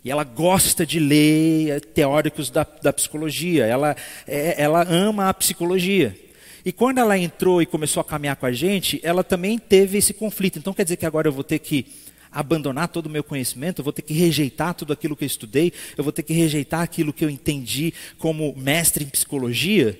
e 0.04 0.10
ela 0.10 0.24
gosta 0.24 0.86
de 0.86 1.00
ler 1.00 1.80
teóricos 1.80 2.50
da, 2.50 2.66
da 2.82 2.92
psicologia, 2.92 3.66
ela, 3.66 3.96
é, 4.26 4.62
ela 4.62 4.86
ama 4.88 5.28
a 5.28 5.34
psicologia. 5.34 6.16
E 6.64 6.72
quando 6.72 6.98
ela 6.98 7.16
entrou 7.18 7.62
e 7.62 7.66
começou 7.66 8.00
a 8.00 8.04
caminhar 8.04 8.36
com 8.36 8.46
a 8.46 8.52
gente, 8.52 9.00
ela 9.02 9.24
também 9.24 9.58
teve 9.58 9.98
esse 9.98 10.12
conflito. 10.12 10.58
Então 10.58 10.72
quer 10.72 10.84
dizer 10.84 10.96
que 10.96 11.06
agora 11.06 11.28
eu 11.28 11.32
vou 11.32 11.44
ter 11.44 11.58
que 11.58 11.86
abandonar 12.30 12.88
todo 12.88 13.06
o 13.06 13.10
meu 13.10 13.24
conhecimento, 13.24 13.80
eu 13.80 13.84
vou 13.84 13.92
ter 13.92 14.02
que 14.02 14.12
rejeitar 14.12 14.74
tudo 14.74 14.92
aquilo 14.92 15.16
que 15.16 15.24
eu 15.24 15.26
estudei, 15.26 15.72
eu 15.96 16.04
vou 16.04 16.12
ter 16.12 16.22
que 16.22 16.32
rejeitar 16.32 16.82
aquilo 16.82 17.12
que 17.12 17.24
eu 17.24 17.30
entendi 17.30 17.92
como 18.18 18.54
mestre 18.56 19.04
em 19.04 19.08
psicologia. 19.08 19.98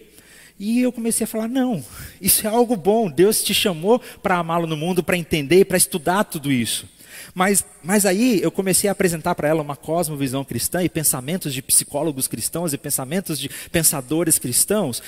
E 0.59 0.81
eu 0.81 0.93
comecei 0.93 1.25
a 1.25 1.29
falar: 1.29 1.49
não, 1.49 1.85
isso 2.21 2.47
é 2.47 2.51
algo 2.51 2.77
bom. 2.77 3.11
Deus 3.11 3.43
te 3.43 3.55
chamou 3.55 4.01
para 4.23 4.39
amá-lo 4.39 4.67
no 4.67 4.77
mundo, 4.77 5.03
para 5.03 5.17
entender, 5.17 5.65
para 5.65 5.77
estudar 5.77 6.25
tudo 6.25 6.53
isso. 6.53 6.87
Mas, 7.35 7.65
mas 7.83 8.07
aí 8.07 8.41
eu 8.43 8.51
comecei 8.51 8.89
a 8.89 8.93
apresentar 8.93 9.35
para 9.35 9.49
ela 9.49 9.63
uma 9.63 9.77
cosmovisão 9.77 10.45
cristã 10.45 10.83
e 10.83 10.89
pensamentos 10.89 11.53
de 11.55 11.63
psicólogos 11.63 12.27
cristãos 12.27 12.73
e 12.73 12.79
pensamentos 12.79 13.39
de 13.39 13.51
pensadores 13.71 14.39
cristãos. 14.39 15.03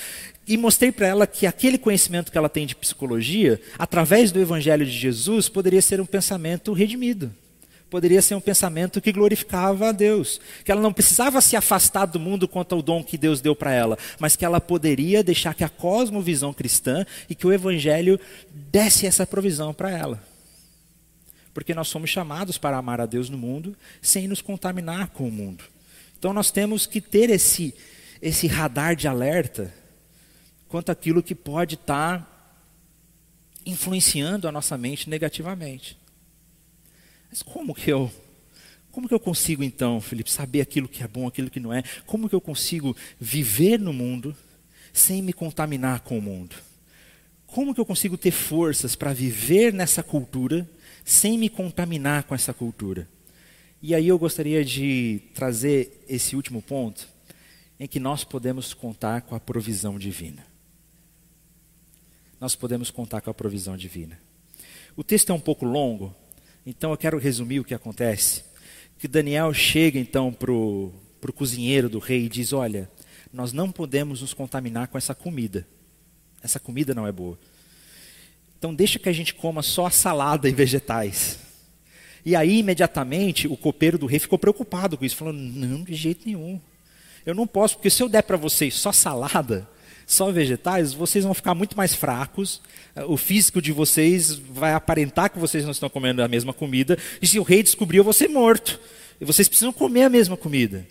E 0.47 0.57
mostrei 0.57 0.91
para 0.91 1.07
ela 1.07 1.27
que 1.27 1.45
aquele 1.45 1.77
conhecimento 1.77 2.31
que 2.31 2.37
ela 2.37 2.49
tem 2.49 2.65
de 2.65 2.75
psicologia, 2.75 3.61
através 3.77 4.31
do 4.31 4.39
Evangelho 4.39 4.85
de 4.85 4.91
Jesus, 4.91 5.47
poderia 5.47 5.81
ser 5.81 6.01
um 6.01 6.05
pensamento 6.05 6.73
redimido 6.73 7.31
poderia 7.91 8.21
ser 8.21 8.35
um 8.35 8.39
pensamento 8.39 9.01
que 9.01 9.11
glorificava 9.11 9.89
a 9.89 9.91
Deus, 9.91 10.39
que 10.63 10.71
ela 10.71 10.79
não 10.79 10.93
precisava 10.93 11.41
se 11.41 11.57
afastar 11.57 12.05
do 12.05 12.17
mundo 12.17 12.47
quanto 12.47 12.73
ao 12.73 12.81
dom 12.81 13.03
que 13.03 13.17
Deus 13.17 13.41
deu 13.41 13.53
para 13.53 13.73
ela, 13.73 13.97
mas 14.17 14.37
que 14.37 14.45
ela 14.45 14.61
poderia 14.61 15.21
deixar 15.21 15.53
que 15.53 15.63
a 15.63 15.69
cosmovisão 15.69 16.53
cristã 16.53 17.05
e 17.29 17.35
que 17.35 17.45
o 17.45 17.51
evangelho 17.51 18.17
desse 18.49 19.05
essa 19.05 19.27
provisão 19.27 19.73
para 19.73 19.91
ela 19.91 20.30
porque 21.53 21.73
nós 21.73 21.87
somos 21.87 22.09
chamados 22.09 22.57
para 22.57 22.77
amar 22.77 23.01
a 23.01 23.05
Deus 23.05 23.29
no 23.29 23.37
mundo 23.37 23.75
sem 24.01 24.27
nos 24.27 24.41
contaminar 24.41 25.09
com 25.09 25.27
o 25.27 25.31
mundo. 25.31 25.63
Então 26.17 26.33
nós 26.33 26.51
temos 26.51 26.85
que 26.85 27.01
ter 27.01 27.29
esse, 27.29 27.73
esse 28.21 28.47
radar 28.47 28.95
de 28.95 29.07
alerta 29.07 29.73
quanto 30.67 30.91
àquilo 30.91 31.23
que 31.23 31.35
pode 31.35 31.75
estar 31.75 32.27
influenciando 33.65 34.47
a 34.47 34.51
nossa 34.51 34.77
mente 34.77 35.09
negativamente. 35.09 35.97
Mas 37.29 37.41
como 37.41 37.73
que 37.73 37.91
eu 37.91 38.11
como 38.91 39.07
que 39.07 39.13
eu 39.13 39.19
consigo 39.19 39.63
então, 39.63 40.01
Felipe, 40.01 40.29
saber 40.29 40.59
aquilo 40.59 40.87
que 40.87 41.01
é 41.01 41.07
bom, 41.07 41.25
aquilo 41.25 41.49
que 41.49 41.61
não 41.61 41.73
é? 41.73 41.81
Como 42.05 42.27
que 42.27 42.35
eu 42.35 42.41
consigo 42.41 42.95
viver 43.17 43.79
no 43.79 43.93
mundo 43.93 44.35
sem 44.91 45.21
me 45.21 45.31
contaminar 45.31 46.01
com 46.01 46.17
o 46.17 46.21
mundo? 46.21 46.57
Como 47.47 47.73
que 47.73 47.79
eu 47.79 47.85
consigo 47.85 48.17
ter 48.17 48.31
forças 48.31 48.93
para 48.93 49.13
viver 49.13 49.73
nessa 49.73 50.03
cultura 50.03 50.69
sem 51.11 51.37
me 51.37 51.49
contaminar 51.49 52.23
com 52.23 52.33
essa 52.33 52.53
cultura. 52.53 53.05
E 53.81 53.93
aí 53.93 54.07
eu 54.07 54.17
gostaria 54.17 54.63
de 54.63 55.21
trazer 55.33 56.05
esse 56.07 56.37
último 56.37 56.61
ponto, 56.61 57.05
em 57.77 57.85
que 57.85 57.99
nós 57.99 58.23
podemos 58.23 58.73
contar 58.73 59.23
com 59.23 59.35
a 59.35 59.39
provisão 59.39 59.99
divina. 59.99 60.45
Nós 62.39 62.55
podemos 62.55 62.89
contar 62.89 63.19
com 63.19 63.29
a 63.29 63.33
provisão 63.33 63.75
divina. 63.75 64.17
O 64.95 65.03
texto 65.03 65.31
é 65.31 65.33
um 65.33 65.39
pouco 65.39 65.65
longo, 65.65 66.15
então 66.65 66.91
eu 66.91 66.97
quero 66.97 67.17
resumir 67.17 67.59
o 67.59 67.65
que 67.65 67.73
acontece. 67.73 68.45
Que 68.97 69.07
Daniel 69.07 69.53
chega 69.53 69.99
então 69.99 70.31
para 70.31 70.49
o 70.49 70.93
cozinheiro 71.35 71.89
do 71.89 71.99
rei 71.99 72.25
e 72.25 72.29
diz: 72.29 72.53
Olha, 72.53 72.89
nós 73.33 73.51
não 73.51 73.69
podemos 73.69 74.21
nos 74.21 74.33
contaminar 74.33 74.87
com 74.87 74.97
essa 74.97 75.13
comida. 75.13 75.67
Essa 76.41 76.59
comida 76.59 76.95
não 76.95 77.05
é 77.05 77.11
boa. 77.11 77.37
Então 78.61 78.75
deixa 78.75 78.99
que 78.99 79.09
a 79.09 79.11
gente 79.11 79.33
coma 79.33 79.63
só 79.63 79.89
salada 79.89 80.47
e 80.47 80.51
vegetais. 80.51 81.39
E 82.23 82.35
aí, 82.35 82.59
imediatamente, 82.59 83.47
o 83.47 83.57
copeiro 83.57 83.97
do 83.97 84.05
rei 84.05 84.19
ficou 84.19 84.37
preocupado 84.37 84.95
com 84.95 85.03
isso, 85.03 85.15
falando: 85.15 85.39
não, 85.39 85.83
de 85.83 85.95
jeito 85.95 86.27
nenhum. 86.27 86.61
Eu 87.25 87.33
não 87.33 87.47
posso, 87.47 87.77
porque 87.77 87.89
se 87.89 88.03
eu 88.03 88.07
der 88.07 88.21
para 88.21 88.37
vocês 88.37 88.75
só 88.75 88.91
salada, 88.91 89.67
só 90.05 90.31
vegetais, 90.31 90.93
vocês 90.93 91.23
vão 91.23 91.33
ficar 91.33 91.55
muito 91.55 91.75
mais 91.75 91.95
fracos, 91.95 92.61
o 93.07 93.17
físico 93.17 93.59
de 93.59 93.71
vocês 93.71 94.35
vai 94.35 94.73
aparentar 94.73 95.31
que 95.31 95.39
vocês 95.39 95.63
não 95.63 95.71
estão 95.71 95.89
comendo 95.89 96.21
a 96.21 96.27
mesma 96.27 96.53
comida, 96.53 96.99
e 97.19 97.25
se 97.25 97.39
o 97.39 97.43
rei 97.43 97.63
descobrir, 97.63 97.97
eu 97.97 98.03
vou 98.03 98.13
ser 98.13 98.27
morto. 98.27 98.79
E 99.19 99.25
vocês 99.25 99.49
precisam 99.49 99.73
comer 99.73 100.03
a 100.03 100.09
mesma 100.09 100.37
comida. 100.37 100.85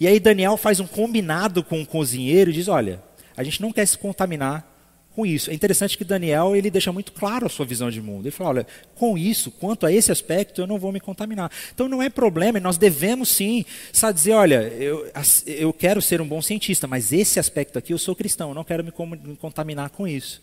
E 0.00 0.06
aí 0.06 0.18
Daniel 0.18 0.56
faz 0.56 0.80
um 0.80 0.86
combinado 0.86 1.62
com 1.62 1.82
o 1.82 1.86
cozinheiro 1.86 2.48
e 2.48 2.54
diz: 2.54 2.68
olha, 2.68 3.02
a 3.36 3.44
gente 3.44 3.60
não 3.60 3.70
quer 3.70 3.84
se 3.84 3.98
contaminar 3.98 4.71
com 5.14 5.26
isso. 5.26 5.50
É 5.50 5.54
interessante 5.54 5.96
que 5.96 6.04
Daniel 6.04 6.56
ele 6.56 6.70
deixa 6.70 6.92
muito 6.92 7.12
claro 7.12 7.46
a 7.46 7.48
sua 7.48 7.66
visão 7.66 7.90
de 7.90 8.00
mundo. 8.00 8.24
Ele 8.24 8.30
fala: 8.30 8.50
olha, 8.50 8.66
com 8.94 9.16
isso, 9.16 9.50
quanto 9.50 9.86
a 9.86 9.92
esse 9.92 10.10
aspecto, 10.10 10.60
eu 10.60 10.66
não 10.66 10.78
vou 10.78 10.92
me 10.92 11.00
contaminar. 11.00 11.50
Então 11.74 11.88
não 11.88 12.02
é 12.02 12.08
problema, 12.08 12.58
nós 12.60 12.78
devemos 12.78 13.28
sim 13.28 13.64
sabe, 13.92 14.14
dizer: 14.14 14.32
olha, 14.32 14.62
eu, 14.78 15.10
eu 15.46 15.72
quero 15.72 16.00
ser 16.00 16.20
um 16.20 16.26
bom 16.26 16.40
cientista, 16.40 16.86
mas 16.86 17.12
esse 17.12 17.38
aspecto 17.38 17.78
aqui 17.78 17.92
eu 17.92 17.98
sou 17.98 18.14
cristão, 18.14 18.50
eu 18.50 18.54
não 18.54 18.64
quero 18.64 18.84
me, 18.84 18.92
me 19.16 19.36
contaminar 19.36 19.90
com 19.90 20.06
isso. 20.06 20.42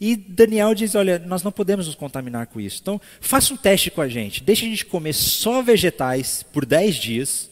E 0.00 0.16
Daniel 0.16 0.74
diz: 0.74 0.94
olha, 0.94 1.18
nós 1.18 1.42
não 1.42 1.52
podemos 1.52 1.86
nos 1.86 1.94
contaminar 1.94 2.46
com 2.46 2.60
isso. 2.60 2.78
Então 2.80 3.00
faça 3.20 3.52
um 3.52 3.56
teste 3.56 3.90
com 3.90 4.00
a 4.00 4.08
gente, 4.08 4.42
deixe 4.42 4.64
a 4.64 4.68
gente 4.68 4.86
comer 4.86 5.12
só 5.12 5.60
vegetais 5.62 6.44
por 6.52 6.64
10 6.64 6.96
dias, 6.96 7.50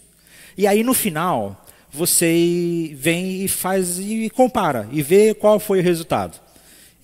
e 0.57 0.67
aí 0.67 0.83
no 0.83 0.95
final 0.95 1.65
você 1.93 2.91
vem 2.95 3.45
e 3.45 3.49
faz 3.49 3.99
e 3.99 4.31
compara 4.31 4.89
e 4.93 5.03
vê 5.03 5.35
qual 5.35 5.59
foi 5.59 5.81
o 5.81 5.83
resultado. 5.83 6.39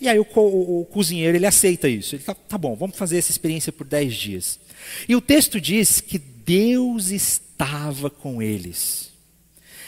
E 0.01 0.09
aí 0.09 0.19
o, 0.19 0.27
o, 0.35 0.85
cozinheiro 0.91 1.37
ele 1.37 1.47
aceita 1.47 1.89
isso. 1.89 2.15
Ele 2.15 2.23
fala, 2.23 2.39
tá 2.49 2.59
bom, 2.59 2.75
vamos 2.75 2.97
fazer 2.97 3.17
essa 3.17 3.31
experiência 3.31 3.73
por 3.73 3.87
dez 3.87 4.15
dias. 4.15 4.59
E 5.09 5.17
o 5.17 5.21
texto 5.21 5.61
diz 5.61 6.01
que 6.01 6.19
Deus 6.19 7.11
estava 7.11 8.11
com 8.11 8.43
eles. 8.43 9.11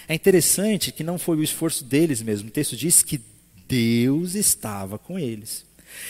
É 0.09 0.14
interessante 0.14 0.92
que 0.92 1.05
não 1.05 1.18
foi 1.18 1.36
o 1.36 1.42
esforço 1.42 1.84
deles 1.84 2.22
mesmo. 2.22 2.49
O 2.49 2.53
texto 2.53 2.76
diz 2.76 3.03
que 3.03 3.20
Deus 3.68 4.34
estava 4.34 4.99
com 4.99 5.18
eles. 5.18 5.65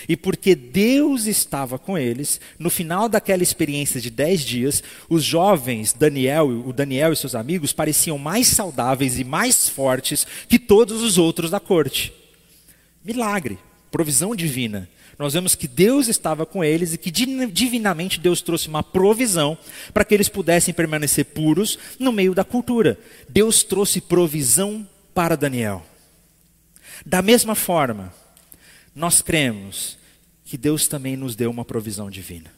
E 0.08 0.16
porque 0.16 0.54
Deus 0.54 1.26
estava 1.26 1.78
com 1.78 1.96
eles, 1.96 2.40
no 2.58 2.70
final 2.70 3.08
daquela 3.08 3.42
experiência 3.42 4.00
de 4.00 4.10
dez 4.10 4.40
dias, 4.40 4.82
os 5.08 5.22
jovens, 5.22 5.92
Daniel, 5.92 6.48
o 6.48 6.72
Daniel 6.72 7.12
e 7.12 7.16
seus 7.16 7.34
amigos, 7.34 7.72
pareciam 7.72 8.18
mais 8.18 8.48
saudáveis 8.48 9.18
e 9.18 9.24
mais 9.24 9.68
fortes 9.68 10.26
que 10.48 10.58
todos 10.58 11.02
os 11.02 11.18
outros 11.18 11.50
da 11.50 11.60
corte. 11.60 12.12
Milagre, 13.04 13.58
provisão 13.90 14.34
divina. 14.34 14.88
Nós 15.18 15.32
vemos 15.32 15.54
que 15.54 15.66
Deus 15.66 16.08
estava 16.08 16.44
com 16.44 16.62
eles 16.62 16.92
e 16.92 16.98
que 16.98 17.10
divinamente 17.10 18.20
Deus 18.20 18.42
trouxe 18.42 18.68
uma 18.68 18.82
provisão 18.82 19.56
para 19.94 20.04
que 20.04 20.12
eles 20.12 20.28
pudessem 20.28 20.74
permanecer 20.74 21.24
puros 21.24 21.78
no 21.98 22.12
meio 22.12 22.34
da 22.34 22.44
cultura. 22.44 22.98
Deus 23.28 23.62
trouxe 23.62 24.00
provisão 24.00 24.86
para 25.14 25.36
Daniel. 25.36 25.84
Da 27.04 27.22
mesma 27.22 27.54
forma, 27.54 28.12
nós 28.96 29.22
cremos 29.22 29.96
que 30.44 30.56
Deus 30.56 30.88
também 30.88 31.16
nos 31.16 31.36
deu 31.36 31.50
uma 31.50 31.64
provisão 31.64 32.10
divina. 32.10 32.50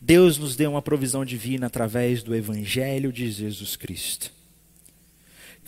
Deus 0.00 0.36
nos 0.36 0.56
deu 0.56 0.72
uma 0.72 0.82
provisão 0.82 1.24
divina 1.24 1.68
através 1.68 2.22
do 2.22 2.34
Evangelho 2.34 3.12
de 3.12 3.30
Jesus 3.30 3.76
Cristo 3.76 4.39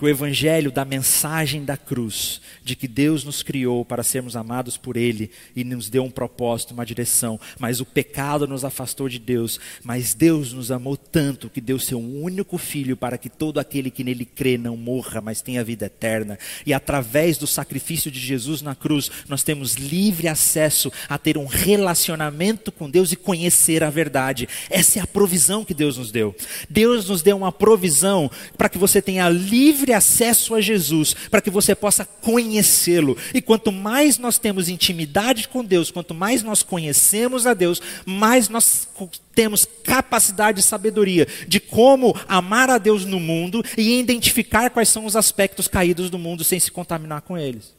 que 0.03 0.07
o 0.07 0.09
evangelho 0.09 0.73
da 0.73 0.85
mensagem 0.85 1.65
da 1.65 1.77
cruz, 1.77 2.41
de 2.65 2.75
que 2.75 2.89
Deus 2.89 3.23
nos 3.23 3.41
criou 3.41 3.85
para 3.85 4.03
sermos 4.03 4.35
amados 4.35 4.77
por 4.77 4.97
Ele 4.97 5.31
e 5.55 5.63
nos 5.63 5.89
deu 5.89 6.03
um 6.03 6.11
propósito, 6.11 6.75
uma 6.75 6.85
direção, 6.85 7.39
mas 7.57 7.81
o 7.81 7.87
pecado 7.87 8.45
nos 8.49 8.65
afastou 8.65 9.09
de 9.09 9.21
Deus, 9.21 9.61
mas 9.85 10.13
Deus 10.13 10.53
nos 10.53 10.73
amou 10.73 10.97
tanto 10.97 11.49
que 11.49 11.61
deu 11.61 11.79
seu 11.79 12.01
único 12.01 12.59
filho 12.59 12.97
para 12.97 13.17
que 13.17 13.29
todo 13.29 13.61
aquele 13.61 13.93
que 13.93 14.03
nele 14.03 14.25
crê 14.25 14.59
não 14.59 14.77
morra, 14.77 15.21
mas 15.21 15.41
tenha 15.41 15.63
vida 15.63 15.87
eterna. 15.87 16.37
E 16.67 16.75
através 16.75 17.39
do 17.39 17.47
sacrifício 17.47 18.11
de 18.11 18.19
Jesus 18.19 18.61
na 18.61 18.75
cruz, 18.75 19.09
nós 19.29 19.45
temos 19.45 19.75
livre 19.75 20.27
acesso 20.27 20.91
a 21.09 21.17
ter 21.17 21.39
um 21.39 21.47
relacionamento 21.47 22.73
com 22.73 22.91
Deus 22.91 23.13
e 23.13 23.17
conhecer 23.17 23.85
a 23.85 23.91
verdade. 23.91 24.49
Essa 24.69 24.99
é 24.99 25.03
a 25.03 25.07
provisão 25.07 25.65
que 25.65 25.73
Deus 25.73 25.97
nos 25.97 26.11
deu. 26.11 26.35
Deus 26.69 27.09
nos 27.09 27.23
deu 27.23 27.37
uma 27.37 27.53
provisão 27.53 28.29
para 28.59 28.69
que 28.69 28.79
você 28.79 29.01
tenha 29.01 29.29
livre 29.29 29.92
acesso 29.93 30.55
a 30.55 30.61
Jesus, 30.61 31.15
para 31.31 31.41
que 31.41 31.51
você 31.51 31.75
possa 31.75 32.05
conhecê-lo. 32.05 33.17
E 33.35 33.41
quanto 33.41 33.71
mais 33.73 34.19
nós 34.19 34.39
temos 34.39 34.69
intimidade 34.69 35.49
com 35.49 35.65
Deus, 35.65 35.91
quanto 35.91 36.15
mais 36.15 36.43
nós 36.43 36.63
conhecemos 36.63 37.47
a 37.47 37.55
Deus, 37.55 37.81
mais 38.05 38.49
nós 38.49 38.89
temos 39.35 39.67
capacidade 39.85 40.61
e 40.61 40.63
sabedoria 40.63 41.27
de 41.47 41.59
como 41.61 42.19
amar 42.29 42.71
a 42.71 42.79
Deus 42.79 43.05
no 43.05 43.21
mundo 43.21 43.63
e 43.77 43.99
identificar 43.99 44.71
quais 44.71 44.89
são 44.89 45.05
os 45.05 45.17
aspectos 45.17 45.69
caídos 45.69 46.11
do 46.11 46.19
mundo 46.19 46.45
sem 46.45 46.61
se 46.61 46.71
contaminar 46.71 47.23
com 47.23 47.37
eles. 47.37 47.75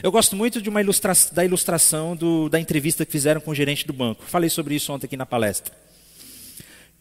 Eu 0.00 0.12
gosto 0.12 0.36
muito 0.36 0.62
de 0.62 0.68
uma 0.68 0.80
ilustra 0.80 1.12
da 1.32 1.44
ilustração 1.44 2.14
do, 2.14 2.48
da 2.48 2.60
entrevista 2.60 3.04
que 3.04 3.10
fizeram 3.10 3.40
com 3.40 3.50
o 3.50 3.54
gerente 3.54 3.84
do 3.84 3.92
banco. 3.92 4.24
Falei 4.24 4.48
sobre 4.48 4.76
isso 4.76 4.92
ontem 4.92 5.06
aqui 5.06 5.16
na 5.16 5.26
palestra. 5.26 5.74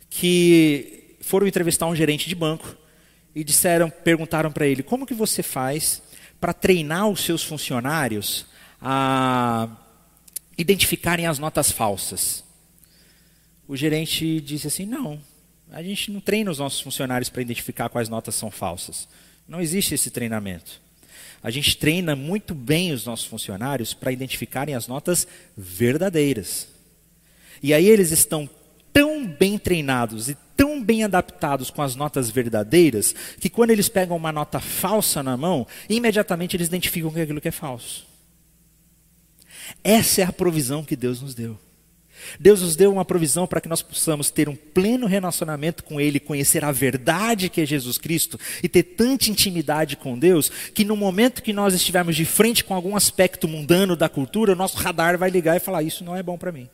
Que 0.09 1.15
foram 1.21 1.45
entrevistar 1.45 1.85
um 1.85 1.95
gerente 1.95 2.27
de 2.27 2.33
banco 2.33 2.75
e 3.37 3.43
disseram, 3.43 3.87
perguntaram 3.87 4.51
para 4.51 4.65
ele: 4.65 4.81
"Como 4.81 5.05
que 5.05 5.13
você 5.13 5.43
faz 5.43 6.01
para 6.41 6.53
treinar 6.53 7.07
os 7.07 7.21
seus 7.21 7.43
funcionários 7.43 8.47
a 8.81 9.69
identificarem 10.57 11.27
as 11.27 11.37
notas 11.37 11.71
falsas?" 11.71 12.43
O 13.67 13.77
gerente 13.77 14.41
disse 14.41 14.65
assim: 14.65 14.87
"Não, 14.87 15.21
a 15.71 15.83
gente 15.83 16.11
não 16.11 16.19
treina 16.19 16.49
os 16.49 16.57
nossos 16.57 16.81
funcionários 16.81 17.29
para 17.29 17.43
identificar 17.43 17.89
quais 17.89 18.09
notas 18.09 18.33
são 18.33 18.49
falsas. 18.49 19.07
Não 19.47 19.61
existe 19.61 19.93
esse 19.93 20.09
treinamento. 20.09 20.81
A 21.43 21.51
gente 21.51 21.77
treina 21.77 22.15
muito 22.15 22.55
bem 22.55 22.91
os 22.91 23.05
nossos 23.05 23.27
funcionários 23.27 23.93
para 23.93 24.11
identificarem 24.11 24.73
as 24.73 24.87
notas 24.87 25.27
verdadeiras. 25.55 26.67
E 27.61 27.71
aí 27.71 27.85
eles 27.87 28.09
estão 28.09 28.49
tão 28.97 29.27
bem 29.27 29.59
treinados 29.59 30.27
e 30.27 30.35
tão 30.55 30.83
bem 30.83 31.03
adaptados 31.03 31.69
com 31.69 31.83
as 31.83 31.95
notas 31.95 32.31
verdadeiras 32.31 33.13
que 33.39 33.47
quando 33.47 33.69
eles 33.69 33.87
pegam 33.87 34.17
uma 34.17 34.31
nota 34.31 34.59
falsa 34.59 35.21
na 35.21 35.37
mão, 35.37 35.67
imediatamente 35.87 36.57
eles 36.57 36.65
identificam 36.65 37.11
que 37.11 37.21
aquilo 37.21 37.39
que 37.39 37.47
é 37.47 37.51
falso. 37.51 38.07
Essa 39.83 40.21
é 40.21 40.23
a 40.23 40.33
provisão 40.33 40.83
que 40.83 40.95
Deus 40.95 41.21
nos 41.21 41.35
deu. 41.35 41.59
Deus 42.39 42.63
nos 42.63 42.75
deu 42.75 42.91
uma 42.91 43.05
provisão 43.05 43.45
para 43.45 43.61
que 43.61 43.69
nós 43.69 43.83
possamos 43.83 44.31
ter 44.31 44.49
um 44.49 44.55
pleno 44.55 45.05
relacionamento 45.05 45.83
com 45.83 46.01
Ele, 46.01 46.19
conhecer 46.19 46.65
a 46.65 46.71
verdade 46.71 47.49
que 47.49 47.61
é 47.61 47.67
Jesus 47.67 47.99
Cristo 47.99 48.39
e 48.63 48.67
ter 48.67 48.81
tanta 48.81 49.29
intimidade 49.29 49.95
com 49.95 50.17
Deus 50.17 50.49
que 50.73 50.83
no 50.83 50.97
momento 50.97 51.43
que 51.43 51.53
nós 51.53 51.75
estivermos 51.75 52.15
de 52.15 52.25
frente 52.25 52.63
com 52.63 52.73
algum 52.73 52.95
aspecto 52.95 53.47
mundano 53.47 53.95
da 53.95 54.09
cultura, 54.09 54.53
o 54.53 54.55
nosso 54.55 54.77
radar 54.77 55.19
vai 55.19 55.29
ligar 55.29 55.55
e 55.55 55.59
falar: 55.59 55.83
Isso 55.83 56.03
não 56.03 56.15
é 56.15 56.23
bom 56.23 56.35
para 56.35 56.51
mim. 56.51 56.67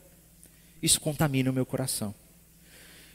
Isso 0.83 0.99
contamina 0.99 1.49
o 1.49 1.53
meu 1.53 1.65
coração. 1.65 2.13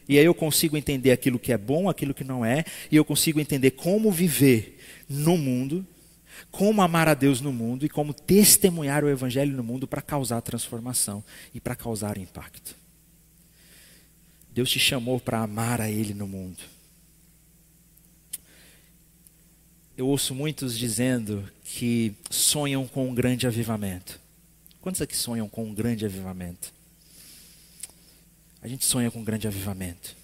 E 0.08 0.18
aí 0.18 0.24
eu 0.24 0.34
consigo 0.34 0.74
entender 0.74 1.10
aquilo 1.10 1.38
que 1.38 1.52
é 1.52 1.58
bom, 1.58 1.86
aquilo 1.90 2.14
que 2.14 2.24
não 2.24 2.42
é, 2.42 2.64
e 2.90 2.96
eu 2.96 3.04
consigo 3.04 3.38
entender 3.38 3.72
como 3.72 4.10
viver 4.10 4.80
no 5.06 5.36
mundo, 5.36 5.86
como 6.50 6.80
amar 6.80 7.08
a 7.08 7.14
Deus 7.14 7.42
no 7.42 7.52
mundo 7.52 7.84
e 7.84 7.88
como 7.90 8.14
testemunhar 8.14 9.04
o 9.04 9.10
Evangelho 9.10 9.54
no 9.54 9.62
mundo 9.62 9.86
para 9.86 10.00
causar 10.00 10.40
transformação 10.40 11.22
e 11.54 11.60
para 11.60 11.76
causar 11.76 12.16
impacto. 12.16 12.74
Deus 14.50 14.70
te 14.70 14.78
chamou 14.78 15.20
para 15.20 15.40
amar 15.40 15.78
a 15.78 15.90
Ele 15.90 16.14
no 16.14 16.26
mundo. 16.26 16.58
Eu 19.94 20.06
ouço 20.06 20.34
muitos 20.34 20.78
dizendo 20.78 21.46
que 21.62 22.14
sonham 22.30 22.86
com 22.86 23.10
um 23.10 23.14
grande 23.14 23.46
avivamento. 23.46 24.18
Quantos 24.80 25.02
aqui 25.02 25.14
sonham 25.14 25.48
com 25.50 25.64
um 25.64 25.74
grande 25.74 26.06
avivamento? 26.06 26.77
A 28.60 28.68
gente 28.68 28.84
sonha 28.84 29.10
com 29.10 29.20
um 29.20 29.24
grande 29.24 29.46
avivamento. 29.46 30.16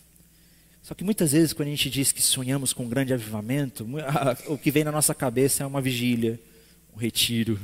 Só 0.83 0.95
que 0.95 1.03
muitas 1.03 1.33
vezes, 1.33 1.53
quando 1.53 1.69
a 1.69 1.71
gente 1.71 1.89
diz 1.89 2.13
que 2.13 2.21
sonhamos 2.21 2.73
com 2.73 2.85
um 2.85 2.89
grande 2.89 3.15
avivamento, 3.15 3.87
o 4.49 4.59
que 4.59 4.71
vem 4.71 4.85
na 4.85 4.93
nossa 4.93 5.15
cabeça 5.15 5.63
é 5.63 5.67
uma 5.67 5.81
vigília, 5.81 6.39
um 6.95 6.99
retiro, 6.99 7.59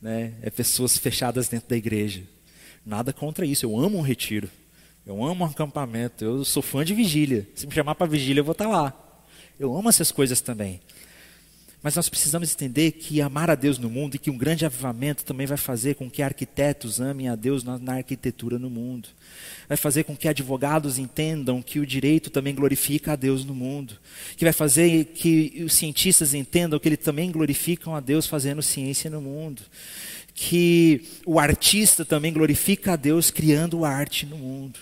né? 0.00 0.34
é 0.40 0.50
pessoas 0.50 0.96
fechadas 0.96 1.48
dentro 1.48 1.68
da 1.68 1.76
igreja. 1.76 2.22
Nada 2.86 3.12
contra 3.12 3.44
isso, 3.44 3.66
eu 3.66 3.78
amo 3.78 3.98
um 3.98 4.02
retiro, 4.02 4.48
eu 5.06 5.24
amo 5.24 5.44
um 5.44 5.48
acampamento, 5.48 6.24
eu 6.24 6.44
sou 6.44 6.62
fã 6.62 6.84
de 6.84 6.94
vigília. 6.94 7.48
Se 7.54 7.66
me 7.66 7.72
chamar 7.72 7.94
para 7.94 8.06
vigília, 8.06 8.40
eu 8.40 8.44
vou 8.44 8.52
estar 8.52 8.66
tá 8.66 8.70
lá. 8.70 9.20
Eu 9.58 9.76
amo 9.76 9.88
essas 9.88 10.12
coisas 10.12 10.40
também. 10.40 10.80
Mas 11.84 11.96
nós 11.96 12.08
precisamos 12.08 12.50
entender 12.50 12.92
que 12.92 13.20
amar 13.20 13.50
a 13.50 13.54
Deus 13.54 13.78
no 13.78 13.90
mundo 13.90 14.14
e 14.14 14.18
que 14.18 14.30
um 14.30 14.38
grande 14.38 14.64
avivamento 14.64 15.22
também 15.22 15.46
vai 15.46 15.58
fazer 15.58 15.96
com 15.96 16.08
que 16.08 16.22
arquitetos 16.22 16.98
amem 16.98 17.28
a 17.28 17.36
Deus 17.36 17.62
na, 17.62 17.78
na, 17.78 17.96
arquitetura 17.96 18.58
no 18.58 18.70
mundo. 18.70 19.10
Vai 19.68 19.76
fazer 19.76 20.04
com 20.04 20.16
que 20.16 20.26
advogados 20.26 20.96
entendam 20.96 21.60
que 21.60 21.78
o 21.78 21.84
direito 21.84 22.30
também 22.30 22.54
glorifica 22.54 23.12
a 23.12 23.16
Deus 23.16 23.44
no 23.44 23.54
mundo. 23.54 23.98
Que 24.34 24.46
vai 24.46 24.52
fazer 24.54 25.12
que 25.12 25.62
os 25.62 25.74
cientistas 25.74 26.32
entendam 26.32 26.80
que 26.80 26.88
eles 26.88 27.00
também 27.00 27.30
glorificam 27.30 27.94
a 27.94 28.00
Deus 28.00 28.26
fazendo 28.26 28.62
ciência 28.62 29.10
no 29.10 29.20
mundo. 29.20 29.60
Que 30.34 31.04
o 31.26 31.38
artista 31.38 32.02
também 32.02 32.32
glorifica 32.32 32.94
a 32.94 32.96
Deus 32.96 33.30
criando 33.30 33.84
arte 33.84 34.24
no 34.24 34.38
mundo. 34.38 34.78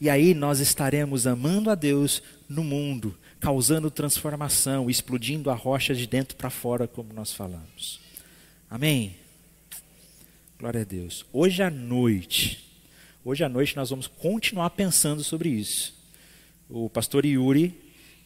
E 0.00 0.08
aí 0.08 0.32
nós 0.32 0.60
estaremos 0.60 1.26
amando 1.26 1.68
a 1.68 1.74
Deus 1.74 2.22
no 2.48 2.64
mundo 2.64 3.14
causando 3.40 3.90
transformação, 3.90 4.90
explodindo 4.90 5.50
a 5.50 5.54
rocha 5.54 5.94
de 5.94 6.06
dentro 6.06 6.36
para 6.36 6.50
fora, 6.50 6.86
como 6.86 7.12
nós 7.12 7.32
falamos. 7.32 7.98
Amém? 8.68 9.16
Glória 10.58 10.82
a 10.82 10.84
Deus. 10.84 11.24
Hoje 11.32 11.62
à 11.62 11.70
noite, 11.70 12.62
hoje 13.24 13.42
à 13.42 13.48
noite 13.48 13.74
nós 13.74 13.90
vamos 13.90 14.06
continuar 14.06 14.70
pensando 14.70 15.24
sobre 15.24 15.48
isso. 15.48 15.98
O 16.68 16.90
pastor 16.90 17.24
Yuri 17.24 17.74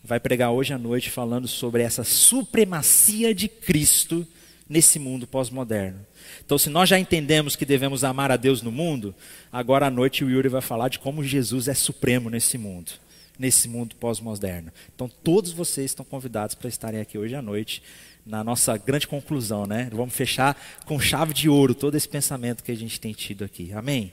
vai 0.02 0.18
pregar 0.20 0.50
hoje 0.50 0.74
à 0.74 0.78
noite 0.78 1.10
falando 1.10 1.46
sobre 1.48 1.82
essa 1.82 2.02
supremacia 2.04 3.32
de 3.34 3.48
Cristo 3.48 4.26
nesse 4.68 4.98
mundo 4.98 5.26
pós-moderno. 5.26 6.04
Então, 6.44 6.58
se 6.58 6.68
nós 6.68 6.88
já 6.88 6.98
entendemos 6.98 7.54
que 7.54 7.64
devemos 7.64 8.02
amar 8.02 8.30
a 8.30 8.36
Deus 8.36 8.60
no 8.62 8.72
mundo, 8.72 9.14
agora 9.52 9.86
à 9.86 9.90
noite 9.90 10.24
o 10.24 10.30
Yuri 10.30 10.48
vai 10.48 10.60
falar 10.60 10.88
de 10.88 10.98
como 10.98 11.22
Jesus 11.22 11.68
é 11.68 11.74
supremo 11.74 12.28
nesse 12.28 12.58
mundo, 12.58 12.92
nesse 13.38 13.68
mundo 13.68 13.96
pós-moderno. 13.96 14.72
Então, 14.94 15.08
todos 15.08 15.52
vocês 15.52 15.90
estão 15.90 16.04
convidados 16.04 16.54
para 16.54 16.68
estarem 16.68 17.00
aqui 17.00 17.18
hoje 17.18 17.34
à 17.34 17.42
noite, 17.42 17.82
na 18.24 18.42
nossa 18.42 18.76
grande 18.76 19.06
conclusão, 19.06 19.66
né? 19.66 19.88
Vamos 19.92 20.14
fechar 20.14 20.56
com 20.86 20.98
chave 20.98 21.34
de 21.34 21.48
ouro 21.48 21.74
todo 21.74 21.96
esse 21.96 22.08
pensamento 22.08 22.62
que 22.62 22.72
a 22.72 22.76
gente 22.76 23.00
tem 23.00 23.12
tido 23.12 23.44
aqui. 23.44 23.72
Amém? 23.72 24.12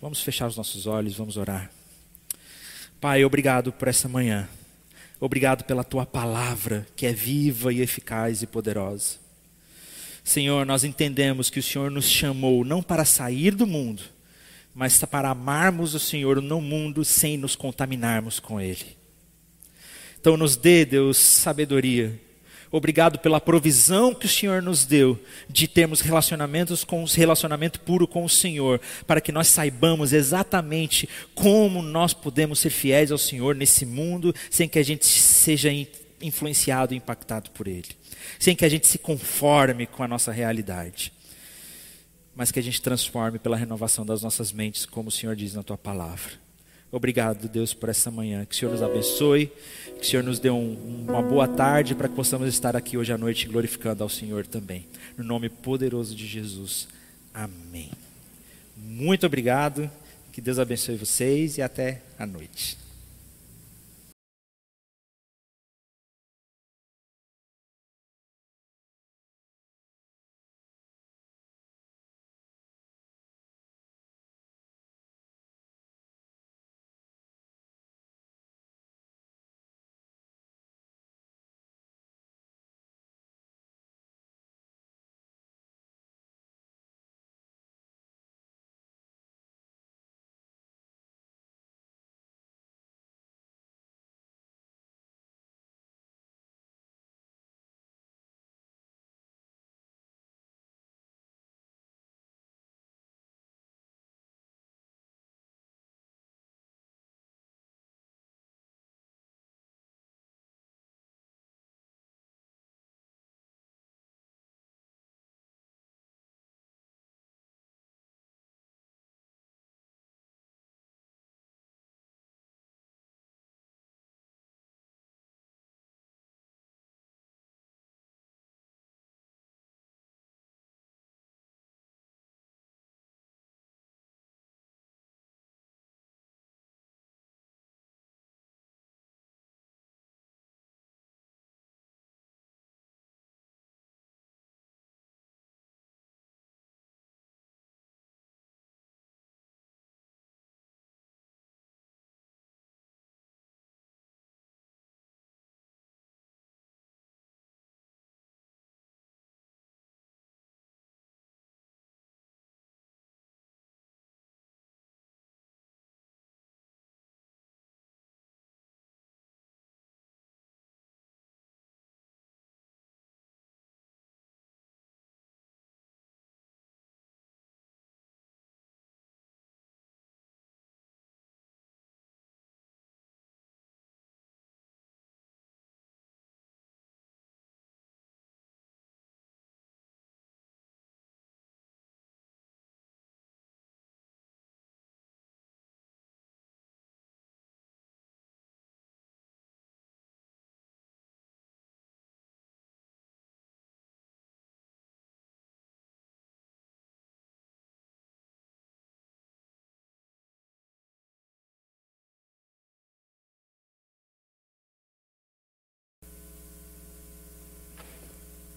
Vamos 0.00 0.22
fechar 0.22 0.46
os 0.46 0.56
nossos 0.56 0.86
olhos, 0.86 1.16
vamos 1.16 1.36
orar. 1.36 1.70
Pai, 3.00 3.24
obrigado 3.24 3.72
por 3.72 3.88
essa 3.88 4.08
manhã. 4.08 4.48
Obrigado 5.20 5.64
pela 5.64 5.84
tua 5.84 6.06
palavra, 6.06 6.86
que 6.96 7.04
é 7.04 7.12
viva 7.12 7.72
e 7.72 7.82
eficaz 7.82 8.40
e 8.40 8.46
poderosa. 8.46 9.18
Senhor, 10.24 10.64
nós 10.64 10.84
entendemos 10.84 11.50
que 11.50 11.58
o 11.58 11.62
Senhor 11.62 11.90
nos 11.90 12.08
chamou 12.08 12.64
não 12.64 12.82
para 12.82 13.04
sair 13.04 13.54
do 13.54 13.66
mundo, 13.66 14.02
mas 14.74 14.98
para 15.04 15.30
amarmos 15.30 15.94
o 15.94 15.98
Senhor 15.98 16.40
no 16.40 16.60
mundo 16.60 17.04
sem 17.04 17.36
nos 17.36 17.56
contaminarmos 17.56 18.38
com 18.38 18.60
Ele. 18.60 18.96
Então, 20.20 20.36
nos 20.36 20.56
dê, 20.56 20.84
Deus, 20.84 21.16
sabedoria. 21.16 22.20
Obrigado 22.72 23.18
pela 23.18 23.40
provisão 23.40 24.14
que 24.14 24.26
o 24.26 24.28
Senhor 24.28 24.62
nos 24.62 24.84
deu 24.84 25.18
de 25.48 25.66
termos 25.66 26.00
relacionamentos 26.00 26.84
com 26.84 27.04
relacionamento 27.04 27.80
puro 27.80 28.06
com 28.06 28.24
o 28.24 28.28
Senhor, 28.28 28.80
para 29.08 29.20
que 29.20 29.32
nós 29.32 29.48
saibamos 29.48 30.12
exatamente 30.12 31.08
como 31.34 31.82
nós 31.82 32.14
podemos 32.14 32.60
ser 32.60 32.70
fiéis 32.70 33.10
ao 33.10 33.18
Senhor 33.18 33.56
nesse 33.56 33.84
mundo, 33.84 34.32
sem 34.48 34.68
que 34.68 34.78
a 34.78 34.84
gente 34.84 35.04
seja 35.04 35.70
influenciado 36.20 36.94
e 36.94 36.96
impactado 36.96 37.50
por 37.50 37.66
ele, 37.66 37.88
sem 38.38 38.54
que 38.54 38.64
a 38.64 38.68
gente 38.68 38.86
se 38.86 38.98
conforme 38.98 39.86
com 39.86 40.04
a 40.04 40.08
nossa 40.08 40.30
realidade, 40.30 41.12
mas 42.40 42.50
que 42.50 42.58
a 42.58 42.62
gente 42.62 42.80
transforme 42.80 43.38
pela 43.38 43.54
renovação 43.54 44.02
das 44.06 44.22
nossas 44.22 44.50
mentes, 44.50 44.86
como 44.86 45.10
o 45.10 45.12
Senhor 45.12 45.36
diz 45.36 45.52
na 45.52 45.62
tua 45.62 45.76
palavra. 45.76 46.32
Obrigado, 46.90 47.46
Deus, 47.50 47.74
por 47.74 47.90
essa 47.90 48.10
manhã. 48.10 48.46
Que 48.46 48.54
o 48.54 48.58
Senhor 48.58 48.72
nos 48.72 48.82
abençoe, 48.82 49.52
que 49.98 50.06
o 50.06 50.08
Senhor 50.08 50.22
nos 50.22 50.38
dê 50.38 50.48
um, 50.48 51.04
uma 51.06 51.20
boa 51.20 51.46
tarde 51.46 51.94
para 51.94 52.08
que 52.08 52.14
possamos 52.14 52.48
estar 52.48 52.74
aqui 52.74 52.96
hoje 52.96 53.12
à 53.12 53.18
noite 53.18 53.46
glorificando 53.46 54.02
ao 54.02 54.08
Senhor 54.08 54.46
também. 54.46 54.86
No 55.18 55.22
nome 55.22 55.50
poderoso 55.50 56.16
de 56.16 56.26
Jesus. 56.26 56.88
Amém. 57.34 57.90
Muito 58.74 59.26
obrigado. 59.26 59.90
Que 60.32 60.40
Deus 60.40 60.58
abençoe 60.58 60.96
vocês 60.96 61.58
e 61.58 61.62
até 61.62 62.00
a 62.18 62.26
noite. 62.26 62.78